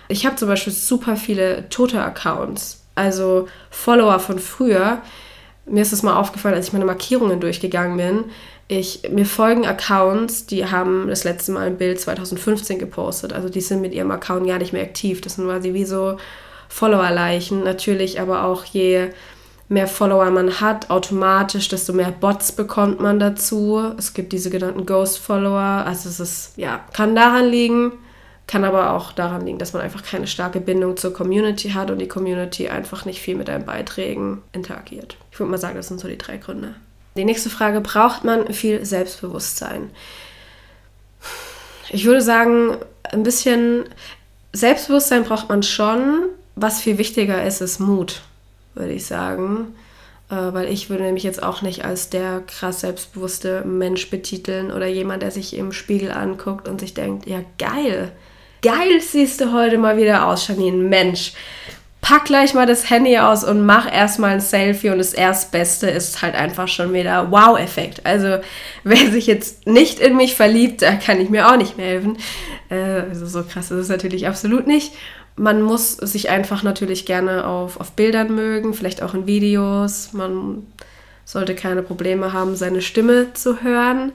Ich 0.09 0.27
habe 0.27 0.37
zum 0.37 0.49
Beispiel 0.49 0.73
super 0.73 1.17
viele 1.17 1.69
tote 1.71 2.01
Accounts, 2.01 2.85
also 2.95 3.49
Follower 3.71 4.19
von 4.19 4.39
früher. 4.39 5.01
Mir 5.67 5.83
ist 5.83 5.93
das 5.93 6.03
mal 6.03 6.17
aufgefallen, 6.17 6.55
als 6.55 6.69
ich 6.69 6.73
meine 6.73 6.85
Markierungen 6.85 7.41
durchgegangen 7.41 7.97
bin. 7.97 8.25
Ich, 8.69 9.03
mir 9.11 9.27
folgen 9.27 9.67
Accounts, 9.67 10.47
die 10.47 10.67
haben 10.67 11.09
das 11.09 11.25
letzte 11.25 11.53
Mal 11.53 11.67
ein 11.67 11.79
Bild 11.79 12.01
2015 12.01 12.79
gepostet. 12.79 13.33
Also 13.33 13.49
die 13.49 13.61
sind 13.61 13.81
mit 13.81 13.95
ihrem 13.95 14.11
Account 14.11 14.47
gar 14.47 14.59
nicht 14.59 14.73
mehr 14.73 14.83
aktiv. 14.83 15.21
Das 15.21 15.35
sind 15.35 15.47
quasi 15.47 15.75
wie 15.75 15.85
so 15.85 16.19
Follower-Leichen. 16.69 17.65
Natürlich 17.65 18.21
aber 18.21 18.45
auch 18.45 18.65
je 18.65 19.09
mehr 19.69 19.87
Follower 19.87 20.31
man 20.31 20.61
hat, 20.61 20.91
automatisch, 20.91 21.69
desto 21.69 21.93
mehr 21.93 22.11
Bots 22.11 22.53
bekommt 22.53 23.01
man 23.01 23.19
dazu. 23.19 23.93
Es 23.97 24.15
gibt 24.15 24.33
diese 24.33 24.51
genannten 24.51 24.87
Ghost-Follower. 24.87 25.85
Also 25.87 26.09
es 26.09 26.21
ist, 26.21 26.53
ja, 26.57 26.85
kann 26.93 27.15
daran 27.15 27.49
liegen, 27.49 27.93
kann 28.47 28.65
aber 28.65 28.93
auch 28.93 29.13
daran 29.13 29.47
liegen, 29.47 29.59
dass 29.59 29.73
man 29.73 29.83
einfach 29.83 30.03
keine 30.03 30.27
starke 30.27 30.61
Bindung 30.61 30.97
zur 30.97 31.15
Community 31.15 31.71
hat 31.71 31.91
und 31.91 31.99
die 31.99 32.09
Community 32.09 32.69
einfach 32.69 33.07
nicht 33.07 33.21
viel 33.21 33.37
mit 33.37 33.49
deinen 33.49 33.65
Beiträgen 33.65 34.43
interagiert. 34.53 35.17
Ich 35.33 35.39
würde 35.39 35.51
mal 35.51 35.59
sagen, 35.59 35.77
das 35.77 35.89
sind 35.89 36.01
so 36.01 36.09
die 36.09 36.19
drei 36.19 36.37
Gründe. 36.37 36.75
Die 37.17 37.25
nächste 37.25 37.49
Frage, 37.49 37.81
braucht 37.81 38.25
man 38.25 38.53
viel 38.53 38.85
Selbstbewusstsein? 38.85 39.91
Ich 41.91 42.05
würde 42.05 42.21
sagen, 42.21 42.77
ein 43.05 43.23
bisschen 43.23 43.85
Selbstbewusstsein 44.53 45.25
braucht 45.25 45.49
man 45.49 45.63
schon. 45.63 46.25
Was 46.57 46.81
viel 46.81 46.99
wichtiger 46.99 47.45
ist, 47.45 47.61
ist 47.61 47.81
Mut 47.81 48.21
würde 48.75 48.93
ich 48.93 49.07
sagen. 49.07 49.75
Äh, 50.31 50.55
weil 50.55 50.73
ich 50.73 50.89
würde 50.89 51.05
nämlich 51.05 51.25
jetzt 51.25 51.43
auch 51.43 51.63
nicht 51.63 51.85
als 51.85 52.09
der 52.09 52.43
krass 52.47 52.81
selbstbewusste 52.81 53.63
Mensch 53.65 54.11
betiteln 54.11 54.73
oder 54.73 54.87
jemand, 54.87 55.23
der 55.23 55.31
sich 55.31 55.57
im 55.57 55.73
Spiegel 55.73 56.11
anguckt 56.11 56.67
und 56.67 56.81
sich 56.81 56.95
denkt, 56.95 57.27
ja 57.27 57.41
geil, 57.59 58.11
geil 58.63 59.01
siehst 59.01 59.41
du 59.41 59.53
heute 59.53 59.77
mal 59.77 59.97
wieder 59.97 60.27
aus, 60.27 60.49
Janine, 60.49 60.77
Mensch. 60.79 61.33
Pack 62.01 62.27
gleich 62.27 62.53
mal 62.53 62.67
das 62.67 62.91
Handy 62.91 63.17
aus 63.17 63.45
und 63.45 63.65
mach 63.65 63.91
erstmal 63.91 64.33
ein 64.33 64.41
Selfie 64.41 64.91
und 64.91 64.99
das 64.99 65.15
Erstbeste 65.15 65.89
ist 65.89 66.21
halt 66.21 66.35
einfach 66.35 66.69
schon 66.69 66.93
wieder 66.93 67.31
Wow-Effekt. 67.31 68.05
Also 68.05 68.39
wer 68.83 69.11
sich 69.11 69.27
jetzt 69.27 69.67
nicht 69.67 70.01
in 70.01 70.15
mich 70.17 70.35
verliebt, 70.35 70.83
da 70.83 70.97
kann 70.97 71.19
ich 71.19 71.31
mir 71.31 71.51
auch 71.51 71.57
nicht 71.57 71.79
mehr 71.79 71.87
helfen. 71.87 72.19
Äh, 72.69 73.05
also 73.09 73.27
so 73.27 73.43
krass 73.43 73.71
ist 73.71 73.79
es 73.79 73.89
natürlich 73.89 74.27
absolut 74.27 74.67
nicht 74.67 74.93
man 75.37 75.63
muss 75.63 75.93
sich 75.93 76.31
einfach 76.31 76.63
natürlich 76.63 77.07
gerne 77.07 77.47
auf, 77.47 77.81
auf 77.81 77.93
Bildern 77.93 78.35
mögen, 78.35 78.75
vielleicht 78.75 79.03
auch 79.03 79.15
in 79.15 79.27
Videos. 79.27 80.13
Man 80.13 80.67
sollte 81.25 81.55
keine 81.55 81.83
Probleme 81.83 82.33
haben, 82.33 82.55
seine 82.55 82.83
Stimme 82.83 83.33
zu 83.35 83.63
hören. 83.63 84.13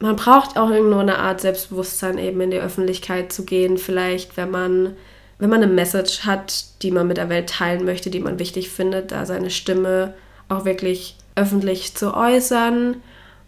Man 0.00 0.16
braucht 0.16 0.56
auch 0.56 0.68
nur 0.70 1.00
eine 1.00 1.18
Art 1.18 1.40
Selbstbewusstsein, 1.40 2.18
eben 2.18 2.40
in 2.40 2.50
die 2.50 2.60
Öffentlichkeit 2.60 3.32
zu 3.32 3.44
gehen. 3.44 3.78
Vielleicht, 3.78 4.36
wenn 4.36 4.50
man, 4.50 4.96
wenn 5.38 5.50
man 5.50 5.62
eine 5.62 5.72
Message 5.72 6.20
hat, 6.20 6.82
die 6.82 6.90
man 6.90 7.06
mit 7.06 7.16
der 7.16 7.28
Welt 7.28 7.50
teilen 7.50 7.84
möchte, 7.84 8.10
die 8.10 8.20
man 8.20 8.38
wichtig 8.38 8.70
findet, 8.70 9.12
da 9.12 9.26
seine 9.26 9.50
Stimme 9.50 10.14
auch 10.48 10.64
wirklich 10.64 11.16
öffentlich 11.36 11.94
zu 11.94 12.14
äußern. 12.14 12.96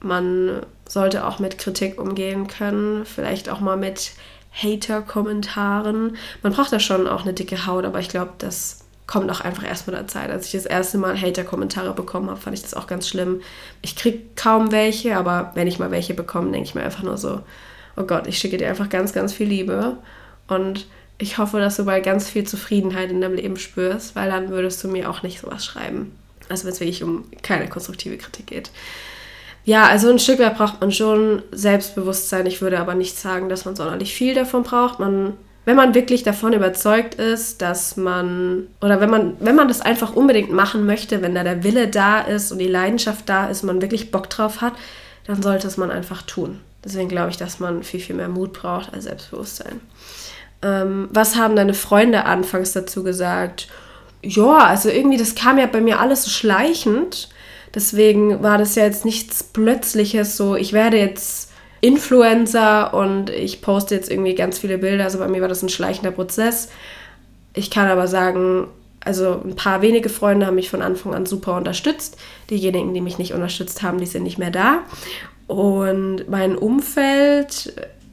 Man 0.01 0.63
sollte 0.87 1.27
auch 1.27 1.39
mit 1.39 1.59
Kritik 1.59 2.01
umgehen 2.01 2.47
können, 2.47 3.05
vielleicht 3.05 3.49
auch 3.49 3.61
mal 3.61 3.77
mit 3.77 4.13
Hater-Kommentaren. 4.53 6.17
Man 6.43 6.53
braucht 6.53 6.73
da 6.73 6.81
schon 6.81 7.07
auch 7.07 7.23
eine 7.23 7.33
dicke 7.33 7.67
Haut, 7.67 7.85
aber 7.85 8.01
ich 8.01 8.09
glaube, 8.09 8.33
das 8.39 8.85
kommt 9.07 9.31
auch 9.31 9.41
einfach 9.41 9.65
erst 9.65 9.87
mit 9.87 9.97
der 9.97 10.07
Zeit. 10.07 10.31
Als 10.31 10.47
ich 10.47 10.53
das 10.53 10.67
erste 10.67 10.99
Mal 10.99 11.21
Hater-Kommentare 11.21 11.95
bekommen 11.95 12.31
habe, 12.31 12.41
fand 12.41 12.57
ich 12.57 12.63
das 12.63 12.75
auch 12.75 12.87
ganz 12.87 13.09
schlimm. 13.09 13.41
Ich 13.83 13.97
kriege 13.97 14.21
kaum 14.37 14.71
welche, 14.71 15.17
aber 15.17 15.51
wenn 15.55 15.67
ich 15.67 15.79
mal 15.79 15.91
welche 15.91 16.15
bekomme, 16.15 16.53
denke 16.53 16.69
ich 16.69 16.75
mir 16.75 16.83
einfach 16.83 17.03
nur 17.03 17.17
so, 17.17 17.41
oh 17.97 18.05
Gott, 18.05 18.27
ich 18.27 18.39
schicke 18.39 18.57
dir 18.57 18.69
einfach 18.69 18.89
ganz, 18.89 19.13
ganz 19.13 19.33
viel 19.33 19.49
Liebe 19.49 19.97
und 20.47 20.87
ich 21.19 21.39
hoffe, 21.39 21.59
dass 21.59 21.77
du 21.77 21.85
bald 21.85 22.05
ganz 22.05 22.29
viel 22.31 22.45
Zufriedenheit 22.45 23.11
in 23.11 23.21
deinem 23.21 23.35
Leben 23.35 23.57
spürst, 23.57 24.15
weil 24.15 24.31
dann 24.31 24.49
würdest 24.49 24.83
du 24.83 24.89
mir 24.89 25.11
auch 25.11 25.23
nicht 25.23 25.41
sowas 25.41 25.65
schreiben. 25.65 26.13
Also 26.49 26.65
wenn 26.65 26.73
es 26.73 26.81
wirklich 26.81 27.03
um 27.03 27.25
keine 27.43 27.69
konstruktive 27.69 28.17
Kritik 28.17 28.47
geht 28.47 28.71
ja, 29.65 29.87
also 29.87 30.11
ein 30.11 30.19
Stück 30.19 30.39
weit 30.39 30.57
braucht 30.57 30.81
man 30.81 30.93
schon 30.93 31.43
Selbstbewusstsein. 31.53 32.47
Ich 32.47 32.63
würde 32.63 32.79
aber 32.79 32.95
nicht 32.95 33.19
sagen, 33.19 33.49
dass 33.49 33.65
man 33.65 33.77
sonderlich 33.77 34.15
viel 34.15 34.35
davon 34.35 34.63
braucht. 34.63 34.99
Man, 34.99 35.35
wenn 35.65 35.77
man 35.77 35.95
wirklich 35.95 36.23
davon 36.23 36.53
überzeugt 36.53 37.15
ist, 37.15 37.61
dass 37.63 37.97
man, 37.97 38.67
oder 38.81 39.01
wenn 39.01 39.11
man, 39.11 39.37
wenn 39.41 39.57
man 39.57 39.69
das 39.69 39.81
einfach 39.81 40.15
unbedingt 40.15 40.53
machen 40.53 40.87
möchte, 40.87 41.23
wenn 41.23 41.35
da 41.35 41.45
der 41.45 41.63
Wille 41.63 41.89
da 41.89 42.21
ist 42.21 42.53
und 42.53 42.59
die 42.59 42.69
Leidenschaft 42.69 43.29
da 43.29 43.49
ist 43.49 43.63
man 43.63 43.83
wirklich 43.83 44.11
Bock 44.11 44.31
drauf 44.31 44.61
hat, 44.61 44.73
dann 45.27 45.43
sollte 45.43 45.67
es 45.67 45.77
man 45.77 45.91
einfach 45.91 46.23
tun. 46.23 46.61
Deswegen 46.85 47.09
glaube 47.09 47.31
ich, 47.31 47.37
dass 47.37 47.61
man 47.61 47.83
viel, 47.83 48.01
viel 48.01 48.17
mehr 48.17 48.29
Mut 48.29 48.55
braucht 48.55 48.95
als 48.95 49.05
Selbstbewusstsein. 49.05 49.81
Ähm, 50.63 51.09
was 51.13 51.37
haben 51.37 51.57
deine 51.57 51.75
Freunde 51.75 52.25
anfangs 52.25 52.73
dazu 52.73 53.03
gesagt? 53.03 53.69
Ja, 54.23 54.59
also 54.59 54.89
irgendwie, 54.89 55.17
das 55.17 55.35
kam 55.35 55.59
ja 55.59 55.67
bei 55.67 55.81
mir 55.81 56.01
alles 56.01 56.25
so 56.25 56.31
schleichend. 56.31 57.30
Deswegen 57.75 58.43
war 58.43 58.59
das 58.59 58.75
ja 58.75 58.85
jetzt 58.85 59.05
nichts 59.05 59.43
Plötzliches, 59.43 60.37
so 60.37 60.57
ich 60.57 60.73
werde 60.73 60.99
jetzt 60.99 61.51
Influencer 61.81 62.93
und 62.93 63.31
ich 63.31 63.63
poste 63.63 63.95
jetzt 63.95 64.11
irgendwie 64.11 64.35
ganz 64.35 64.59
viele 64.59 64.79
Bilder. 64.79 65.05
Also 65.05 65.19
bei 65.19 65.29
mir 65.29 65.41
war 65.41 65.49
das 65.49 65.63
ein 65.63 65.69
schleichender 65.69 66.11
Prozess. 66.11 66.69
Ich 67.55 67.71
kann 67.71 67.89
aber 67.89 68.07
sagen, 68.07 68.67
also 69.05 69.41
ein 69.45 69.57
paar 69.57 69.81
wenige 69.83 70.09
Freunde 70.09 70.47
haben 70.47 70.57
mich 70.57 70.69
von 70.69 70.83
Anfang 70.83 71.15
an 71.15 71.27
super 71.27 71.57
unterstützt. 71.57 72.19
Diejenigen, 72.51 72.93
die 72.93 73.01
mich 73.01 73.19
nicht 73.19 73.33
unterstützt 73.33 73.83
haben, 73.83 73.99
die 73.99 74.07
sind 74.07 74.25
nicht 74.25 74.39
mehr 74.39 74.51
da. 74.51 74.81
Und 75.47 76.29
mein 76.29 76.57
Umfeld 76.57 77.73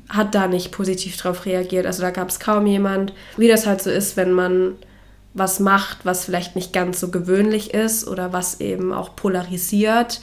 hat 0.10 0.34
da 0.34 0.48
nicht 0.48 0.72
positiv 0.72 1.18
drauf 1.18 1.46
reagiert. 1.46 1.86
Also 1.86 2.02
da 2.02 2.12
gab 2.12 2.30
es 2.30 2.40
kaum 2.40 2.66
jemand, 2.66 3.14
wie 3.36 3.50
das 3.50 3.68
halt 3.68 3.82
so 3.82 3.90
ist, 3.90 4.16
wenn 4.16 4.32
man 4.32 4.76
was 5.38 5.60
macht, 5.60 6.00
was 6.06 6.26
vielleicht 6.26 6.56
nicht 6.56 6.74
ganz 6.74 7.00
so 7.00 7.10
gewöhnlich 7.10 7.74
ist 7.74 8.08
oder 8.08 8.34
was 8.34 8.60
eben 8.60 8.94
auch 8.94 9.16
polarisiert, 9.16 10.22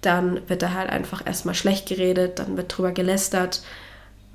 dann 0.00 0.40
wird 0.48 0.62
da 0.62 0.72
halt 0.72 0.90
einfach 0.90 1.26
erstmal 1.26 1.54
schlecht 1.54 1.88
geredet, 1.88 2.38
dann 2.38 2.56
wird 2.56 2.76
drüber 2.76 2.92
gelästert, 2.92 3.62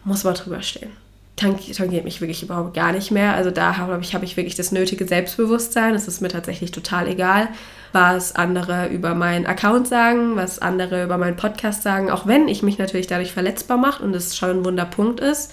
muss 0.04 0.24
man 0.24 0.34
drüber 0.34 0.62
stehen. 0.62 0.92
tangiert 1.36 2.04
mich 2.04 2.22
wirklich 2.22 2.44
überhaupt 2.44 2.74
gar 2.74 2.92
nicht 2.92 3.10
mehr. 3.10 3.34
Also 3.34 3.52
da 3.52 3.78
habe 3.78 4.00
ich, 4.02 4.14
hab 4.14 4.22
ich 4.22 4.38
wirklich 4.38 4.56
das 4.56 4.72
nötige 4.72 5.08
Selbstbewusstsein. 5.08 5.96
Es 5.96 6.08
ist 6.08 6.22
mir 6.22 6.28
tatsächlich 6.28 6.72
total 6.72 7.08
egal, 7.08 7.48
was 7.94 8.36
andere 8.36 8.88
über 8.88 9.16
meinen 9.16 9.46
Account 9.46 9.88
sagen, 9.88 10.36
was 10.36 10.60
andere 10.60 11.04
über 11.04 11.18
meinen 11.18 11.38
Podcast 11.38 11.84
sagen, 11.84 12.12
auch 12.12 12.28
wenn 12.28 12.48
ich 12.48 12.64
mich 12.64 12.78
natürlich 12.78 13.08
dadurch 13.08 13.34
verletzbar 13.34 13.78
mache 13.78 14.04
und 14.04 14.16
es 14.16 14.36
schon 14.38 14.50
ein 14.50 14.66
Wunderpunkt 14.66 15.20
ist. 15.20 15.52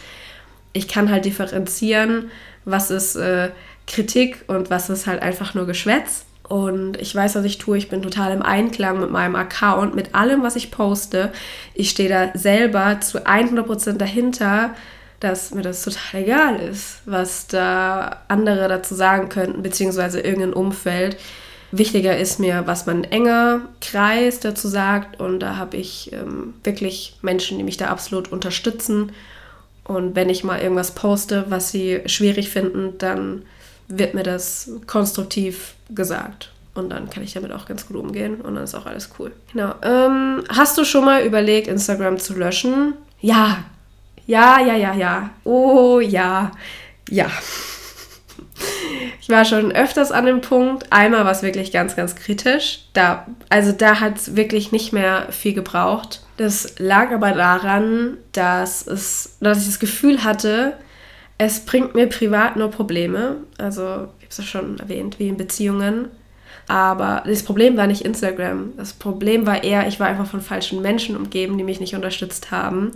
Ich 0.72 0.88
kann 0.88 1.10
halt 1.10 1.24
differenzieren, 1.24 2.30
was 2.64 2.90
ist 2.90 3.16
äh, 3.16 3.50
Kritik 3.88 4.44
und 4.46 4.70
was 4.70 4.90
ist 4.90 5.06
halt 5.06 5.22
einfach 5.22 5.54
nur 5.54 5.66
Geschwätz. 5.66 6.24
Und 6.48 6.96
ich 6.98 7.14
weiß, 7.14 7.34
was 7.34 7.44
ich 7.44 7.58
tue. 7.58 7.76
Ich 7.76 7.90
bin 7.90 8.00
total 8.00 8.32
im 8.32 8.42
Einklang 8.42 9.00
mit 9.00 9.10
meinem 9.10 9.36
Account, 9.36 9.94
mit 9.94 10.14
allem, 10.14 10.42
was 10.42 10.56
ich 10.56 10.70
poste. 10.70 11.30
Ich 11.74 11.90
stehe 11.90 12.08
da 12.08 12.38
selber 12.38 13.00
zu 13.00 13.26
100% 13.26 13.98
dahinter, 13.98 14.74
dass 15.20 15.50
mir 15.52 15.62
das 15.62 15.82
total 15.82 16.22
egal 16.22 16.60
ist, 16.60 17.00
was 17.04 17.48
da 17.48 18.22
andere 18.28 18.68
dazu 18.68 18.94
sagen 18.94 19.28
könnten, 19.28 19.62
beziehungsweise 19.62 20.20
irgendein 20.20 20.54
Umfeld. 20.54 21.18
Wichtiger 21.70 22.16
ist 22.16 22.40
mir, 22.40 22.62
was 22.66 22.86
mein 22.86 23.04
enger 23.04 23.60
Kreis 23.82 24.40
dazu 24.40 24.68
sagt. 24.68 25.20
Und 25.20 25.40
da 25.40 25.56
habe 25.56 25.76
ich 25.76 26.12
ähm, 26.14 26.54
wirklich 26.64 27.18
Menschen, 27.20 27.58
die 27.58 27.64
mich 27.64 27.76
da 27.76 27.88
absolut 27.88 28.32
unterstützen. 28.32 29.12
Und 29.84 30.16
wenn 30.16 30.30
ich 30.30 30.44
mal 30.44 30.60
irgendwas 30.60 30.94
poste, 30.94 31.46
was 31.48 31.70
sie 31.70 32.00
schwierig 32.06 32.48
finden, 32.48 32.96
dann 32.96 33.42
wird 33.88 34.14
mir 34.14 34.22
das 34.22 34.70
konstruktiv 34.86 35.74
gesagt. 35.90 36.50
Und 36.74 36.90
dann 36.90 37.10
kann 37.10 37.24
ich 37.24 37.32
damit 37.32 37.50
auch 37.52 37.66
ganz 37.66 37.86
gut 37.88 37.96
umgehen 37.96 38.40
und 38.40 38.54
dann 38.54 38.64
ist 38.64 38.74
auch 38.74 38.86
alles 38.86 39.10
cool. 39.18 39.32
Genau. 39.52 39.74
Ähm, 39.82 40.44
hast 40.48 40.78
du 40.78 40.84
schon 40.84 41.04
mal 41.04 41.24
überlegt, 41.24 41.66
Instagram 41.66 42.18
zu 42.18 42.34
löschen? 42.34 42.94
Ja. 43.20 43.64
Ja, 44.26 44.60
ja, 44.60 44.76
ja, 44.76 44.94
ja. 44.94 45.30
Oh 45.44 46.00
ja. 46.00 46.52
Ja. 47.10 47.30
Ich 49.20 49.28
war 49.28 49.44
schon 49.44 49.72
öfters 49.72 50.12
an 50.12 50.26
dem 50.26 50.40
Punkt. 50.40 50.92
Einmal 50.92 51.24
war 51.24 51.32
es 51.32 51.42
wirklich 51.42 51.72
ganz, 51.72 51.96
ganz 51.96 52.14
kritisch. 52.14 52.84
Da, 52.92 53.26
also 53.48 53.72
da 53.72 54.00
hat 54.00 54.16
es 54.16 54.36
wirklich 54.36 54.72
nicht 54.72 54.92
mehr 54.92 55.26
viel 55.30 55.54
gebraucht. 55.54 56.22
Das 56.36 56.78
lag 56.78 57.10
aber 57.10 57.32
daran, 57.32 58.18
dass, 58.32 58.86
es, 58.86 59.36
dass 59.40 59.60
ich 59.60 59.66
das 59.66 59.80
Gefühl 59.80 60.22
hatte, 60.22 60.74
es 61.38 61.64
bringt 61.64 61.94
mir 61.94 62.08
privat 62.08 62.56
nur 62.56 62.70
Probleme. 62.70 63.36
Also, 63.58 63.82
ich 63.82 63.86
habe 63.86 64.28
es 64.28 64.38
ja 64.38 64.44
schon 64.44 64.78
erwähnt, 64.78 65.18
wie 65.18 65.28
in 65.28 65.36
Beziehungen. 65.36 66.08
Aber 66.66 67.22
das 67.24 67.44
Problem 67.44 67.76
war 67.76 67.86
nicht 67.86 68.02
Instagram. 68.02 68.72
Das 68.76 68.92
Problem 68.92 69.46
war 69.46 69.64
eher, 69.64 69.86
ich 69.86 70.00
war 70.00 70.08
einfach 70.08 70.26
von 70.26 70.42
falschen 70.42 70.82
Menschen 70.82 71.16
umgeben, 71.16 71.56
die 71.56 71.64
mich 71.64 71.80
nicht 71.80 71.94
unterstützt 71.94 72.50
haben. 72.50 72.90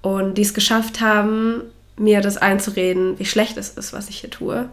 Und 0.00 0.38
die 0.38 0.42
es 0.42 0.54
geschafft 0.54 1.00
haben, 1.00 1.62
mir 1.96 2.20
das 2.22 2.38
einzureden, 2.38 3.18
wie 3.18 3.24
schlecht 3.24 3.56
es 3.56 3.70
ist, 3.70 3.92
was 3.92 4.08
ich 4.08 4.20
hier 4.20 4.30
tue. 4.30 4.68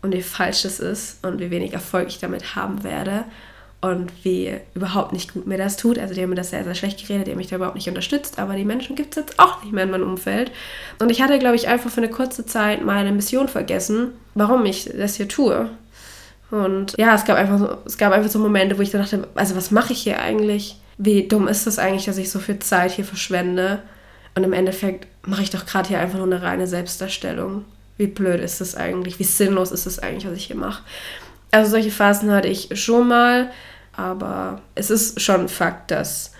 Und 0.00 0.14
wie 0.14 0.22
falsch 0.22 0.64
es 0.64 0.78
ist 0.78 1.26
und 1.26 1.40
wie 1.40 1.50
wenig 1.50 1.72
Erfolg 1.72 2.06
ich 2.06 2.20
damit 2.20 2.54
haben 2.54 2.84
werde 2.84 3.24
und 3.80 4.12
wie 4.24 4.56
überhaupt 4.74 5.12
nicht 5.12 5.34
gut 5.34 5.46
mir 5.46 5.58
das 5.58 5.76
tut. 5.76 5.98
Also 5.98 6.14
die 6.14 6.22
haben 6.22 6.30
mir 6.30 6.36
das 6.36 6.50
sehr, 6.50 6.64
sehr 6.64 6.74
schlecht 6.74 7.06
geredet, 7.06 7.26
die 7.26 7.30
haben 7.30 7.38
mich 7.38 7.48
da 7.48 7.56
überhaupt 7.56 7.76
nicht 7.76 7.88
unterstützt, 7.88 8.38
aber 8.38 8.56
die 8.56 8.64
Menschen 8.64 8.96
gibt 8.96 9.16
es 9.16 9.24
jetzt 9.24 9.38
auch 9.38 9.62
nicht 9.62 9.72
mehr 9.72 9.84
in 9.84 9.90
meinem 9.90 10.08
Umfeld. 10.08 10.50
Und 10.98 11.10
ich 11.10 11.22
hatte, 11.22 11.38
glaube 11.38 11.56
ich, 11.56 11.68
einfach 11.68 11.90
für 11.90 12.00
eine 12.00 12.10
kurze 12.10 12.44
Zeit 12.44 12.84
meine 12.84 13.12
Mission 13.12 13.48
vergessen, 13.48 14.12
warum 14.34 14.64
ich 14.64 14.90
das 14.96 15.14
hier 15.14 15.28
tue. 15.28 15.70
Und 16.50 16.94
ja, 16.98 17.14
es 17.14 17.24
gab 17.24 17.36
einfach 17.36 17.58
so, 17.58 17.78
es 17.84 17.98
gab 17.98 18.12
einfach 18.12 18.30
so 18.30 18.38
Momente, 18.38 18.78
wo 18.78 18.82
ich 18.82 18.90
dachte, 18.90 19.28
also 19.34 19.54
was 19.54 19.70
mache 19.70 19.92
ich 19.92 20.00
hier 20.00 20.20
eigentlich? 20.20 20.76
Wie 20.96 21.28
dumm 21.28 21.46
ist 21.46 21.66
das 21.66 21.78
eigentlich, 21.78 22.06
dass 22.06 22.18
ich 22.18 22.30
so 22.30 22.40
viel 22.40 22.58
Zeit 22.58 22.92
hier 22.92 23.04
verschwende? 23.04 23.82
Und 24.34 24.42
im 24.44 24.52
Endeffekt 24.52 25.06
mache 25.26 25.42
ich 25.42 25.50
doch 25.50 25.66
gerade 25.66 25.88
hier 25.88 26.00
einfach 26.00 26.18
nur 26.18 26.26
eine 26.26 26.42
reine 26.42 26.66
Selbstdarstellung. 26.66 27.64
Wie 27.96 28.06
blöd 28.06 28.40
ist 28.40 28.60
das 28.60 28.74
eigentlich? 28.74 29.18
Wie 29.18 29.24
sinnlos 29.24 29.72
ist 29.72 29.86
das 29.86 29.98
eigentlich, 29.98 30.26
was 30.26 30.36
ich 30.36 30.46
hier 30.46 30.56
mache? 30.56 30.82
Also 31.50 31.70
solche 31.70 31.90
Phasen 31.90 32.30
hatte 32.30 32.48
ich 32.48 32.68
schon 32.74 33.08
mal, 33.08 33.50
aber 33.92 34.60
es 34.74 34.90
ist 34.90 35.20
schon 35.20 35.42
ein 35.42 35.48
Fakt, 35.48 35.90
dass 35.90 36.32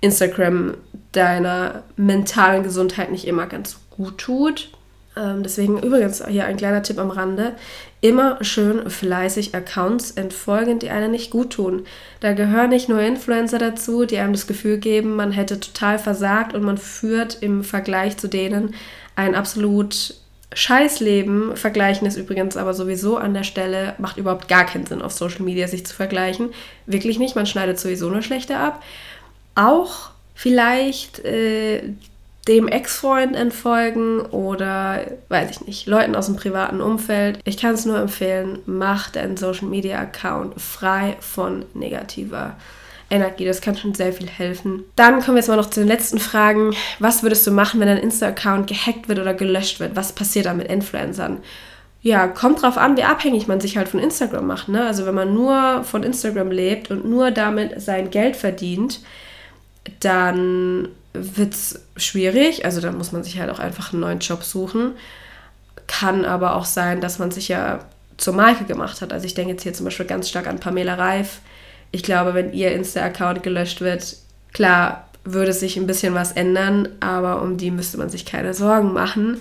Instagram 0.00 0.74
deiner 1.12 1.82
mentalen 1.96 2.62
Gesundheit 2.62 3.10
nicht 3.10 3.26
immer 3.26 3.46
ganz 3.46 3.78
gut 3.90 4.18
tut. 4.18 4.70
Ähm, 5.16 5.42
deswegen 5.42 5.82
übrigens 5.82 6.24
hier 6.26 6.46
ein 6.46 6.56
kleiner 6.56 6.82
Tipp 6.82 6.98
am 6.98 7.10
Rande. 7.10 7.54
Immer 8.00 8.42
schön 8.42 8.88
fleißig 8.88 9.54
Accounts 9.54 10.12
entfolgen, 10.12 10.78
die 10.78 10.90
einem 10.90 11.10
nicht 11.10 11.30
gut 11.30 11.50
tun. 11.50 11.84
Da 12.20 12.32
gehören 12.32 12.70
nicht 12.70 12.88
nur 12.88 13.00
Influencer 13.00 13.58
dazu, 13.58 14.04
die 14.04 14.18
einem 14.18 14.32
das 14.32 14.46
Gefühl 14.46 14.78
geben, 14.78 15.16
man 15.16 15.32
hätte 15.32 15.58
total 15.58 15.98
versagt 15.98 16.54
und 16.54 16.62
man 16.62 16.78
führt 16.78 17.42
im 17.42 17.64
Vergleich 17.64 18.16
zu 18.16 18.28
denen 18.28 18.74
ein 19.16 19.34
absolut 19.34 20.14
Scheißleben 20.54 21.56
vergleichen 21.56 22.06
ist 22.06 22.16
übrigens 22.16 22.56
aber 22.56 22.72
sowieso 22.72 23.18
an 23.18 23.34
der 23.34 23.44
Stelle, 23.44 23.94
macht 23.98 24.16
überhaupt 24.16 24.48
gar 24.48 24.64
keinen 24.64 24.86
Sinn, 24.86 25.02
auf 25.02 25.12
Social 25.12 25.42
Media 25.42 25.68
sich 25.68 25.84
zu 25.84 25.94
vergleichen. 25.94 26.50
Wirklich 26.86 27.18
nicht, 27.18 27.36
man 27.36 27.46
schneidet 27.46 27.78
sowieso 27.78 28.08
nur 28.08 28.22
schlechter 28.22 28.58
ab. 28.58 28.82
Auch 29.54 30.10
vielleicht 30.34 31.18
äh, 31.24 31.82
dem 32.48 32.66
Ex-Freund 32.66 33.36
entfolgen 33.36 34.20
oder, 34.20 35.02
weiß 35.28 35.50
ich 35.50 35.66
nicht, 35.66 35.86
Leuten 35.86 36.16
aus 36.16 36.26
dem 36.26 36.36
privaten 36.36 36.80
Umfeld. 36.80 37.40
Ich 37.44 37.58
kann 37.58 37.74
es 37.74 37.84
nur 37.84 37.98
empfehlen, 37.98 38.60
mach 38.64 39.10
deinen 39.10 39.36
Social 39.36 39.68
Media 39.68 39.98
Account 39.98 40.58
frei 40.58 41.16
von 41.20 41.66
negativer 41.74 42.56
Energie. 43.10 43.44
Das 43.44 43.60
kann 43.60 43.76
schon 43.76 43.94
sehr 43.94 44.12
viel 44.12 44.28
helfen. 44.28 44.84
Dann 44.96 45.20
kommen 45.20 45.36
wir 45.36 45.40
jetzt 45.40 45.48
mal 45.48 45.56
noch 45.56 45.70
zu 45.70 45.80
den 45.80 45.88
letzten 45.88 46.18
Fragen. 46.18 46.74
Was 46.98 47.22
würdest 47.22 47.46
du 47.46 47.50
machen, 47.50 47.80
wenn 47.80 47.88
dein 47.88 47.98
Insta-Account 47.98 48.66
gehackt 48.66 49.08
wird 49.08 49.18
oder 49.18 49.34
gelöscht 49.34 49.80
wird? 49.80 49.96
Was 49.96 50.12
passiert 50.12 50.46
da 50.46 50.54
mit 50.54 50.68
Influencern? 50.68 51.38
Ja, 52.00 52.28
kommt 52.28 52.62
drauf 52.62 52.78
an, 52.78 52.96
wie 52.96 53.02
abhängig 53.02 53.48
man 53.48 53.60
sich 53.60 53.76
halt 53.76 53.88
von 53.88 54.00
Instagram 54.00 54.46
macht. 54.46 54.68
Ne? 54.68 54.86
Also 54.86 55.04
wenn 55.06 55.14
man 55.14 55.34
nur 55.34 55.82
von 55.84 56.02
Instagram 56.02 56.50
lebt 56.50 56.90
und 56.90 57.04
nur 57.04 57.30
damit 57.30 57.80
sein 57.80 58.10
Geld 58.10 58.36
verdient, 58.36 59.00
dann 60.00 60.88
wird 61.12 61.54
es 61.54 61.80
schwierig. 61.96 62.64
Also 62.64 62.80
dann 62.80 62.96
muss 62.96 63.12
man 63.12 63.24
sich 63.24 63.40
halt 63.40 63.50
auch 63.50 63.58
einfach 63.58 63.92
einen 63.92 64.00
neuen 64.00 64.20
Job 64.20 64.44
suchen. 64.44 64.92
Kann 65.86 66.24
aber 66.24 66.54
auch 66.54 66.66
sein, 66.66 67.00
dass 67.00 67.18
man 67.18 67.30
sich 67.30 67.48
ja 67.48 67.80
zur 68.16 68.34
Marke 68.34 68.64
gemacht 68.64 69.00
hat. 69.00 69.12
Also 69.12 69.26
ich 69.26 69.34
denke 69.34 69.52
jetzt 69.52 69.62
hier 69.62 69.72
zum 69.72 69.84
Beispiel 69.84 70.06
ganz 70.06 70.28
stark 70.28 70.46
an 70.46 70.60
Pamela 70.60 70.94
Reif, 70.94 71.40
ich 71.90 72.02
glaube, 72.02 72.34
wenn 72.34 72.52
ihr 72.52 72.72
Insta-Account 72.72 73.42
gelöscht 73.42 73.80
wird, 73.80 74.16
klar 74.52 75.08
würde 75.24 75.52
sich 75.52 75.76
ein 75.76 75.86
bisschen 75.86 76.14
was 76.14 76.32
ändern, 76.32 76.88
aber 77.00 77.42
um 77.42 77.56
die 77.56 77.70
müsste 77.70 77.98
man 77.98 78.08
sich 78.08 78.24
keine 78.24 78.54
Sorgen 78.54 78.92
machen. 78.92 79.40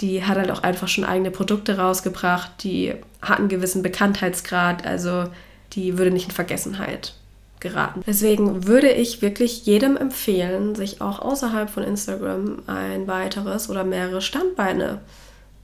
Die 0.00 0.24
hat 0.24 0.36
halt 0.36 0.50
auch 0.50 0.62
einfach 0.62 0.88
schon 0.88 1.04
eigene 1.04 1.30
Produkte 1.30 1.78
rausgebracht, 1.78 2.50
die 2.64 2.94
hat 3.20 3.38
einen 3.38 3.48
gewissen 3.48 3.82
Bekanntheitsgrad, 3.82 4.84
also 4.86 5.26
die 5.72 5.96
würde 5.96 6.10
nicht 6.10 6.26
in 6.26 6.34
Vergessenheit 6.34 7.14
geraten. 7.60 8.02
Deswegen 8.06 8.66
würde 8.66 8.90
ich 8.90 9.22
wirklich 9.22 9.64
jedem 9.64 9.96
empfehlen, 9.96 10.74
sich 10.74 11.00
auch 11.00 11.20
außerhalb 11.20 11.70
von 11.70 11.84
Instagram 11.84 12.62
ein 12.66 13.06
weiteres 13.06 13.70
oder 13.70 13.84
mehrere 13.84 14.20
Standbeine 14.20 15.00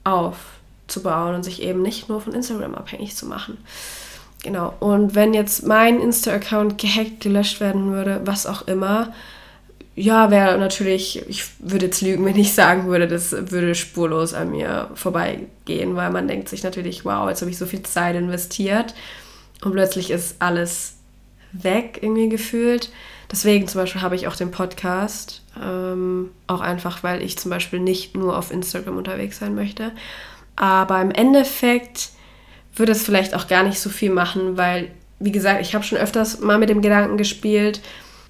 aufzubauen 0.03 1.35
und 1.35 1.43
sich 1.43 1.61
eben 1.61 1.81
nicht 1.81 2.09
nur 2.09 2.21
von 2.21 2.33
Instagram 2.33 2.73
abhängig 2.73 3.15
zu 3.15 3.25
machen. 3.25 3.57
Genau. 4.43 4.73
Und 4.79 5.15
wenn 5.15 5.33
jetzt 5.33 5.65
mein 5.65 5.99
Insta-Account 5.99 6.77
gehackt, 6.77 7.19
gelöscht 7.19 7.59
werden 7.59 7.91
würde, 7.91 8.21
was 8.23 8.45
auch 8.45 8.67
immer, 8.67 9.13
ja, 9.95 10.31
wäre 10.31 10.57
natürlich, 10.57 11.27
ich 11.27 11.43
würde 11.59 11.87
jetzt 11.87 12.01
lügen, 12.01 12.23
wenn 12.25 12.37
ich 12.37 12.53
sagen 12.53 12.87
würde, 12.87 13.07
das 13.07 13.31
würde 13.31 13.75
spurlos 13.75 14.33
an 14.33 14.51
mir 14.51 14.89
vorbeigehen, 14.95 15.95
weil 15.95 16.11
man 16.11 16.27
denkt 16.27 16.49
sich 16.49 16.63
natürlich, 16.63 17.03
wow, 17.03 17.27
jetzt 17.27 17.41
habe 17.41 17.51
ich 17.51 17.57
so 17.57 17.65
viel 17.65 17.83
Zeit 17.83 18.15
investiert 18.15 18.93
und 19.63 19.73
plötzlich 19.73 20.09
ist 20.09 20.37
alles 20.39 20.95
weg 21.51 21.99
irgendwie 22.01 22.29
gefühlt. 22.29 22.91
Deswegen 23.31 23.67
zum 23.67 23.81
Beispiel 23.81 24.01
habe 24.01 24.15
ich 24.15 24.27
auch 24.27 24.35
den 24.35 24.51
Podcast, 24.51 25.41
ähm, 25.61 26.31
auch 26.47 26.61
einfach, 26.61 27.03
weil 27.03 27.21
ich 27.21 27.37
zum 27.37 27.51
Beispiel 27.51 27.79
nicht 27.79 28.15
nur 28.15 28.37
auf 28.37 28.51
Instagram 28.51 28.97
unterwegs 28.97 29.39
sein 29.39 29.53
möchte. 29.53 29.91
Aber 30.55 31.01
im 31.01 31.11
Endeffekt 31.11 32.09
würde 32.79 32.91
es 32.91 33.03
vielleicht 33.03 33.35
auch 33.35 33.47
gar 33.47 33.63
nicht 33.63 33.79
so 33.79 33.89
viel 33.89 34.09
machen, 34.09 34.57
weil, 34.57 34.89
wie 35.19 35.31
gesagt, 35.31 35.61
ich 35.61 35.75
habe 35.75 35.83
schon 35.83 35.97
öfters 35.97 36.39
mal 36.39 36.57
mit 36.57 36.69
dem 36.69 36.81
Gedanken 36.81 37.17
gespielt, 37.17 37.81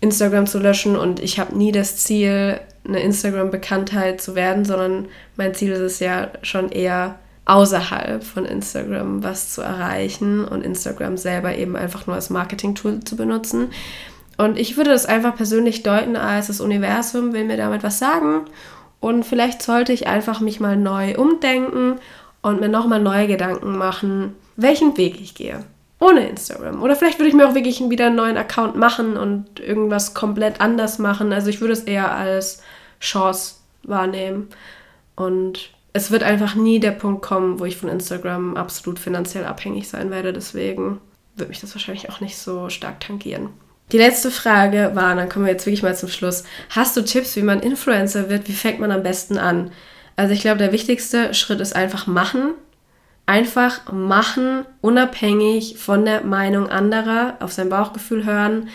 Instagram 0.02 0.48
zu 0.48 0.60
löschen 0.60 0.96
und 0.96 1.20
ich 1.20 1.40
habe 1.40 1.58
nie 1.58 1.72
das 1.72 1.98
Ziel, 1.98 2.60
eine 2.88 3.02
Instagram-Bekanntheit 3.02 4.22
zu 4.22 4.36
werden, 4.36 4.66
sondern 4.66 5.08
mein 5.36 5.54
Ziel 5.54 5.72
ist 5.72 5.80
es 5.80 6.00
ja 6.00 6.30
schon 6.42 6.72
eher 6.72 7.20
außerhalb 7.46 8.24
von 8.24 8.46
Instagram 8.46 9.24
was 9.24 9.54
zu 9.54 9.62
erreichen 9.62 10.46
und 10.46 10.64
Instagram 10.64 11.18
selber 11.18 11.56
eben 11.56 11.76
einfach 11.76 12.08
nur 12.08 12.16
als 12.16 12.30
Marketing-Tool 12.30 13.02
zu 13.04 13.16
benutzen. 13.16 13.70
Und 14.38 14.58
ich 14.58 14.78
würde 14.78 14.92
das 14.92 15.06
einfach 15.06 15.36
persönlich 15.36 15.84
deuten 15.84 16.16
als 16.16 16.48
das 16.48 16.62
Universum 16.62 17.34
will 17.34 17.44
mir 17.44 17.58
damit 17.58 17.84
was 17.84 18.00
sagen 18.00 18.46
und 19.02 19.26
vielleicht 19.26 19.62
sollte 19.62 19.94
ich 19.94 20.08
einfach 20.08 20.42
mich 20.42 20.60
mal 20.60 20.76
neu 20.76 21.16
umdenken 21.16 22.00
und 22.42 22.62
mir 22.62 22.70
nochmal 22.70 23.02
neue 23.02 23.28
Gedanken 23.28 23.78
machen, 23.78 24.36
welchen 24.56 24.98
Weg 24.98 25.20
ich 25.22 25.36
gehe. 25.36 25.64
Ohne 26.00 26.30
Instagram. 26.30 26.82
Oder 26.82 26.96
vielleicht 26.96 27.20
würde 27.20 27.28
ich 27.28 27.36
mir 27.36 27.48
auch 27.48 27.56
wirklich 27.56 27.82
wieder 27.90 28.08
einen 28.08 28.16
neuen 28.16 28.38
Account 28.38 28.76
machen 28.78 29.18
und 29.18 29.60
irgendwas 29.60 30.14
komplett 30.14 30.62
anders 30.62 30.98
machen. 30.98 31.34
Also 31.34 31.50
ich 31.50 31.60
würde 31.60 31.74
es 31.74 31.84
eher 31.84 32.14
als 32.14 32.62
Chance 33.02 33.56
wahrnehmen. 33.84 34.48
Und 35.16 35.72
es 35.92 36.12
wird 36.12 36.24
einfach 36.24 36.56
nie 36.56 36.80
der 36.80 36.92
Punkt 36.92 37.22
kommen, 37.22 37.60
wo 37.60 37.66
ich 37.66 37.76
von 37.76 37.90
Instagram 37.90 38.56
absolut 38.56 39.00
finanziell 39.00 39.46
abhängig 39.46 39.90
sein 39.90 40.10
werde. 40.10 40.32
Deswegen 40.32 41.02
wird 41.36 41.50
mich 41.50 41.60
das 41.60 41.76
wahrscheinlich 41.76 42.10
auch 42.10 42.22
nicht 42.22 42.38
so 42.38 42.70
stark 42.70 43.02
tangieren. 43.02 43.50
Die 43.92 43.98
letzte 43.98 44.30
Frage 44.30 44.92
war, 44.94 45.16
dann 45.16 45.30
kommen 45.30 45.46
wir 45.46 45.52
jetzt 45.52 45.66
wirklich 45.66 45.84
mal 45.84 45.98
zum 45.98 46.10
Schluss. 46.10 46.44
Hast 46.70 46.96
du 46.96 47.02
Tipps, 47.02 47.36
wie 47.36 47.42
man 47.42 47.60
Influencer 47.60 48.30
wird? 48.30 48.48
Wie 48.48 48.54
fängt 48.54 48.80
man 48.80 48.92
am 48.92 49.04
besten 49.04 49.38
an? 49.38 49.72
Also 50.20 50.34
ich 50.34 50.42
glaube, 50.42 50.58
der 50.58 50.74
wichtigste 50.74 51.34
Schritt 51.34 51.62
ist 51.62 51.74
einfach 51.74 52.06
machen. 52.06 52.52
Einfach 53.26 53.90
machen, 53.90 54.66
unabhängig 54.82 55.78
von 55.78 56.04
der 56.04 56.26
Meinung 56.26 56.68
anderer, 56.68 57.38
auf 57.40 57.54
sein 57.54 57.70
Bauchgefühl 57.70 58.26
hören. 58.26 58.68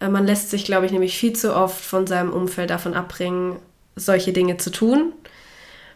Äh, 0.00 0.10
man 0.10 0.26
lässt 0.26 0.50
sich, 0.50 0.66
glaube 0.66 0.84
ich, 0.84 0.92
nämlich 0.92 1.16
viel 1.16 1.32
zu 1.32 1.56
oft 1.56 1.82
von 1.82 2.06
seinem 2.06 2.30
Umfeld 2.30 2.68
davon 2.68 2.92
abbringen, 2.92 3.56
solche 3.96 4.34
Dinge 4.34 4.58
zu 4.58 4.68
tun. 4.68 5.14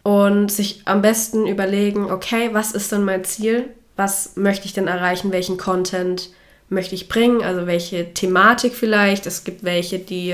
Und 0.01 0.51
sich 0.51 0.81
am 0.85 1.03
besten 1.03 1.45
überlegen, 1.45 2.09
okay, 2.09 2.49
was 2.53 2.71
ist 2.71 2.91
denn 2.91 3.03
mein 3.03 3.23
Ziel? 3.23 3.65
Was 3.97 4.35
möchte 4.35 4.65
ich 4.65 4.73
denn 4.73 4.87
erreichen? 4.87 5.31
Welchen 5.31 5.59
Content 5.59 6.31
möchte 6.69 6.95
ich 6.95 7.07
bringen? 7.07 7.43
Also 7.43 7.67
welche 7.67 8.15
Thematik 8.15 8.73
vielleicht? 8.73 9.27
Es 9.27 9.43
gibt 9.43 9.63
welche, 9.63 9.99
die 9.99 10.33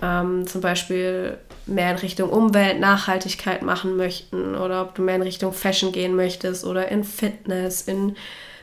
ähm, 0.00 0.46
zum 0.46 0.60
Beispiel 0.60 1.36
mehr 1.66 1.90
in 1.92 1.96
Richtung 1.98 2.30
Umwelt, 2.30 2.80
Nachhaltigkeit 2.80 3.62
machen 3.62 3.96
möchten 3.96 4.54
oder 4.54 4.82
ob 4.82 4.94
du 4.94 5.02
mehr 5.02 5.16
in 5.16 5.22
Richtung 5.22 5.52
Fashion 5.52 5.92
gehen 5.92 6.16
möchtest 6.16 6.64
oder 6.64 6.88
in 6.88 7.04
Fitness, 7.04 7.82
in 7.82 8.16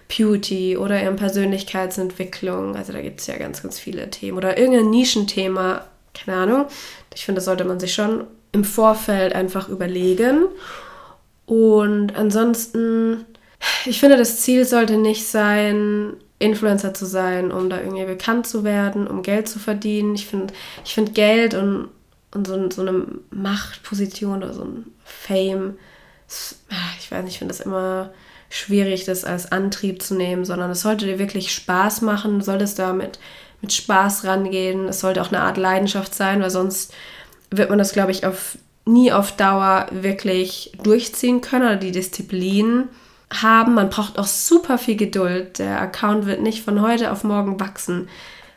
Beauty 0.10 0.76
oder 0.76 1.02
in 1.02 1.16
Persönlichkeitsentwicklung. 1.16 2.76
Also 2.76 2.94
da 2.94 3.02
gibt 3.02 3.22
es 3.22 3.28
ja 3.28 3.38
ganz, 3.38 3.62
ganz 3.62 3.80
viele 3.80 4.10
Themen 4.10 4.38
oder 4.38 4.58
irgendein 4.58 4.90
Nischenthema, 4.90 5.86
keine 6.14 6.38
Ahnung. 6.38 6.66
Ich 7.14 7.26
finde, 7.26 7.38
das 7.38 7.46
sollte 7.46 7.64
man 7.64 7.80
sich 7.80 7.94
schon 7.94 8.26
im 8.52 8.64
Vorfeld 8.64 9.34
einfach 9.34 9.70
überlegen. 9.70 10.46
Und 11.46 12.16
ansonsten, 12.16 13.26
ich 13.86 14.00
finde, 14.00 14.18
das 14.18 14.42
Ziel 14.42 14.66
sollte 14.66 14.98
nicht 14.98 15.26
sein, 15.28 16.14
Influencer 16.40 16.94
zu 16.94 17.06
sein, 17.06 17.52
um 17.52 17.70
da 17.70 17.80
irgendwie 17.80 18.06
bekannt 18.06 18.48
zu 18.48 18.64
werden, 18.64 19.08
um 19.08 19.22
Geld 19.22 19.48
zu 19.48 19.60
verdienen. 19.60 20.16
Ich 20.16 20.26
finde 20.26 20.54
ich 20.86 20.94
find 20.94 21.14
Geld 21.14 21.54
und, 21.54 21.90
und 22.34 22.48
so, 22.48 22.70
so 22.70 22.82
eine 22.82 23.06
Machtposition 23.32 24.44
oder 24.44 24.54
so 24.54 24.64
ein 24.64 24.86
Fame, 25.04 25.78
ich 27.00 27.12
weiß 27.12 27.24
nicht, 27.24 27.34
ich 27.34 27.40
finde 27.40 27.54
das 27.54 27.66
immer 27.66 28.12
schwierig, 28.50 29.06
das 29.06 29.26
als 29.26 29.52
Antrieb 29.52 30.02
zu 30.02 30.16
nehmen, 30.16 30.46
sondern 30.46 30.72
es 30.72 30.82
sollte 30.82 31.06
dir 31.06 31.20
wirklich 31.20 31.52
Spaß 31.54 32.02
machen, 32.02 32.40
du 32.40 32.46
solltest 32.46 32.80
da 32.80 32.94
mit, 32.94 33.20
mit 33.62 33.74
Spaß 33.74 34.26
rangehen. 34.26 34.88
Es 34.88 35.00
sollte 35.00 35.22
auch 35.22 35.30
eine 35.30 35.42
Art 35.42 35.58
Leidenschaft 35.58 36.14
sein, 36.16 36.42
weil 36.42 36.50
sonst 36.50 36.94
wird 37.52 37.70
man 37.70 37.80
das, 37.80 37.94
glaube 37.94 38.12
ich, 38.12 38.26
auf, 38.26 38.58
nie 38.86 39.12
auf 39.12 39.36
Dauer 39.36 39.88
wirklich 39.92 40.72
durchziehen 40.84 41.42
können 41.42 41.66
oder 41.66 41.76
die 41.76 41.92
Disziplin 41.92 42.90
haben. 43.32 43.76
Man 43.76 43.90
braucht 43.90 44.18
auch 44.18 44.28
super 44.28 44.78
viel 44.78 44.96
Geduld. 44.96 45.60
Der 45.60 45.80
Account 45.82 46.26
wird 46.26 46.42
nicht 46.42 46.64
von 46.64 46.82
heute 46.82 47.12
auf 47.12 47.24
morgen 47.24 47.60
wachsen. 47.60 48.08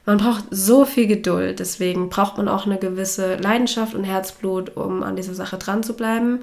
Man 0.05 0.19
braucht 0.19 0.45
so 0.51 0.85
viel 0.85 1.07
Geduld. 1.07 1.61
Deswegen 1.61 2.09
braucht 2.09 2.37
man 2.37 2.49
auch 2.49 2.67
eine 2.67 2.79
gewisse 2.79 3.37
Leidenschaft 3.37 3.95
und 3.95 4.05
Herzblut, 4.05 4.77
um 4.77 5.03
an 5.03 5.17
dieser 5.17 5.35
Sache 5.35 5.59
dran 5.59 5.83
zu 5.83 5.95
bleiben. 5.95 6.41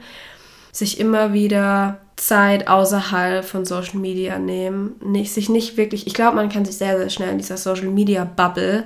Sich 0.72 1.00
immer 1.00 1.34
wieder 1.34 2.00
Zeit 2.16 2.68
außerhalb 2.68 3.44
von 3.44 3.66
Social 3.66 4.00
Media 4.00 4.40
nehmen. 4.40 4.96
Nicht, 5.04 5.34
sich 5.34 5.50
nicht 5.50 5.78
wirklich, 5.78 6.08
ich 6.08 6.14
glaube, 6.14 6.36
man 6.36 6.50
kann 6.50 6.66
sich 6.66 6.78
sehr, 6.78 6.98
sehr 6.98 7.10
schnell 7.10 7.32
in 7.32 7.38
dieser 7.38 7.58
Social 7.58 7.88
Media 7.88 8.24
Bubble 8.24 8.86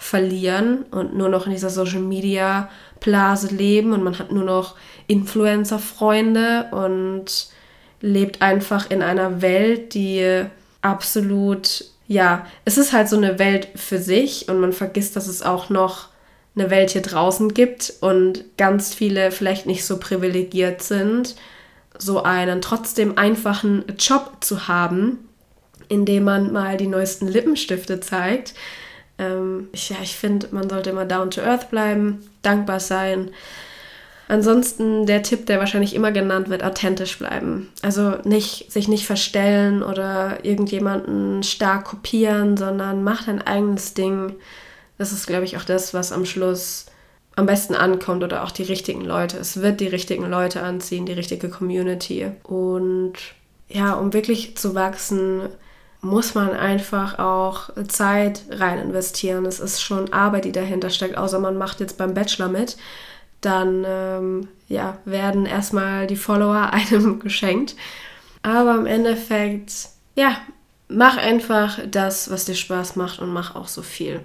verlieren 0.00 0.86
und 0.90 1.14
nur 1.14 1.28
noch 1.28 1.46
in 1.46 1.52
dieser 1.52 1.68
Social 1.68 2.00
Media 2.00 2.70
Blase 3.00 3.48
leben 3.54 3.92
und 3.92 4.02
man 4.02 4.18
hat 4.18 4.32
nur 4.32 4.44
noch 4.44 4.74
Influencer-Freunde 5.08 6.68
und 6.70 7.48
lebt 8.00 8.40
einfach 8.40 8.90
in 8.90 9.02
einer 9.02 9.42
Welt, 9.42 9.92
die 9.92 10.44
absolut, 10.80 11.84
ja, 12.10 12.44
es 12.64 12.76
ist 12.76 12.92
halt 12.92 13.08
so 13.08 13.16
eine 13.16 13.38
Welt 13.38 13.68
für 13.76 13.98
sich 13.98 14.48
und 14.48 14.58
man 14.58 14.72
vergisst, 14.72 15.14
dass 15.14 15.28
es 15.28 15.42
auch 15.42 15.70
noch 15.70 16.08
eine 16.56 16.68
Welt 16.68 16.90
hier 16.90 17.02
draußen 17.02 17.54
gibt 17.54 17.92
und 18.00 18.44
ganz 18.56 18.92
viele 18.92 19.30
vielleicht 19.30 19.66
nicht 19.66 19.84
so 19.84 19.96
privilegiert 19.96 20.82
sind, 20.82 21.36
so 21.96 22.24
einen 22.24 22.62
trotzdem 22.62 23.16
einfachen 23.16 23.84
Job 23.96 24.38
zu 24.40 24.66
haben, 24.66 25.20
in 25.88 26.04
dem 26.04 26.24
man 26.24 26.52
mal 26.52 26.76
die 26.76 26.88
neuesten 26.88 27.28
Lippenstifte 27.28 28.00
zeigt. 28.00 28.54
Ähm, 29.16 29.68
ich, 29.70 29.90
ja, 29.90 29.96
ich 30.02 30.16
finde, 30.16 30.48
man 30.50 30.68
sollte 30.68 30.90
immer 30.90 31.04
down 31.04 31.30
to 31.30 31.42
earth 31.42 31.70
bleiben, 31.70 32.28
dankbar 32.42 32.80
sein 32.80 33.30
Ansonsten 34.30 35.06
der 35.06 35.24
Tipp, 35.24 35.46
der 35.46 35.58
wahrscheinlich 35.58 35.92
immer 35.92 36.12
genannt 36.12 36.50
wird, 36.50 36.62
authentisch 36.62 37.18
bleiben. 37.18 37.68
Also 37.82 38.12
nicht, 38.22 38.70
sich 38.70 38.86
nicht 38.86 39.04
verstellen 39.04 39.82
oder 39.82 40.44
irgendjemanden 40.44 41.42
stark 41.42 41.86
kopieren, 41.86 42.56
sondern 42.56 43.02
mach 43.02 43.24
dein 43.24 43.42
eigenes 43.42 43.92
Ding. 43.94 44.36
Das 44.98 45.10
ist, 45.10 45.26
glaube 45.26 45.46
ich, 45.46 45.56
auch 45.56 45.64
das, 45.64 45.94
was 45.94 46.12
am 46.12 46.26
Schluss 46.26 46.86
am 47.34 47.46
besten 47.46 47.74
ankommt 47.74 48.22
oder 48.22 48.44
auch 48.44 48.52
die 48.52 48.62
richtigen 48.62 49.04
Leute. 49.04 49.36
Es 49.36 49.62
wird 49.62 49.80
die 49.80 49.88
richtigen 49.88 50.30
Leute 50.30 50.62
anziehen, 50.62 51.06
die 51.06 51.12
richtige 51.12 51.48
Community. 51.48 52.30
Und 52.44 53.14
ja, 53.66 53.94
um 53.94 54.12
wirklich 54.12 54.56
zu 54.56 54.76
wachsen, 54.76 55.48
muss 56.02 56.36
man 56.36 56.50
einfach 56.50 57.18
auch 57.18 57.70
Zeit 57.88 58.44
rein 58.50 58.78
investieren. 58.78 59.44
Es 59.44 59.58
ist 59.58 59.82
schon 59.82 60.12
Arbeit, 60.12 60.44
die 60.44 60.52
dahinter 60.52 60.90
steckt, 60.90 61.18
außer 61.18 61.40
man 61.40 61.58
macht 61.58 61.80
jetzt 61.80 61.98
beim 61.98 62.14
Bachelor 62.14 62.46
mit 62.46 62.76
dann 63.40 63.84
ähm, 63.86 64.48
ja, 64.68 64.98
werden 65.04 65.46
erstmal 65.46 66.06
die 66.06 66.16
Follower 66.16 66.70
einem 66.72 67.20
geschenkt. 67.20 67.76
Aber 68.42 68.74
im 68.74 68.86
Endeffekt, 68.86 69.72
ja, 70.14 70.36
mach 70.88 71.16
einfach 71.16 71.78
das, 71.90 72.30
was 72.30 72.46
dir 72.46 72.54
Spaß 72.54 72.96
macht 72.96 73.18
und 73.20 73.32
mach 73.32 73.54
auch 73.54 73.68
so 73.68 73.82
viel, 73.82 74.20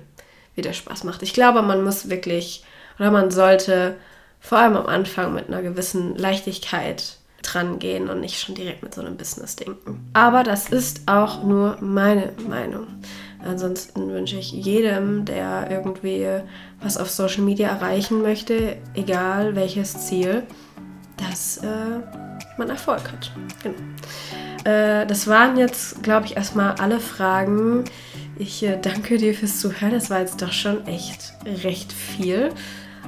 wie 0.56 0.62
dir 0.62 0.74
Spaß 0.74 1.04
macht. 1.04 1.22
Ich 1.22 1.34
glaube, 1.34 1.62
man 1.62 1.84
muss 1.84 2.10
wirklich 2.10 2.64
oder 2.98 3.12
man 3.12 3.32
sollte 3.32 3.98
vor 4.40 4.60
allem 4.60 4.78
am 4.78 4.86
Anfang 4.86 5.34
mit 5.34 5.48
einer 5.48 5.62
gewissen 5.62 6.16
Leichtigkeit 6.16 7.18
dran 7.42 7.80
gehen 7.80 8.10
und 8.10 8.22
nicht 8.22 8.40
schon 8.40 8.56
direkt 8.56 8.84
mit 8.84 8.94
so 8.94 9.02
einem 9.02 9.18
Business 9.18 9.56
denken. 9.56 10.10
Aber 10.14 10.44
das 10.44 10.70
ist 10.70 11.02
auch 11.08 11.44
nur 11.44 11.78
meine 11.82 12.34
Meinung. 12.48 12.88
Ansonsten 13.46 14.10
wünsche 14.10 14.38
ich 14.38 14.52
jedem, 14.52 15.26
der 15.26 15.68
irgendwie 15.70 16.26
was 16.82 16.98
auf 16.98 17.10
Social 17.10 17.44
Media 17.44 17.70
erreichen 17.70 18.22
möchte, 18.22 18.78
egal 18.96 19.56
welches 19.56 20.08
Ziel, 20.08 20.44
dass 21.18 21.58
äh, 21.58 21.68
man 22.58 22.70
Erfolg 22.70 23.12
hat. 23.12 23.32
Genau. 23.64 23.76
Äh, 24.66 25.06
das 25.06 25.28
waren 25.28 25.58
jetzt, 25.58 26.04
glaube 26.04 26.26
ich, 26.26 26.36
erstmal 26.36 26.76
alle 26.76 27.00
Fragen. 27.00 27.86
Ich 28.38 28.64
äh, 28.64 28.78
danke 28.82 29.18
dir 29.18 29.34
fürs 29.34 29.60
Zuhören. 29.60 29.92
Das 29.92 30.10
war 30.10 30.20
jetzt 30.20 30.42
doch 30.42 30.52
schon 30.52 30.86
echt 30.88 31.34
recht 31.64 31.94
viel. 31.94 32.50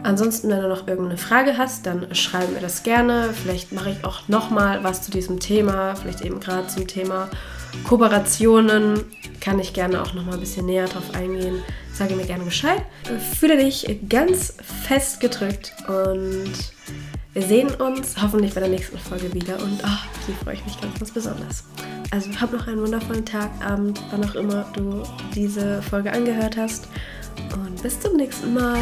Ansonsten, 0.04 0.50
wenn 0.50 0.62
du 0.62 0.70
noch 0.70 0.88
irgendeine 0.88 1.18
Frage 1.18 1.58
hast, 1.58 1.86
dann 1.86 2.14
schreib 2.14 2.52
mir 2.54 2.60
das 2.60 2.84
gerne. 2.84 3.30
Vielleicht 3.34 3.72
mache 3.72 3.90
ich 3.90 4.06
auch 4.06 4.28
nochmal 4.28 4.84
was 4.84 5.02
zu 5.02 5.12
diesem 5.12 5.40
Thema, 5.40 5.96
vielleicht 5.96 6.22
eben 6.22 6.40
gerade 6.40 6.68
zum 6.68 6.88
Thema 6.88 7.30
Kooperationen 7.84 9.04
kann 9.40 9.60
ich 9.60 9.74
gerne 9.74 10.02
auch 10.02 10.14
noch 10.14 10.26
mal 10.26 10.34
ein 10.34 10.40
bisschen 10.40 10.66
näher 10.66 10.88
drauf 10.88 11.14
eingehen. 11.14 11.64
Sage 11.94 12.16
mir 12.16 12.26
gerne 12.26 12.44
Bescheid. 12.44 12.82
Fühle 13.40 13.58
dich 13.58 14.00
ganz 14.10 14.54
fest 14.88 15.20
gedrückt 15.20 15.74
und 15.88 16.54
wir 17.34 17.42
sehen 17.44 17.70
uns 17.76 18.16
hoffentlich 18.22 18.54
bei 18.54 18.62
der 18.62 18.70
nächsten 18.70 18.98
Folge 18.98 19.34
wieder 19.34 19.62
und 19.62 19.80
oh, 19.84 20.28
die 20.28 20.34
freue 20.44 20.56
ich 20.56 20.66
mich 20.66 20.82
ganz, 20.82 20.98
ganz 20.98 21.12
besonders. 21.12 21.64
Also 22.12 22.30
hab 22.40 22.52
noch 22.52 22.68
einen 22.68 22.82
wundervollen 22.82 23.26
Tag, 23.26 23.52
Abend, 23.64 24.02
wann 24.12 24.24
auch 24.26 24.36
immer 24.36 24.66
du 24.74 25.04
diese 25.36 25.82
Folge 25.82 26.12
angehört 26.12 26.58
hast 26.58 26.88
und 27.54 27.82
bis 27.84 28.00
zum 28.00 28.16
nächsten 28.16 28.54
Mal. 28.54 28.80